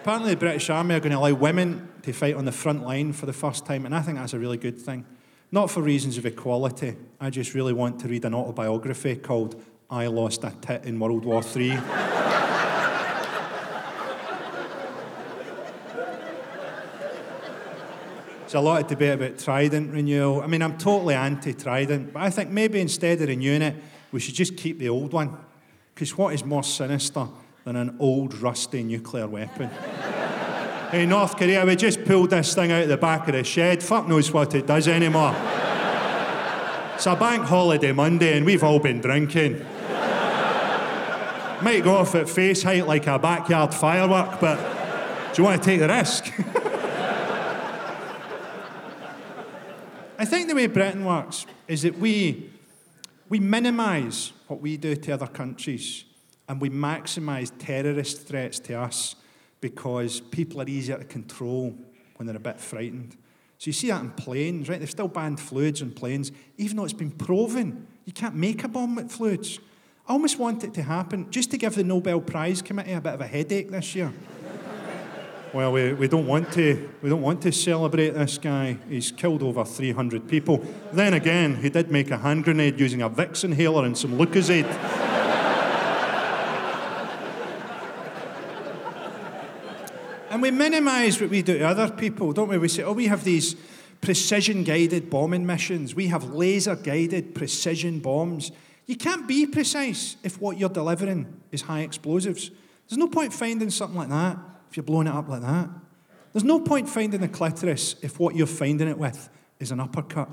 Apparently, 0.04 0.32
the 0.32 0.36
British 0.36 0.68
Army 0.68 0.94
are 0.94 1.00
going 1.00 1.12
to 1.12 1.18
allow 1.18 1.32
women 1.32 1.88
to 2.02 2.12
fight 2.12 2.34
on 2.34 2.44
the 2.44 2.52
front 2.52 2.82
line 2.82 3.14
for 3.14 3.24
the 3.24 3.32
first 3.32 3.64
time, 3.64 3.86
and 3.86 3.94
I 3.94 4.02
think 4.02 4.18
that's 4.18 4.34
a 4.34 4.38
really 4.38 4.58
good 4.58 4.78
thing. 4.78 5.06
Not 5.50 5.70
for 5.70 5.80
reasons 5.80 6.18
of 6.18 6.26
equality. 6.26 6.94
I 7.18 7.30
just 7.30 7.54
really 7.54 7.72
want 7.72 8.00
to 8.00 8.08
read 8.08 8.26
an 8.26 8.34
autobiography 8.34 9.16
called 9.16 9.58
I 9.88 10.08
Lost 10.08 10.44
a 10.44 10.52
Tit 10.60 10.84
in 10.84 11.00
World 11.00 11.24
War 11.24 11.42
III. 11.42 11.68
There's 18.40 18.54
a 18.56 18.60
lot 18.60 18.82
of 18.82 18.88
debate 18.88 19.14
about 19.14 19.38
Trident 19.38 19.90
renewal. 19.90 20.42
I 20.42 20.48
mean, 20.48 20.60
I'm 20.60 20.76
totally 20.76 21.14
anti 21.14 21.54
Trident, 21.54 22.12
but 22.12 22.22
I 22.22 22.28
think 22.28 22.50
maybe 22.50 22.78
instead 22.78 23.22
of 23.22 23.28
renewing 23.30 23.62
it, 23.62 23.76
we 24.12 24.20
should 24.20 24.34
just 24.34 24.58
keep 24.58 24.78
the 24.78 24.90
old 24.90 25.14
one. 25.14 25.34
Because 25.94 26.18
what 26.18 26.34
is 26.34 26.44
more 26.44 26.62
sinister 26.62 27.26
than 27.64 27.76
an 27.76 27.96
old, 27.98 28.34
rusty 28.34 28.82
nuclear 28.82 29.26
weapon? 29.26 29.70
Hey, 30.90 31.06
North 31.06 31.36
Korea, 31.36 31.64
we 31.64 31.76
just 31.76 32.04
pulled 32.04 32.30
this 32.30 32.54
thing 32.54 32.72
out 32.72 32.82
of 32.82 32.88
the 32.88 32.96
back 32.96 33.28
of 33.28 33.34
the 33.34 33.44
shed. 33.44 33.82
Fuck 33.82 34.08
knows 34.08 34.32
what 34.32 34.54
it 34.54 34.66
does 34.66 34.88
anymore. 34.88 35.34
it's 36.94 37.06
a 37.06 37.16
bank 37.16 37.44
holiday 37.44 37.92
Monday, 37.92 38.36
and 38.36 38.46
we've 38.46 38.62
all 38.62 38.78
been 38.78 39.00
drinking. 39.00 39.64
Might 41.62 41.82
go 41.82 41.96
off 41.96 42.14
at 42.14 42.28
face 42.28 42.62
height 42.62 42.86
like 42.86 43.06
a 43.06 43.18
backyard 43.18 43.72
firework, 43.72 44.40
but 44.40 44.56
do 45.34 45.42
you 45.42 45.44
want 45.48 45.62
to 45.62 45.66
take 45.66 45.80
the 45.80 45.88
risk? 45.88 46.26
I 50.18 50.24
think 50.24 50.48
the 50.48 50.54
way 50.54 50.66
Britain 50.66 51.04
works 51.04 51.46
is 51.66 51.82
that 51.82 51.98
we, 51.98 52.50
we 53.28 53.40
minimise 53.40 54.32
what 54.46 54.60
we 54.60 54.76
do 54.76 54.94
to 54.94 55.12
other 55.12 55.26
countries 55.26 56.04
and 56.48 56.60
we 56.60 56.70
maximise 56.70 57.50
terrorist 57.58 58.26
threats 58.26 58.58
to 58.60 58.74
us 58.74 59.16
because 59.64 60.20
people 60.20 60.60
are 60.60 60.68
easier 60.68 60.98
to 60.98 61.04
control 61.04 61.74
when 62.16 62.26
they're 62.26 62.36
a 62.36 62.38
bit 62.38 62.60
frightened. 62.60 63.16
So 63.56 63.68
you 63.68 63.72
see 63.72 63.88
that 63.88 64.02
in 64.02 64.10
planes, 64.10 64.68
right? 64.68 64.78
They've 64.78 64.90
still 64.90 65.08
banned 65.08 65.40
fluids 65.40 65.80
in 65.80 65.90
planes, 65.90 66.32
even 66.58 66.76
though 66.76 66.84
it's 66.84 66.92
been 66.92 67.10
proven 67.10 67.86
you 68.04 68.12
can't 68.12 68.34
make 68.34 68.62
a 68.62 68.68
bomb 68.68 68.94
with 68.96 69.10
fluids. 69.10 69.58
I 70.06 70.12
almost 70.12 70.38
want 70.38 70.64
it 70.64 70.74
to 70.74 70.82
happen 70.82 71.30
just 71.30 71.50
to 71.52 71.56
give 71.56 71.76
the 71.76 71.82
Nobel 71.82 72.20
Prize 72.20 72.60
Committee 72.60 72.92
a 72.92 73.00
bit 73.00 73.14
of 73.14 73.22
a 73.22 73.26
headache 73.26 73.70
this 73.70 73.94
year. 73.94 74.12
well, 75.54 75.72
we, 75.72 75.94
we, 75.94 76.08
don't 76.08 76.26
want 76.26 76.52
to, 76.52 76.90
we 77.00 77.08
don't 77.08 77.22
want 77.22 77.40
to 77.40 77.52
celebrate 77.52 78.10
this 78.10 78.36
guy. 78.36 78.76
He's 78.90 79.10
killed 79.12 79.42
over 79.42 79.64
300 79.64 80.28
people. 80.28 80.62
Then 80.92 81.14
again, 81.14 81.56
he 81.56 81.70
did 81.70 81.90
make 81.90 82.10
a 82.10 82.18
hand 82.18 82.44
grenade 82.44 82.78
using 82.78 83.00
a 83.00 83.08
Vicks 83.08 83.44
inhaler 83.44 83.86
and 83.86 83.96
some 83.96 84.18
Lucozade. 84.18 85.13
We 90.44 90.50
minimise 90.50 91.18
what 91.22 91.30
we 91.30 91.40
do 91.40 91.56
to 91.56 91.64
other 91.64 91.90
people, 91.90 92.34
don't 92.34 92.50
we? 92.50 92.58
We 92.58 92.68
say, 92.68 92.82
oh, 92.82 92.92
we 92.92 93.06
have 93.06 93.24
these 93.24 93.56
precision 94.02 94.62
guided 94.62 95.08
bombing 95.08 95.46
missions, 95.46 95.94
we 95.94 96.08
have 96.08 96.24
laser 96.34 96.76
guided 96.76 97.34
precision 97.34 97.98
bombs. 97.98 98.52
You 98.84 98.96
can't 98.96 99.26
be 99.26 99.46
precise 99.46 100.18
if 100.22 100.38
what 100.38 100.58
you're 100.58 100.68
delivering 100.68 101.40
is 101.50 101.62
high 101.62 101.80
explosives. 101.80 102.50
There's 102.86 102.98
no 102.98 103.08
point 103.08 103.32
finding 103.32 103.70
something 103.70 103.96
like 103.96 104.10
that 104.10 104.36
if 104.68 104.76
you're 104.76 104.84
blowing 104.84 105.06
it 105.06 105.14
up 105.14 105.30
like 105.30 105.40
that. 105.40 105.70
There's 106.34 106.44
no 106.44 106.60
point 106.60 106.90
finding 106.90 107.22
the 107.22 107.28
clitoris 107.28 107.96
if 108.02 108.20
what 108.20 108.36
you're 108.36 108.46
finding 108.46 108.88
it 108.88 108.98
with 108.98 109.30
is 109.58 109.70
an 109.70 109.80
uppercut. 109.80 110.28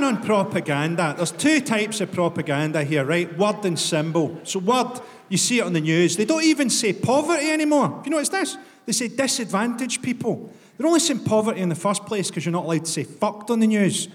We 0.00 0.06
on 0.06 0.22
propaganda. 0.22 1.14
There's 1.16 1.32
two 1.32 1.60
types 1.60 2.00
of 2.00 2.12
propaganda 2.12 2.84
here, 2.84 3.04
right? 3.04 3.36
Word 3.36 3.64
and 3.64 3.78
symbol. 3.78 4.38
So, 4.44 4.58
word, 4.58 5.00
you 5.28 5.36
see 5.36 5.58
it 5.58 5.62
on 5.62 5.72
the 5.72 5.80
news. 5.80 6.16
They 6.16 6.24
don't 6.24 6.44
even 6.44 6.70
say 6.70 6.92
poverty 6.92 7.50
anymore. 7.50 8.02
You 8.04 8.10
notice 8.10 8.28
this? 8.28 8.56
They 8.86 8.92
say 8.92 9.08
disadvantaged 9.08 10.02
people. 10.02 10.52
They're 10.76 10.86
only 10.86 11.00
saying 11.00 11.24
poverty 11.24 11.60
in 11.60 11.68
the 11.68 11.74
first 11.74 12.06
place 12.06 12.28
because 12.28 12.44
you're 12.44 12.52
not 12.52 12.64
allowed 12.64 12.84
to 12.84 12.90
say 12.90 13.04
fucked 13.04 13.50
on 13.50 13.60
the 13.60 13.66
news. 13.66 14.08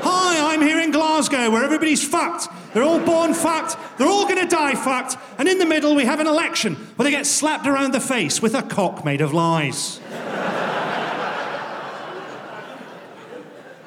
Hi, 0.00 0.54
I'm 0.54 0.62
here 0.62 0.80
in 0.80 0.90
Glasgow 0.90 1.50
where 1.50 1.64
everybody's 1.64 2.06
fucked. 2.06 2.48
They're 2.72 2.82
all 2.82 3.00
born 3.00 3.34
fucked. 3.34 3.76
They're 3.98 4.06
all 4.06 4.24
going 4.24 4.40
to 4.40 4.46
die 4.46 4.74
fucked. 4.74 5.16
And 5.38 5.48
in 5.48 5.58
the 5.58 5.66
middle, 5.66 5.94
we 5.94 6.04
have 6.04 6.20
an 6.20 6.26
election 6.26 6.74
where 6.96 7.04
they 7.04 7.10
get 7.10 7.26
slapped 7.26 7.66
around 7.66 7.92
the 7.92 8.00
face 8.00 8.40
with 8.40 8.54
a 8.54 8.62
cock 8.62 9.04
made 9.04 9.20
of 9.20 9.32
lies. 9.32 10.00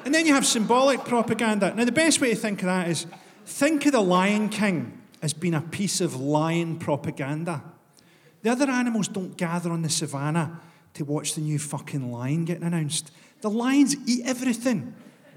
And 0.08 0.14
then 0.14 0.24
you 0.24 0.32
have 0.32 0.46
symbolic 0.46 1.04
propaganda. 1.04 1.74
Now, 1.74 1.84
the 1.84 1.92
best 1.92 2.18
way 2.18 2.30
to 2.30 2.34
think 2.34 2.62
of 2.62 2.64
that 2.64 2.88
is 2.88 3.04
think 3.44 3.84
of 3.84 3.92
the 3.92 4.00
Lion 4.00 4.48
King 4.48 5.02
as 5.20 5.34
being 5.34 5.52
a 5.52 5.60
piece 5.60 6.00
of 6.00 6.18
lion 6.18 6.78
propaganda. 6.78 7.62
The 8.40 8.48
other 8.48 8.70
animals 8.70 9.08
don't 9.08 9.36
gather 9.36 9.70
on 9.70 9.82
the 9.82 9.90
savannah 9.90 10.60
to 10.94 11.04
watch 11.04 11.34
the 11.34 11.42
new 11.42 11.58
fucking 11.58 12.10
lion 12.10 12.46
getting 12.46 12.62
announced. 12.62 13.10
The 13.42 13.50
lions 13.50 13.96
eat 14.06 14.24
everything 14.24 14.94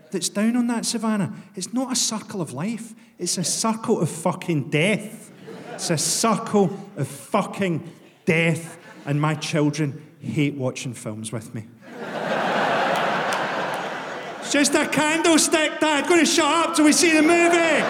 that's 0.09 0.29
down 0.29 0.55
on 0.55 0.67
that 0.67 0.85
savannah. 0.85 1.33
It's 1.53 1.73
not 1.73 1.91
a 1.91 1.95
circle 1.97 2.41
of 2.41 2.53
life, 2.53 2.93
it's 3.19 3.37
a 3.37 3.43
circle 3.43 3.99
of 3.99 4.09
fucking 4.09 4.69
death. 4.69 5.33
It's 5.73 5.89
a 5.89 5.97
circle 5.97 6.71
of 6.95 7.09
fucking 7.09 7.91
death. 8.23 8.77
And 9.05 9.19
my 9.19 9.35
children 9.35 10.01
hate 10.21 10.53
watching 10.53 10.93
films 10.93 11.33
with 11.33 11.53
me. 11.53 11.67
Just 14.51 14.75
a 14.75 14.85
candlestick, 14.85 15.79
Dad. 15.79 16.09
Going 16.09 16.19
to 16.19 16.25
shut 16.25 16.45
up 16.45 16.75
till 16.75 16.83
we 16.83 16.91
see 16.91 17.13
the 17.13 17.21
movie. 17.21 17.81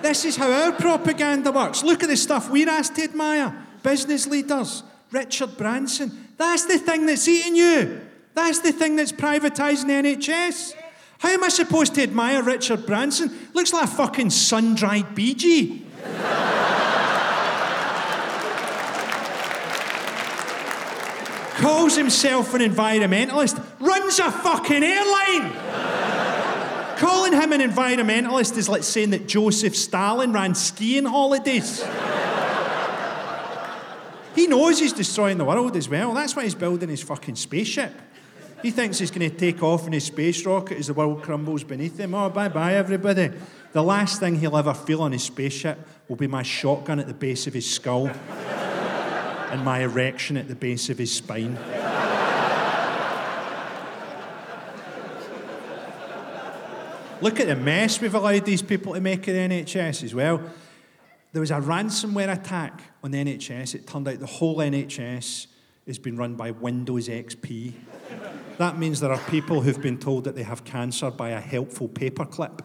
This 0.00 0.24
is 0.24 0.36
how 0.36 0.52
our 0.52 0.70
propaganda 0.70 1.50
works. 1.50 1.82
Look 1.82 2.04
at 2.04 2.08
the 2.08 2.16
stuff 2.16 2.48
we're 2.48 2.68
asked 2.68 2.94
to 2.94 3.02
admire. 3.02 3.52
Business 3.82 4.28
leaders, 4.28 4.84
Richard 5.10 5.56
Branson. 5.56 6.28
That's 6.36 6.66
the 6.66 6.78
thing 6.78 7.06
that's 7.06 7.26
eating 7.26 7.56
you. 7.56 8.00
That's 8.34 8.60
the 8.60 8.70
thing 8.70 8.94
that's 8.94 9.10
privatising 9.10 9.88
the 9.88 9.94
NHS. 9.94 10.74
How 11.18 11.30
am 11.30 11.42
I 11.42 11.48
supposed 11.48 11.96
to 11.96 12.02
admire 12.04 12.44
Richard 12.44 12.86
Branson? 12.86 13.36
Looks 13.54 13.72
like 13.72 13.84
a 13.84 13.88
fucking 13.88 14.30
sun 14.30 14.76
dried 14.76 15.16
Bee 15.16 15.34
Gee. 15.34 15.84
Calls 21.56 21.96
himself 21.96 22.52
an 22.52 22.60
environmentalist, 22.60 23.64
runs 23.80 24.18
a 24.18 24.30
fucking 24.30 24.82
airline. 24.82 25.52
Calling 26.98 27.32
him 27.32 27.52
an 27.52 27.60
environmentalist 27.60 28.56
is 28.56 28.68
like 28.68 28.82
saying 28.82 29.10
that 29.10 29.26
Joseph 29.26 29.74
Stalin 29.74 30.32
ran 30.32 30.54
skiing 30.54 31.06
holidays. 31.06 31.82
he 34.34 34.46
knows 34.46 34.78
he's 34.78 34.92
destroying 34.92 35.38
the 35.38 35.44
world 35.44 35.76
as 35.76 35.88
well. 35.88 36.12
That's 36.12 36.36
why 36.36 36.44
he's 36.44 36.54
building 36.54 36.90
his 36.90 37.02
fucking 37.02 37.36
spaceship. 37.36 37.92
He 38.62 38.70
thinks 38.70 38.98
he's 38.98 39.10
going 39.10 39.30
to 39.30 39.36
take 39.36 39.62
off 39.62 39.86
in 39.86 39.92
his 39.92 40.04
space 40.04 40.44
rocket 40.44 40.78
as 40.78 40.88
the 40.88 40.94
world 40.94 41.22
crumbles 41.22 41.64
beneath 41.64 41.98
him. 41.98 42.14
Oh, 42.14 42.28
bye 42.28 42.48
bye, 42.48 42.74
everybody. 42.74 43.30
The 43.72 43.82
last 43.82 44.20
thing 44.20 44.36
he'll 44.36 44.56
ever 44.56 44.74
feel 44.74 45.02
on 45.02 45.12
his 45.12 45.22
spaceship 45.22 45.78
will 46.08 46.16
be 46.16 46.26
my 46.26 46.42
shotgun 46.42 46.98
at 46.98 47.06
the 47.06 47.14
base 47.14 47.46
of 47.46 47.54
his 47.54 47.70
skull 47.70 48.10
and 49.50 49.64
my 49.64 49.80
erection 49.80 50.36
at 50.36 50.48
the 50.48 50.54
base 50.54 50.90
of 50.90 50.98
his 50.98 51.12
spine. 51.12 51.58
Look 57.22 57.40
at 57.40 57.46
the 57.46 57.56
mess 57.56 58.00
we've 58.00 58.14
allowed 58.14 58.44
these 58.44 58.60
people 58.60 58.92
to 58.94 59.00
make 59.00 59.26
of 59.26 59.34
the 59.34 59.40
NHS 59.40 60.04
as 60.04 60.14
well. 60.14 60.42
There 61.32 61.40
was 61.40 61.50
a 61.50 61.60
ransomware 61.60 62.32
attack 62.32 62.82
on 63.02 63.10
the 63.10 63.18
NHS. 63.18 63.74
It 63.74 63.86
turned 63.86 64.06
out 64.06 64.18
the 64.18 64.26
whole 64.26 64.58
NHS 64.58 65.46
has 65.86 65.98
been 65.98 66.16
run 66.16 66.34
by 66.34 66.50
Windows 66.50 67.08
XP. 67.08 67.72
That 68.58 68.78
means 68.78 69.00
there 69.00 69.12
are 69.12 69.20
people 69.30 69.60
who've 69.60 69.80
been 69.80 69.98
told 69.98 70.24
that 70.24 70.34
they 70.34 70.42
have 70.42 70.64
cancer 70.64 71.10
by 71.10 71.30
a 71.30 71.40
helpful 71.40 71.88
paperclip. 71.88 72.60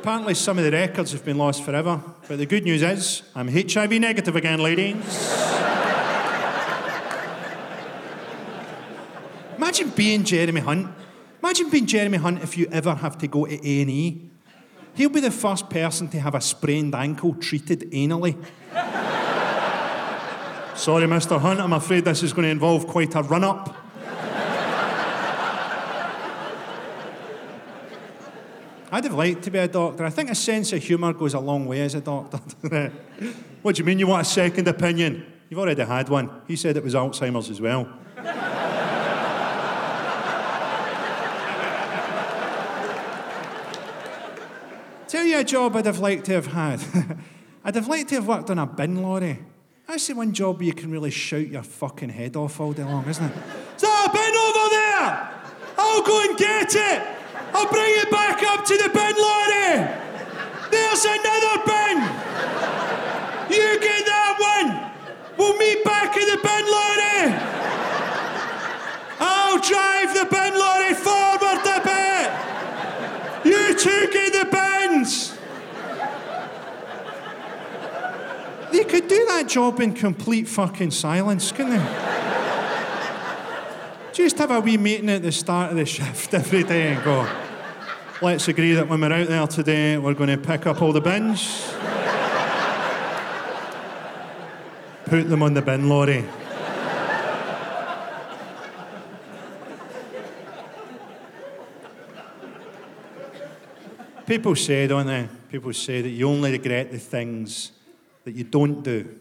Apparently, 0.00 0.34
some 0.34 0.58
of 0.58 0.64
the 0.64 0.70
records 0.70 1.10
have 1.10 1.24
been 1.24 1.36
lost 1.36 1.64
forever. 1.64 2.00
But 2.28 2.38
the 2.38 2.46
good 2.46 2.62
news 2.62 2.82
is, 2.82 3.22
I'm 3.34 3.48
HIV 3.48 3.90
negative 3.92 4.36
again, 4.36 4.60
ladies. 4.60 4.94
Imagine 9.56 9.90
being 9.90 10.22
Jeremy 10.22 10.60
Hunt. 10.60 10.88
Imagine 11.42 11.68
being 11.68 11.86
Jeremy 11.86 12.18
Hunt 12.18 12.42
if 12.44 12.56
you 12.56 12.68
ever 12.70 12.94
have 12.94 13.18
to 13.18 13.26
go 13.26 13.44
to 13.44 13.52
A&E. 13.52 14.30
He'll 14.94 15.10
be 15.10 15.20
the 15.20 15.32
first 15.32 15.68
person 15.68 16.08
to 16.08 16.20
have 16.20 16.36
a 16.36 16.40
sprained 16.40 16.94
ankle 16.94 17.34
treated 17.34 17.90
anally. 17.90 18.36
Sorry, 20.76 21.06
Mr. 21.06 21.40
Hunt, 21.40 21.60
I'm 21.60 21.72
afraid 21.72 22.04
this 22.04 22.22
is 22.22 22.32
going 22.32 22.44
to 22.44 22.50
involve 22.50 22.86
quite 22.86 23.16
a 23.16 23.22
run 23.22 23.42
up. 23.42 23.76
I'd 28.90 29.04
have 29.04 29.14
liked 29.14 29.42
to 29.42 29.50
be 29.50 29.58
a 29.58 29.68
doctor. 29.68 30.04
I 30.04 30.10
think 30.10 30.30
a 30.30 30.34
sense 30.34 30.72
of 30.72 30.82
humour 30.82 31.12
goes 31.12 31.34
a 31.34 31.40
long 31.40 31.66
way 31.66 31.82
as 31.82 31.94
a 31.94 32.00
doctor. 32.00 32.38
what 33.62 33.76
do 33.76 33.80
you 33.80 33.84
mean 33.84 33.98
you 33.98 34.06
want 34.06 34.26
a 34.26 34.30
second 34.30 34.66
opinion? 34.66 35.26
You've 35.50 35.60
already 35.60 35.84
had 35.84 36.08
one. 36.08 36.30
He 36.46 36.56
said 36.56 36.76
it 36.76 36.84
was 36.84 36.94
Alzheimer's 36.94 37.50
as 37.50 37.60
well. 37.60 37.86
Tell 45.08 45.24
you 45.24 45.38
a 45.38 45.44
job 45.44 45.76
I'd 45.76 45.86
have 45.86 45.98
liked 45.98 46.24
to 46.26 46.32
have 46.32 46.46
had. 46.46 46.82
I'd 47.64 47.74
have 47.74 47.88
liked 47.88 48.08
to 48.10 48.14
have 48.16 48.26
worked 48.26 48.50
on 48.50 48.58
a 48.58 48.66
bin 48.66 49.02
lorry. 49.02 49.38
That's 49.86 50.06
the 50.06 50.14
one 50.14 50.32
job 50.32 50.56
where 50.58 50.66
you 50.66 50.74
can 50.74 50.90
really 50.90 51.10
shout 51.10 51.48
your 51.48 51.62
fucking 51.62 52.10
head 52.10 52.36
off 52.36 52.60
all 52.60 52.72
day 52.72 52.84
long, 52.84 53.06
isn't 53.08 53.24
it? 53.24 53.32
Is 53.76 53.82
that 53.82 54.06
a 54.08 54.12
bin 54.12 54.34
over 54.34 54.68
there? 54.70 55.30
I'll 55.78 56.02
go 56.02 56.28
and 56.28 56.38
get 56.38 56.74
it. 56.74 57.17
I'll 57.54 57.68
bring 57.70 57.94
it 57.96 58.10
back 58.10 58.42
up 58.42 58.64
to 58.66 58.76
the 58.76 58.88
bin 58.88 59.16
lorry. 59.16 59.88
There's 60.70 61.04
another 61.04 61.62
bin. 61.64 61.96
You 63.50 63.80
get 63.80 64.04
that 64.06 64.36
one. 64.38 64.92
We'll 65.38 65.56
meet 65.56 65.84
back 65.84 66.16
in 66.16 66.26
the 66.28 66.36
bin 66.36 66.64
lorry. 66.66 67.32
I'll 69.20 69.58
drive 69.60 70.14
the 70.14 70.26
bin 70.30 70.58
lorry 70.58 70.94
forward 70.94 71.64
a 71.66 71.80
bit. 71.84 72.30
You 73.44 73.74
two 73.78 74.08
get 74.12 74.32
the 74.32 74.44
bins. 74.50 75.34
They 78.72 78.84
could 78.84 79.08
do 79.08 79.24
that 79.30 79.48
job 79.48 79.80
in 79.80 79.94
complete 79.94 80.46
fucking 80.46 80.90
silence, 80.90 81.50
couldn't 81.52 81.78
they? 81.78 82.37
Just 84.18 84.36
have 84.38 84.50
a 84.50 84.58
wee 84.58 84.76
meeting 84.76 85.08
at 85.10 85.22
the 85.22 85.30
start 85.30 85.70
of 85.70 85.76
the 85.76 85.86
shift 85.94 86.34
every 86.34 86.64
day 86.64 86.92
and 86.92 87.04
go, 87.04 87.24
let's 88.20 88.48
agree 88.48 88.72
that 88.72 88.88
when 88.88 89.00
we're 89.00 89.12
out 89.12 89.28
there 89.28 89.46
today, 89.46 89.96
we're 89.96 90.12
going 90.12 90.28
to 90.28 90.36
pick 90.36 90.66
up 90.66 90.82
all 90.82 90.92
the 90.92 91.00
bins, 91.00 91.72
put 95.04 95.28
them 95.30 95.40
on 95.40 95.54
the 95.54 95.62
bin 95.62 95.88
lorry. 95.88 96.24
People 104.26 104.56
say, 104.56 104.88
don't 104.88 105.06
they? 105.06 105.28
People 105.48 105.72
say 105.72 106.02
that 106.02 106.08
you 106.08 106.28
only 106.28 106.50
regret 106.50 106.90
the 106.90 106.98
things 106.98 107.70
that 108.24 108.34
you 108.34 108.42
don't 108.42 108.82
do. 108.82 109.17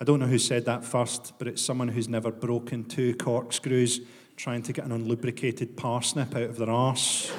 I 0.00 0.04
don't 0.04 0.18
know 0.18 0.26
who 0.26 0.38
said 0.38 0.64
that 0.64 0.84
first, 0.84 1.34
but 1.38 1.46
it's 1.46 1.62
someone 1.62 1.88
who's 1.88 2.08
never 2.08 2.32
broken 2.32 2.84
two 2.84 3.14
corkscrews 3.14 4.00
trying 4.36 4.62
to 4.62 4.72
get 4.72 4.84
an 4.84 4.90
unlubricated 4.90 5.76
parsnip 5.76 6.34
out 6.34 6.42
of 6.42 6.56
their 6.56 6.68
arse. 6.68 7.32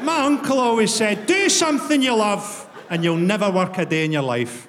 My 0.00 0.22
uncle 0.24 0.58
always 0.58 0.94
said, 0.94 1.26
Do 1.26 1.50
something 1.50 2.00
you 2.00 2.16
love, 2.16 2.66
and 2.88 3.04
you'll 3.04 3.16
never 3.16 3.50
work 3.50 3.76
a 3.76 3.84
day 3.84 4.06
in 4.06 4.12
your 4.12 4.22
life. 4.22 4.66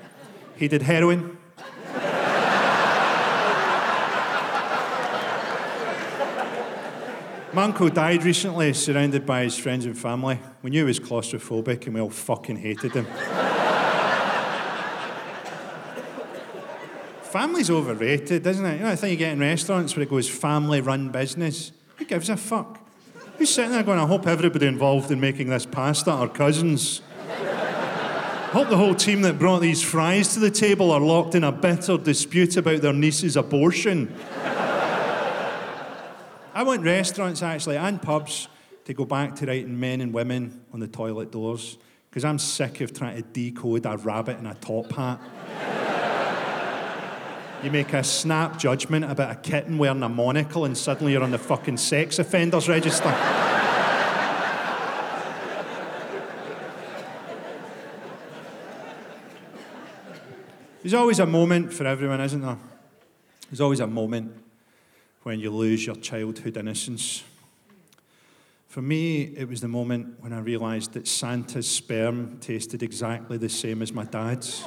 He 0.58 0.68
did 0.68 0.82
heroin. 0.82 1.38
My 7.54 7.64
uncle 7.64 7.90
died 7.90 8.24
recently, 8.24 8.72
surrounded 8.72 9.26
by 9.26 9.44
his 9.44 9.58
friends 9.58 9.86
and 9.86 9.98
family. 9.98 10.40
We 10.62 10.70
knew 10.70 10.80
he 10.80 10.86
was 10.86 11.02
claustrophobic 11.02 11.86
and 11.86 11.96
we 11.96 12.00
all 12.00 12.10
fucking 12.10 12.56
hated 12.56 12.94
him. 12.94 13.06
Family's 17.24 17.70
overrated, 17.70 18.48
isn't 18.48 18.66
it? 18.66 18.78
You 18.78 18.84
know, 18.84 18.92
I 18.92 18.96
think 18.96 19.12
you 19.12 19.18
get 19.18 19.34
in 19.34 19.42
restaurants 19.42 19.98
where 19.98 20.04
it 20.04 20.10
goes 20.10 20.30
family 20.30 20.80
run 20.80 21.10
business. 21.10 21.74
Who 21.98 22.06
gives 22.06 22.30
a 22.30 22.38
fuck? 22.38 22.80
Who's 23.38 23.50
sitting 23.50 23.72
there 23.72 23.84
going, 23.84 24.00
I 24.00 24.08
hope 24.08 24.28
everybody 24.28 24.68
involved 24.68 25.12
in 25.12 25.20
making 25.20 25.50
this 25.50 25.66
pasta 25.66 26.12
are 26.12 26.30
cousins? 26.30 27.02
Hope 28.52 28.70
the 28.70 28.78
whole 28.78 28.96
team 28.96 29.24
that 29.24 29.40
brought 29.40 29.60
these 29.60 29.82
fries 29.82 30.34
to 30.36 30.40
the 30.40 30.52
table 30.52 30.92
are 30.92 31.00
locked 31.00 31.36
in 31.36 31.44
a 31.44 31.52
bitter 31.52 31.98
dispute 31.98 32.56
about 32.56 32.82
their 32.82 32.94
niece's 32.94 33.36
abortion. 33.36 34.14
I 36.54 36.64
want 36.64 36.84
restaurants 36.84 37.42
actually 37.42 37.78
and 37.78 38.02
pubs 38.02 38.50
to 38.84 38.94
go 38.94 39.06
back 39.06 39.36
to 39.38 39.46
writing 39.46 39.80
men 39.80 40.02
and 40.02 40.14
women 40.14 40.66
on 40.74 40.82
the 40.82 40.88
toilet 40.88 41.32
doors 41.32 41.78
because 42.10 42.26
I'm 42.26 42.40
sick 42.40 42.82
of 42.82 42.94
trying 42.94 43.16
to 43.16 43.22
decode 43.22 43.86
a 43.86 43.96
rabbit 43.96 44.38
in 44.38 44.46
a 44.46 44.54
top 44.56 44.92
hat. 44.92 45.22
you 47.64 47.72
make 47.72 47.94
a 47.94 48.04
snap 48.04 48.60
judgment 48.60 49.06
about 49.06 49.32
a 49.32 49.36
kitten 49.36 49.78
wearing 49.78 50.04
a 50.04 50.10
monocle 50.10 50.66
and 50.66 50.78
suddenly 50.78 51.14
you're 51.14 51.24
on 51.24 51.32
the 51.32 51.38
fucking 51.38 51.78
sex 51.78 52.20
offenders 52.20 52.68
register. 52.68 53.16
There's 60.82 60.96
always 60.96 61.20
a 61.20 61.26
moment 61.26 61.72
for 61.72 61.86
everyone, 61.86 62.20
isn't 62.20 62.42
there? 62.42 62.58
There's 63.50 63.62
always 63.62 63.80
a 63.80 63.88
moment 63.88 64.41
when 65.24 65.40
you 65.40 65.52
lose 65.52 65.86
your 65.86 65.96
childhood 65.96 66.58
innocence. 66.58 67.24
For 68.68 68.82
me, 68.82 69.24
it 69.36 69.48
was 69.50 69.62
the 69.62 69.68
moment 69.68 70.16
when 70.22 70.32
I 70.32 70.40
realised 70.40 70.94
that 70.94 71.08
Santa's 71.08 71.70
sperm 71.70 72.38
tasted 72.40 72.82
exactly 72.82 73.38
the 73.38 73.50
same 73.50 73.82
as 73.82 73.92
my 73.92 74.06
dad's. 74.06 74.66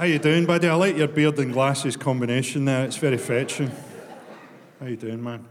How 0.00 0.06
you 0.06 0.18
doing, 0.18 0.46
buddy? 0.46 0.66
I 0.66 0.74
like 0.76 0.96
your 0.96 1.08
beard 1.08 1.38
and 1.40 1.52
glasses 1.52 1.94
combination 1.94 2.64
there. 2.64 2.86
It's 2.86 2.96
very 2.96 3.18
fetching. 3.18 3.70
How 4.80 4.86
you 4.86 4.96
doing, 4.96 5.22
man? 5.22 5.46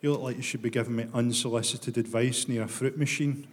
You 0.00 0.12
look 0.12 0.22
like 0.22 0.36
you 0.36 0.42
should 0.42 0.62
be 0.62 0.70
giving 0.70 0.94
me 0.94 1.08
unsolicited 1.12 1.98
advice 1.98 2.46
near 2.46 2.62
a 2.62 2.68
fruit 2.68 2.96
machine. 2.96 3.48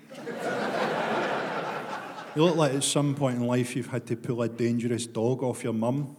you 2.35 2.43
look 2.43 2.55
like 2.55 2.75
at 2.75 2.83
some 2.83 3.15
point 3.15 3.37
in 3.37 3.47
life 3.47 3.75
you've 3.75 3.87
had 3.87 4.05
to 4.05 4.15
pull 4.15 4.43
a 4.43 4.47
dangerous 4.47 5.07
dog 5.07 5.41
off 5.41 5.63
your 5.63 5.73
mum 5.73 6.15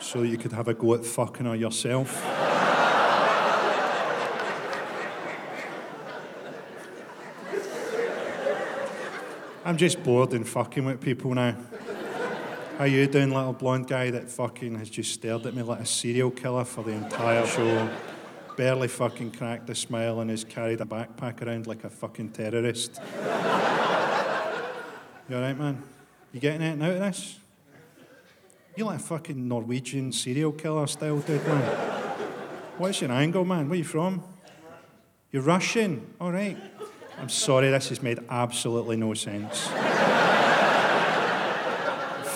so 0.00 0.22
you 0.22 0.38
could 0.38 0.52
have 0.52 0.68
a 0.68 0.72
go 0.72 0.94
at 0.94 1.04
fucking 1.04 1.44
her 1.44 1.56
yourself. 1.56 2.39
I'm 9.70 9.76
just 9.76 10.02
bored 10.02 10.32
and 10.32 10.48
fucking 10.48 10.84
with 10.84 11.00
people 11.00 11.32
now. 11.32 11.54
How 12.76 12.86
you 12.86 13.06
doing, 13.06 13.30
little 13.30 13.52
blonde 13.52 13.86
guy 13.86 14.10
that 14.10 14.28
fucking 14.28 14.74
has 14.74 14.90
just 14.90 15.14
stared 15.14 15.46
at 15.46 15.54
me 15.54 15.62
like 15.62 15.78
a 15.78 15.86
serial 15.86 16.32
killer 16.32 16.64
for 16.64 16.82
the 16.82 16.90
entire 16.90 17.46
show? 17.46 17.88
Barely 18.56 18.88
fucking 18.88 19.30
cracked 19.30 19.70
a 19.70 19.76
smile 19.76 20.18
and 20.18 20.28
has 20.28 20.42
carried 20.42 20.80
a 20.80 20.84
backpack 20.84 21.40
around 21.46 21.68
like 21.68 21.84
a 21.84 21.88
fucking 21.88 22.30
terrorist. 22.30 23.00
you 25.28 25.36
alright, 25.36 25.56
man? 25.56 25.80
You 26.32 26.40
getting 26.40 26.62
anything 26.62 26.82
out 26.82 26.94
of 26.94 26.98
this? 26.98 27.38
You 28.74 28.86
like 28.86 28.98
a 28.98 29.02
fucking 29.04 29.46
Norwegian 29.46 30.10
serial 30.10 30.50
killer 30.50 30.88
style 30.88 31.20
dude, 31.20 31.46
man. 31.46 31.62
What's 32.76 33.00
your 33.00 33.12
angle, 33.12 33.44
man? 33.44 33.68
Where 33.68 33.78
you 33.78 33.84
from? 33.84 34.24
You're 35.30 35.44
Russian? 35.44 36.12
Alright. 36.20 36.58
I'm 37.20 37.28
sorry, 37.28 37.70
this 37.70 37.90
has 37.90 38.02
made 38.02 38.18
absolutely 38.30 38.96
no 38.96 39.12
sense. 39.12 39.68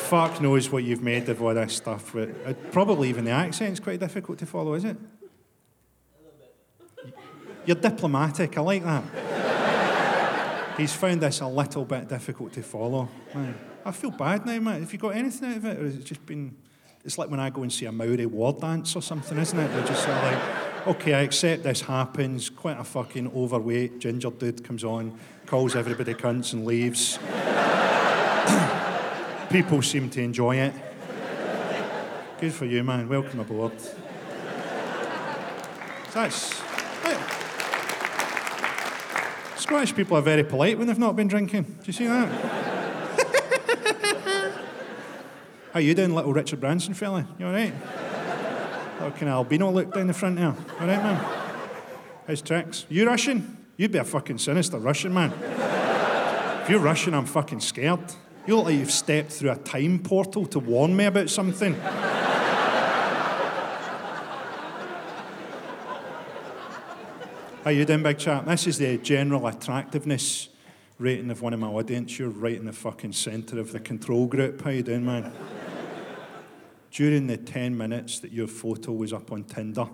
Fuck 0.09 0.43
knows 0.43 0.70
what 0.70 0.85
you've 0.85 1.03
made 1.03 1.26
of 1.30 1.43
all 1.43 1.55
this 1.55 1.74
stuff. 1.76 2.12
But 2.12 2.28
uh, 2.45 2.53
probably 2.70 3.09
even 3.09 3.24
the 3.24 3.30
accent's 3.30 3.80
quite 3.80 3.99
difficult 3.99 4.39
to 4.41 4.47
follow, 4.47 4.74
is 4.74 4.85
it? 4.85 4.97
A 4.97 6.22
little 6.22 6.39
bit. 7.03 7.14
You're 7.64 7.76
diplomatic, 7.76 8.59
I 8.59 8.61
like 8.61 8.85
that. 8.85 9.05
He's 10.76 10.93
found 10.93 11.22
this 11.22 11.41
a 11.41 11.47
little 11.47 11.87
bit 11.87 12.07
difficult 12.09 12.53
to 12.53 12.62
follow. 12.62 13.09
Man, 13.35 13.55
I 13.87 13.93
feel 13.93 14.11
bad 14.11 14.45
now, 14.45 14.59
mate. 14.59 14.80
Have 14.80 14.93
you 14.93 14.99
got 14.99 15.16
anything 15.16 15.51
out 15.51 15.57
of 15.57 15.64
it? 15.64 15.78
Or 15.78 15.85
has 15.85 15.97
it 15.97 16.05
just 16.05 16.26
been. 16.26 16.57
It's 17.05 17.16
like 17.16 17.30
when 17.30 17.41
I 17.41 17.49
go 17.49 17.62
and 17.62 17.72
see 17.72 17.87
a 17.87 17.93
Maori 17.93 18.26
war 18.26 18.53
dance 18.53 18.97
or 18.97 19.03
something, 19.03 19.39
isn't 19.39 19.59
it? 19.59 19.68
They're 19.68 19.87
just 19.87 20.05
sort 20.05 20.16
of 20.16 20.22
like 20.24 20.63
okay, 20.87 21.14
I 21.14 21.20
accept 21.20 21.62
this 21.62 21.82
happens. 21.82 22.51
Quite 22.51 22.78
a 22.78 22.85
fucking 22.85 23.32
overweight 23.35 23.99
ginger 23.99 24.30
dude 24.30 24.62
comes 24.64 24.85
on, 24.85 25.18
calls 25.47 25.76
everybody 25.76 26.14
cunts 26.14 26.53
and 26.53 26.66
leaves. 26.66 27.18
People 29.51 29.82
seem 29.82 30.11
to 30.11 30.22
enjoy 30.22 30.57
it. 30.57 30.74
Good 32.41 32.53
for 32.53 32.66
you, 32.66 32.82
man. 32.82 33.09
Welcome 33.09 33.41
aboard. 33.41 33.72
That's. 36.12 36.62
Scottish 39.57 39.95
people 39.95 40.18
are 40.18 40.22
very 40.22 40.45
polite 40.45 40.76
when 40.76 40.89
they've 40.89 40.99
not 40.99 41.16
been 41.16 41.28
drinking. 41.28 41.62
Do 41.62 41.85
you 41.85 41.95
see 41.95 42.07
that? 42.07 42.28
How 45.72 45.80
you 45.80 45.95
doing, 45.95 46.14
little 46.14 46.35
Richard 46.35 46.61
Branson 46.61 46.93
fella? 46.93 47.26
You 47.39 47.47
all 47.47 47.53
right? 47.53 47.72
Little 48.95 49.11
kind 49.11 49.22
of 49.24 49.28
albino 49.28 49.70
look 49.70 49.92
down 49.92 50.07
the 50.07 50.14
front 50.14 50.36
there. 50.36 50.47
All 50.47 50.86
right, 50.86 51.03
man? 51.03 51.24
How's 52.26 52.42
tricks? 52.42 52.86
You 52.88 53.07
Russian? 53.07 53.57
You'd 53.76 53.92
be 53.92 53.99
a 53.99 54.05
fucking 54.05 54.38
sinister 54.38 54.78
Russian, 54.78 55.12
man. 55.12 55.32
if 56.62 56.70
you're 56.70 56.78
Russian, 56.78 57.12
I'm 57.12 57.26
fucking 57.26 57.61
scared. 57.61 58.01
You 58.47 58.57
look 58.57 58.66
like 58.66 58.76
you've 58.76 58.92
stepped 58.92 59.32
through 59.32 59.51
a 59.51 59.57
time 59.57 59.99
portal 59.99 60.47
to 60.47 60.59
warn 60.61 60.95
me 60.95 61.07
about 61.07 61.28
something. 61.28 61.74
How 67.64 67.70
you 67.70 67.84
doing, 67.86 68.03
big 68.03 68.18
chap? 68.18 68.45
This 68.45 68.66
is 68.66 68.78
the 68.78 68.99
general 68.99 69.47
attractiveness 69.47 70.51
rating 70.99 71.30
of 71.30 71.42
one 71.42 71.53
of 71.55 71.61
my 71.61 71.66
audience. 71.66 72.18
You're 72.18 72.28
right 72.28 72.57
in 72.57 72.66
the 72.66 72.72
fucking 72.72 73.12
centre 73.12 73.59
of 73.59 73.72
the 73.72 73.80
control 73.80 74.26
group. 74.26 74.62
How 74.62 74.70
you 74.70 74.82
doing, 74.82 75.05
man? 75.05 75.32
During 76.95 77.26
the 77.26 77.36
10 77.36 77.76
minutes 77.76 78.20
that 78.20 78.30
your 78.30 78.47
photo 78.47 78.92
was 78.92 79.12
up 79.12 79.32
on 79.32 79.42
Tinder, 79.42 79.88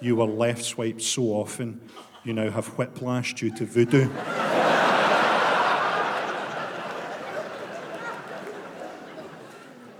you 0.00 0.14
were 0.14 0.24
left 0.24 0.64
swiped 0.64 1.02
so 1.02 1.24
often, 1.24 1.80
you 2.22 2.32
now 2.32 2.48
have 2.48 2.68
whiplash 2.78 3.34
due 3.34 3.50
to 3.56 3.66
voodoo. 3.66 4.08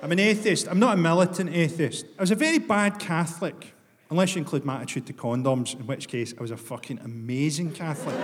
I'm 0.00 0.12
an 0.12 0.20
atheist. 0.20 0.68
I'm 0.68 0.78
not 0.78 0.94
a 0.94 0.96
militant 0.96 1.50
atheist. 1.50 2.06
I 2.16 2.22
was 2.22 2.30
a 2.30 2.36
very 2.36 2.58
bad 2.58 3.00
Catholic. 3.00 3.74
Unless 4.08 4.36
you 4.36 4.38
include 4.38 4.64
my 4.64 4.76
attitude 4.76 5.06
to 5.08 5.12
condoms, 5.12 5.74
in 5.74 5.88
which 5.88 6.06
case 6.06 6.34
I 6.38 6.40
was 6.40 6.52
a 6.52 6.56
fucking 6.56 7.00
amazing 7.00 7.72
Catholic. 7.72 8.14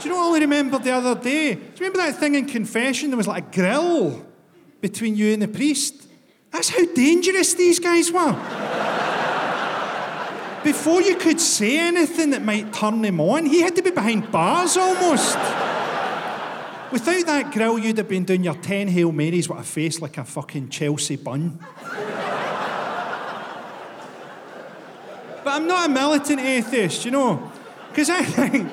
Do 0.00 0.08
you 0.08 0.14
know 0.14 0.30
what 0.30 0.38
I 0.38 0.40
remembered 0.40 0.84
the 0.84 0.92
other 0.92 1.20
day? 1.20 1.52
Do 1.54 1.60
you 1.60 1.70
remember 1.80 1.98
that 1.98 2.18
thing 2.18 2.34
in 2.34 2.46
confession? 2.46 3.10
There 3.10 3.18
was 3.18 3.28
like 3.28 3.48
a 3.48 3.54
grill 3.54 4.26
between 4.80 5.16
you 5.16 5.34
and 5.34 5.42
the 5.42 5.48
priest. 5.48 6.08
That's 6.52 6.68
how 6.68 6.84
dangerous 6.94 7.54
these 7.54 7.78
guys 7.78 8.12
were. 8.12 8.32
Before 10.62 11.02
you 11.02 11.16
could 11.16 11.40
say 11.40 11.78
anything 11.78 12.30
that 12.30 12.44
might 12.44 12.72
turn 12.72 13.04
him 13.04 13.20
on, 13.20 13.46
he 13.46 13.62
had 13.62 13.74
to 13.76 13.82
be 13.82 13.90
behind 13.90 14.30
bars 14.30 14.76
almost. 14.76 15.36
Without 16.92 17.26
that 17.26 17.50
grill, 17.52 17.78
you'd 17.78 17.96
have 17.98 18.08
been 18.08 18.24
doing 18.24 18.44
your 18.44 18.54
10 18.54 18.88
Hail 18.88 19.10
Marys 19.10 19.48
with 19.48 19.58
a 19.58 19.62
face 19.62 20.00
like 20.00 20.18
a 20.18 20.24
fucking 20.24 20.68
Chelsea 20.68 21.16
bun. 21.16 21.58
But 25.42 25.54
I'm 25.54 25.66
not 25.66 25.88
a 25.88 25.92
militant 25.92 26.40
atheist, 26.40 27.04
you 27.04 27.10
know. 27.10 27.50
Because 27.88 28.08
I 28.10 28.22
think 28.22 28.70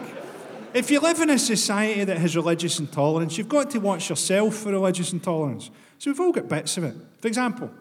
if 0.73 0.91
you 0.91 0.99
live 0.99 1.19
in 1.19 1.29
a 1.29 1.39
society 1.39 2.03
that 2.03 2.17
has 2.17 2.35
religious 2.35 2.79
intolerance, 2.79 3.37
you've 3.37 3.49
got 3.49 3.69
to 3.71 3.79
watch 3.79 4.09
yourself 4.09 4.55
for 4.55 4.71
religious 4.71 5.13
intolerance. 5.13 5.69
So 5.97 6.11
we've 6.11 6.19
all 6.19 6.31
got 6.31 6.47
bits 6.47 6.77
of 6.77 6.83
it. 6.83 6.95
For 7.19 7.27
example, 7.27 7.71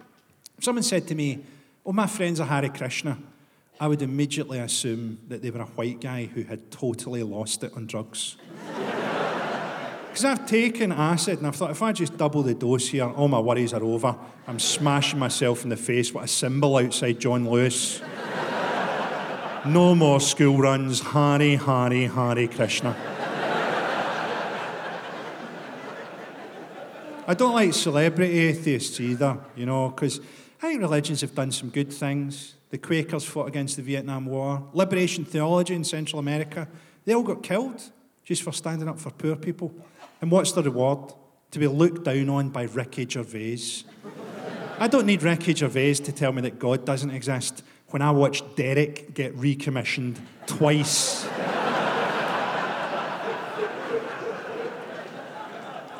if 0.56 0.64
someone 0.64 0.82
said 0.82 1.06
to 1.08 1.14
me, 1.14 1.44
Oh, 1.86 1.92
my 1.92 2.06
friends 2.06 2.38
are 2.38 2.46
Hare 2.46 2.68
Krishna, 2.68 3.18
I 3.80 3.88
would 3.88 4.02
immediately 4.02 4.58
assume 4.58 5.18
that 5.28 5.40
they 5.40 5.50
were 5.50 5.60
a 5.60 5.66
white 5.66 6.00
guy 6.00 6.26
who 6.26 6.42
had 6.42 6.70
totally 6.70 7.22
lost 7.22 7.64
it 7.64 7.72
on 7.74 7.86
drugs. 7.86 8.36
Because 10.08 10.24
I've 10.24 10.46
taken 10.48 10.90
acid 10.90 11.38
and 11.38 11.46
I've 11.46 11.54
thought, 11.54 11.70
if 11.70 11.80
I 11.80 11.92
just 11.92 12.16
double 12.16 12.42
the 12.42 12.52
dose 12.52 12.88
here, 12.88 13.04
all 13.04 13.28
my 13.28 13.38
worries 13.38 13.72
are 13.72 13.84
over. 13.84 14.16
I'm 14.48 14.58
smashing 14.58 15.16
myself 15.16 15.62
in 15.62 15.68
the 15.68 15.76
face 15.76 16.12
with 16.12 16.24
a 16.24 16.26
cymbal 16.26 16.76
outside 16.76 17.20
John 17.20 17.48
Lewis. 17.48 18.00
No 19.68 19.94
more 19.94 20.18
school 20.18 20.56
runs. 20.56 21.00
Hari, 21.00 21.56
Hari, 21.56 22.06
Hare 22.06 22.48
Krishna. 22.48 22.96
I 27.26 27.34
don't 27.34 27.52
like 27.52 27.74
celebrity 27.74 28.38
atheists 28.38 28.98
either, 28.98 29.38
you 29.54 29.66
know, 29.66 29.90
because 29.90 30.20
I 30.62 30.68
think 30.68 30.80
religions 30.80 31.20
have 31.20 31.34
done 31.34 31.52
some 31.52 31.68
good 31.68 31.92
things. 31.92 32.54
The 32.70 32.78
Quakers 32.78 33.26
fought 33.26 33.46
against 33.46 33.76
the 33.76 33.82
Vietnam 33.82 34.24
War. 34.24 34.66
Liberation 34.72 35.26
theology 35.26 35.74
in 35.74 35.84
Central 35.84 36.18
America, 36.18 36.66
they 37.04 37.12
all 37.12 37.22
got 37.22 37.42
killed 37.42 37.82
just 38.24 38.42
for 38.42 38.52
standing 38.52 38.88
up 38.88 38.98
for 38.98 39.10
poor 39.10 39.36
people. 39.36 39.74
And 40.22 40.30
what's 40.30 40.52
the 40.52 40.62
reward? 40.62 41.12
To 41.50 41.58
be 41.58 41.66
looked 41.66 42.04
down 42.04 42.30
on 42.30 42.48
by 42.48 42.62
Ricky 42.62 43.06
Gervais. 43.06 43.84
I 44.78 44.88
don't 44.88 45.04
need 45.04 45.22
Ricky 45.22 45.54
Gervais 45.54 45.94
to 45.94 46.12
tell 46.12 46.32
me 46.32 46.40
that 46.40 46.58
God 46.58 46.86
doesn't 46.86 47.10
exist 47.10 47.62
when 47.90 48.02
I 48.02 48.10
watched 48.10 48.56
Derek 48.56 49.14
get 49.14 49.34
recommissioned 49.34 50.20
twice. 50.46 51.26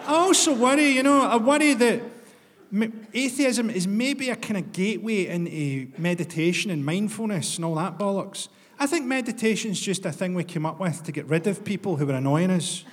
I 0.07 0.15
also 0.15 0.55
worry, 0.55 0.89
you 0.89 1.03
know, 1.03 1.23
I 1.23 1.37
worry 1.37 1.75
that 1.75 2.03
atheism 3.15 3.71
is 3.71 3.87
maybe 3.87 4.29
a 4.31 4.37
kind 4.37 4.59
of 4.59 4.73
gateway 4.73 5.27
into 5.27 5.89
meditation 5.99 6.71
and 6.71 6.85
mindfulness 6.85 7.57
and 7.57 7.65
all 7.65 7.75
that 7.77 7.99
bollocks. 7.99 8.49
I 8.79 8.87
think 8.87 9.07
meditation 9.07 9.71
is 9.71 9.81
just 9.81 10.05
a 10.07 10.13
thing 10.13 10.35
we 10.35 10.45
came 10.45 10.67
up 10.67 10.79
with 10.79 11.03
to 11.05 11.13
get 11.13 11.27
rid 11.27 11.47
of 11.47 11.65
people 11.65 11.97
who 11.97 12.09
are 12.11 12.15
annoying 12.15 12.51
us. 12.51 12.85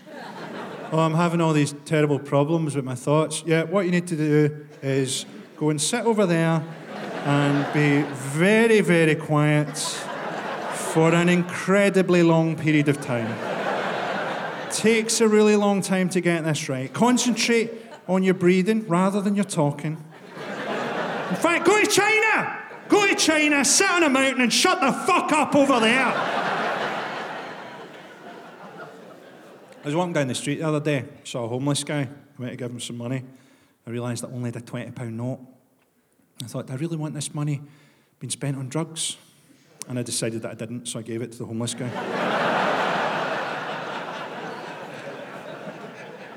oh, 0.91 0.99
I'm 0.99 1.13
having 1.13 1.41
all 1.41 1.53
these 1.53 1.73
terrible 1.85 2.19
problems 2.19 2.75
with 2.75 2.85
my 2.85 2.95
thoughts. 2.95 3.43
Yeah, 3.45 3.63
what 3.63 3.85
you 3.85 3.91
need 3.91 4.07
to 4.07 4.15
do 4.15 4.67
is 4.81 5.25
go 5.57 5.69
and 5.69 5.81
sit 5.81 6.05
over 6.05 6.25
there 6.25 6.63
and 7.25 7.73
be 7.73 8.03
very, 8.13 8.81
very 8.81 9.15
quiet 9.15 9.75
for 10.75 11.11
an 11.13 11.27
incredibly 11.27 12.21
long 12.21 12.55
period 12.55 12.87
of 12.87 13.01
time. 13.01 13.27
Takes 14.69 15.19
a 15.21 15.27
really 15.27 15.55
long 15.55 15.81
time 15.81 16.07
to 16.09 16.21
get 16.21 16.43
this 16.43 16.69
right. 16.69 16.93
Concentrate 16.93 17.71
on 18.07 18.21
your 18.21 18.35
breathing 18.35 18.87
rather 18.87 19.21
than 19.21 19.35
your 19.35 19.45
talking. 19.45 19.97
In 21.29 21.35
fact, 21.35 21.65
go 21.65 21.81
to 21.81 21.87
China! 21.87 22.61
Go 22.87 23.07
to 23.07 23.15
China, 23.15 23.65
sit 23.65 23.89
on 23.89 24.03
a 24.03 24.09
mountain 24.09 24.43
and 24.43 24.53
shut 24.53 24.79
the 24.79 24.91
fuck 24.91 25.31
up 25.31 25.55
over 25.55 25.79
there! 25.79 26.13
I 29.83 29.87
was 29.87 29.95
walking 29.95 30.13
down 30.13 30.27
the 30.27 30.35
street 30.35 30.59
the 30.59 30.67
other 30.67 30.79
day, 30.79 31.05
saw 31.23 31.45
a 31.45 31.47
homeless 31.47 31.83
guy. 31.83 32.01
I 32.01 32.41
went 32.41 32.51
to 32.51 32.57
give 32.57 32.69
him 32.69 32.79
some 32.79 32.97
money. 32.97 33.23
I 33.87 33.89
realised 33.89 34.23
that 34.23 34.27
only 34.27 34.51
had 34.51 34.57
a 34.57 34.61
£20 34.61 35.11
note. 35.11 35.39
I 36.43 36.47
thought, 36.47 36.69
I 36.69 36.75
really 36.75 36.97
want 36.97 37.13
this 37.13 37.33
money 37.33 37.61
being 38.19 38.31
spent 38.31 38.57
on 38.57 38.69
drugs? 38.69 39.17
And 39.87 39.99
I 39.99 40.03
decided 40.03 40.41
that 40.41 40.51
I 40.51 40.55
didn't, 40.55 40.87
so 40.87 40.99
I 40.99 41.01
gave 41.01 41.21
it 41.21 41.31
to 41.33 41.37
the 41.39 41.45
homeless 41.45 41.73
guy. 41.73 41.89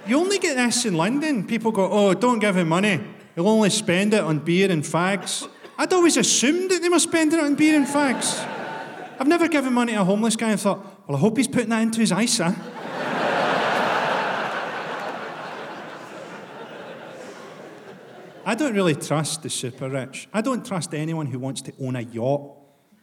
you 0.07 0.19
only 0.19 0.39
get 0.39 0.57
this 0.57 0.85
in 0.85 0.95
London. 0.95 1.47
People 1.47 1.73
go, 1.73 1.91
oh, 1.91 2.15
don't 2.15 2.39
give 2.39 2.57
him 2.57 2.69
money. 2.69 3.01
He'll 3.35 3.49
only 3.49 3.71
spend 3.71 4.15
it 4.15 4.23
on 4.23 4.41
beer 4.41 4.71
and 4.71 4.83
fags. 4.83 5.49
I'd 5.79 5.93
always 5.93 6.17
assumed 6.17 6.71
that 6.71 6.83
they 6.83 6.89
were 6.89 6.99
spending 6.99 7.39
it 7.39 7.45
on 7.45 7.55
beer 7.55 7.77
and 7.77 7.87
fags. 7.87 8.45
I've 9.21 9.27
never 9.27 9.49
given 9.49 9.73
money 9.73 9.93
to 9.93 10.01
a 10.01 10.05
homeless 10.05 10.37
guy 10.37 10.51
and 10.51 10.61
thought, 10.61 10.85
well, 11.07 11.17
I 11.17 11.21
hope 11.21 11.37
he's 11.37 11.49
putting 11.49 11.71
that 11.71 11.83
into 11.83 12.01
his 12.01 12.13
ISA. 12.13 12.55
I 18.49 18.55
don't 18.55 18.73
really 18.73 18.95
trust 18.95 19.43
the 19.43 19.51
super 19.51 19.91
rich. 19.91 20.27
I 20.33 20.41
don't 20.41 20.65
trust 20.65 20.95
anyone 20.95 21.27
who 21.27 21.39
wants 21.39 21.61
to 21.61 21.73
own 21.83 21.97
a 21.97 22.01
yacht. 22.01 22.51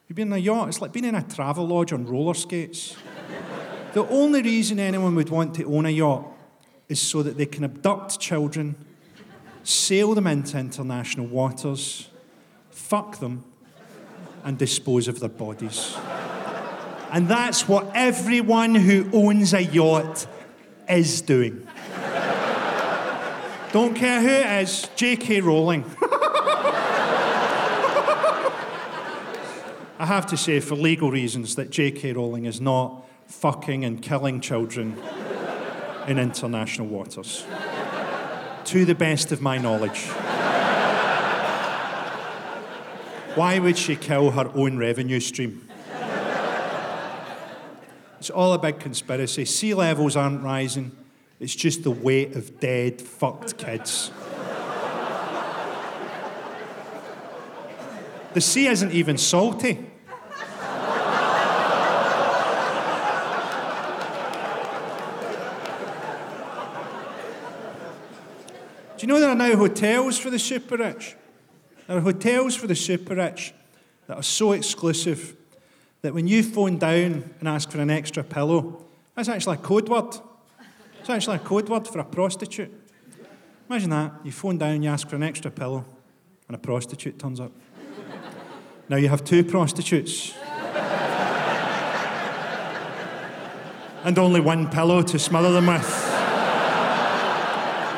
You've 0.07 0.15
been 0.15 0.29
in 0.29 0.33
a 0.33 0.37
yacht, 0.39 0.69
it's 0.69 0.81
like 0.81 0.91
being 0.91 1.05
in 1.05 1.13
a 1.13 1.21
travel 1.21 1.67
lodge 1.67 1.93
on 1.93 2.07
roller 2.07 2.33
skates. 2.33 2.95
the 3.93 4.07
only 4.07 4.41
reason 4.41 4.79
anyone 4.79 5.13
would 5.13 5.29
want 5.29 5.53
to 5.57 5.65
own 5.65 5.85
a 5.85 5.91
yacht 5.91 6.25
is 6.89 6.99
so 6.99 7.21
that 7.21 7.37
they 7.37 7.45
can 7.45 7.63
abduct 7.63 8.19
children, 8.19 8.75
sail 9.61 10.15
them 10.15 10.25
into 10.25 10.57
international 10.57 11.27
waters, 11.27 12.09
fuck 12.71 13.19
them, 13.19 13.45
and 14.45 14.57
dispose 14.57 15.07
of 15.07 15.19
their 15.19 15.29
bodies. 15.29 15.95
And 17.11 17.27
that's 17.27 17.67
what 17.67 17.91
everyone 17.93 18.73
who 18.73 19.07
owns 19.13 19.53
a 19.53 19.61
yacht 19.61 20.25
is 20.89 21.21
doing. 21.21 21.67
Don't 23.75 23.93
care 23.93 24.21
who 24.21 24.29
it 24.29 24.61
is, 24.63 24.89
J.K. 24.95 25.41
Rowling. 25.41 25.83
I 29.99 30.05
have 30.05 30.25
to 30.27 30.37
say, 30.37 30.61
for 30.61 30.75
legal 30.75 31.11
reasons, 31.11 31.55
that 31.55 31.71
J.K. 31.71 32.13
Rowling 32.13 32.45
is 32.45 32.61
not 32.61 33.05
fucking 33.27 33.83
and 33.83 34.01
killing 34.01 34.39
children 34.39 34.97
in 36.07 36.17
international 36.17 36.87
waters. 36.87 37.45
To 38.63 38.85
the 38.85 38.95
best 38.95 39.33
of 39.33 39.41
my 39.41 39.57
knowledge. 39.57 40.05
Why 43.35 43.59
would 43.59 43.77
she 43.77 43.97
kill 43.97 44.31
her 44.31 44.49
own 44.55 44.77
revenue 44.77 45.19
stream? 45.19 45.67
It's 48.19 48.29
all 48.29 48.53
a 48.53 48.57
big 48.57 48.79
conspiracy. 48.79 49.43
Sea 49.43 49.73
levels 49.73 50.15
aren't 50.15 50.41
rising. 50.41 50.93
It's 51.39 51.55
just 51.55 51.83
the 51.83 51.91
weight 51.91 52.35
of 52.35 52.59
dead, 52.59 53.01
fucked 53.01 53.57
kids. 53.57 54.11
the 58.33 58.41
sea 58.41 58.67
isn't 58.67 58.91
even 58.91 59.17
salty. 59.17 59.73
Do 68.97 69.01
you 69.01 69.07
know 69.07 69.19
there 69.19 69.29
are 69.29 69.35
now 69.35 69.57
hotels 69.57 70.17
for 70.17 70.29
the 70.29 70.39
super 70.39 70.77
rich? 70.77 71.17
There 71.87 71.97
are 71.97 72.01
hotels 72.01 72.55
for 72.55 72.67
the 72.67 72.75
super 72.75 73.15
rich 73.15 73.53
that 74.07 74.15
are 74.15 74.23
so 74.23 74.53
exclusive 74.53 75.35
that 76.01 76.13
when 76.13 76.27
you 76.27 76.43
phone 76.43 76.77
down 76.77 77.29
and 77.39 77.47
ask 77.47 77.69
for 77.71 77.79
an 77.79 77.89
extra 77.89 78.23
pillow, 78.23 78.85
that's 79.15 79.27
actually 79.27 79.55
a 79.55 79.59
code 79.59 79.89
word. 79.89 80.15
It's 81.05 81.11
actually 81.11 81.35
a 81.35 81.39
code 81.39 81.69
word 81.69 81.87
for 81.87 81.99
a 81.99 82.03
prostitute. 82.03 82.73
Imagine 83.69 83.91
that. 83.91 84.11
You 84.23 84.31
phone 84.31 84.57
down, 84.57 84.81
you 84.81 84.89
ask 84.89 85.07
for 85.07 85.15
an 85.15 85.21
extra 85.21 85.51
pillow, 85.51 85.85
and 86.47 86.55
a 86.55 86.57
prostitute 86.57 87.19
turns 87.19 87.39
up. 87.39 87.51
now 88.89 88.97
you 88.97 89.07
have 89.07 89.23
two 89.23 89.43
prostitutes. 89.43 90.33
and 94.03 94.17
only 94.17 94.39
one 94.39 94.67
pillow 94.71 95.03
to 95.03 95.19
smother 95.19 95.51
them 95.51 95.67
with. 95.67 95.85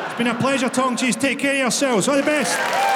It's 0.07 0.17
been 0.17 0.27
a 0.27 0.37
pleasure 0.37 0.67
talking 0.67 0.97
to 0.97 1.07
you. 1.07 1.13
Take 1.13 1.39
care 1.39 1.53
of 1.53 1.59
yourselves. 1.59 2.09
All 2.09 2.17
the 2.17 2.23
best. 2.23 2.86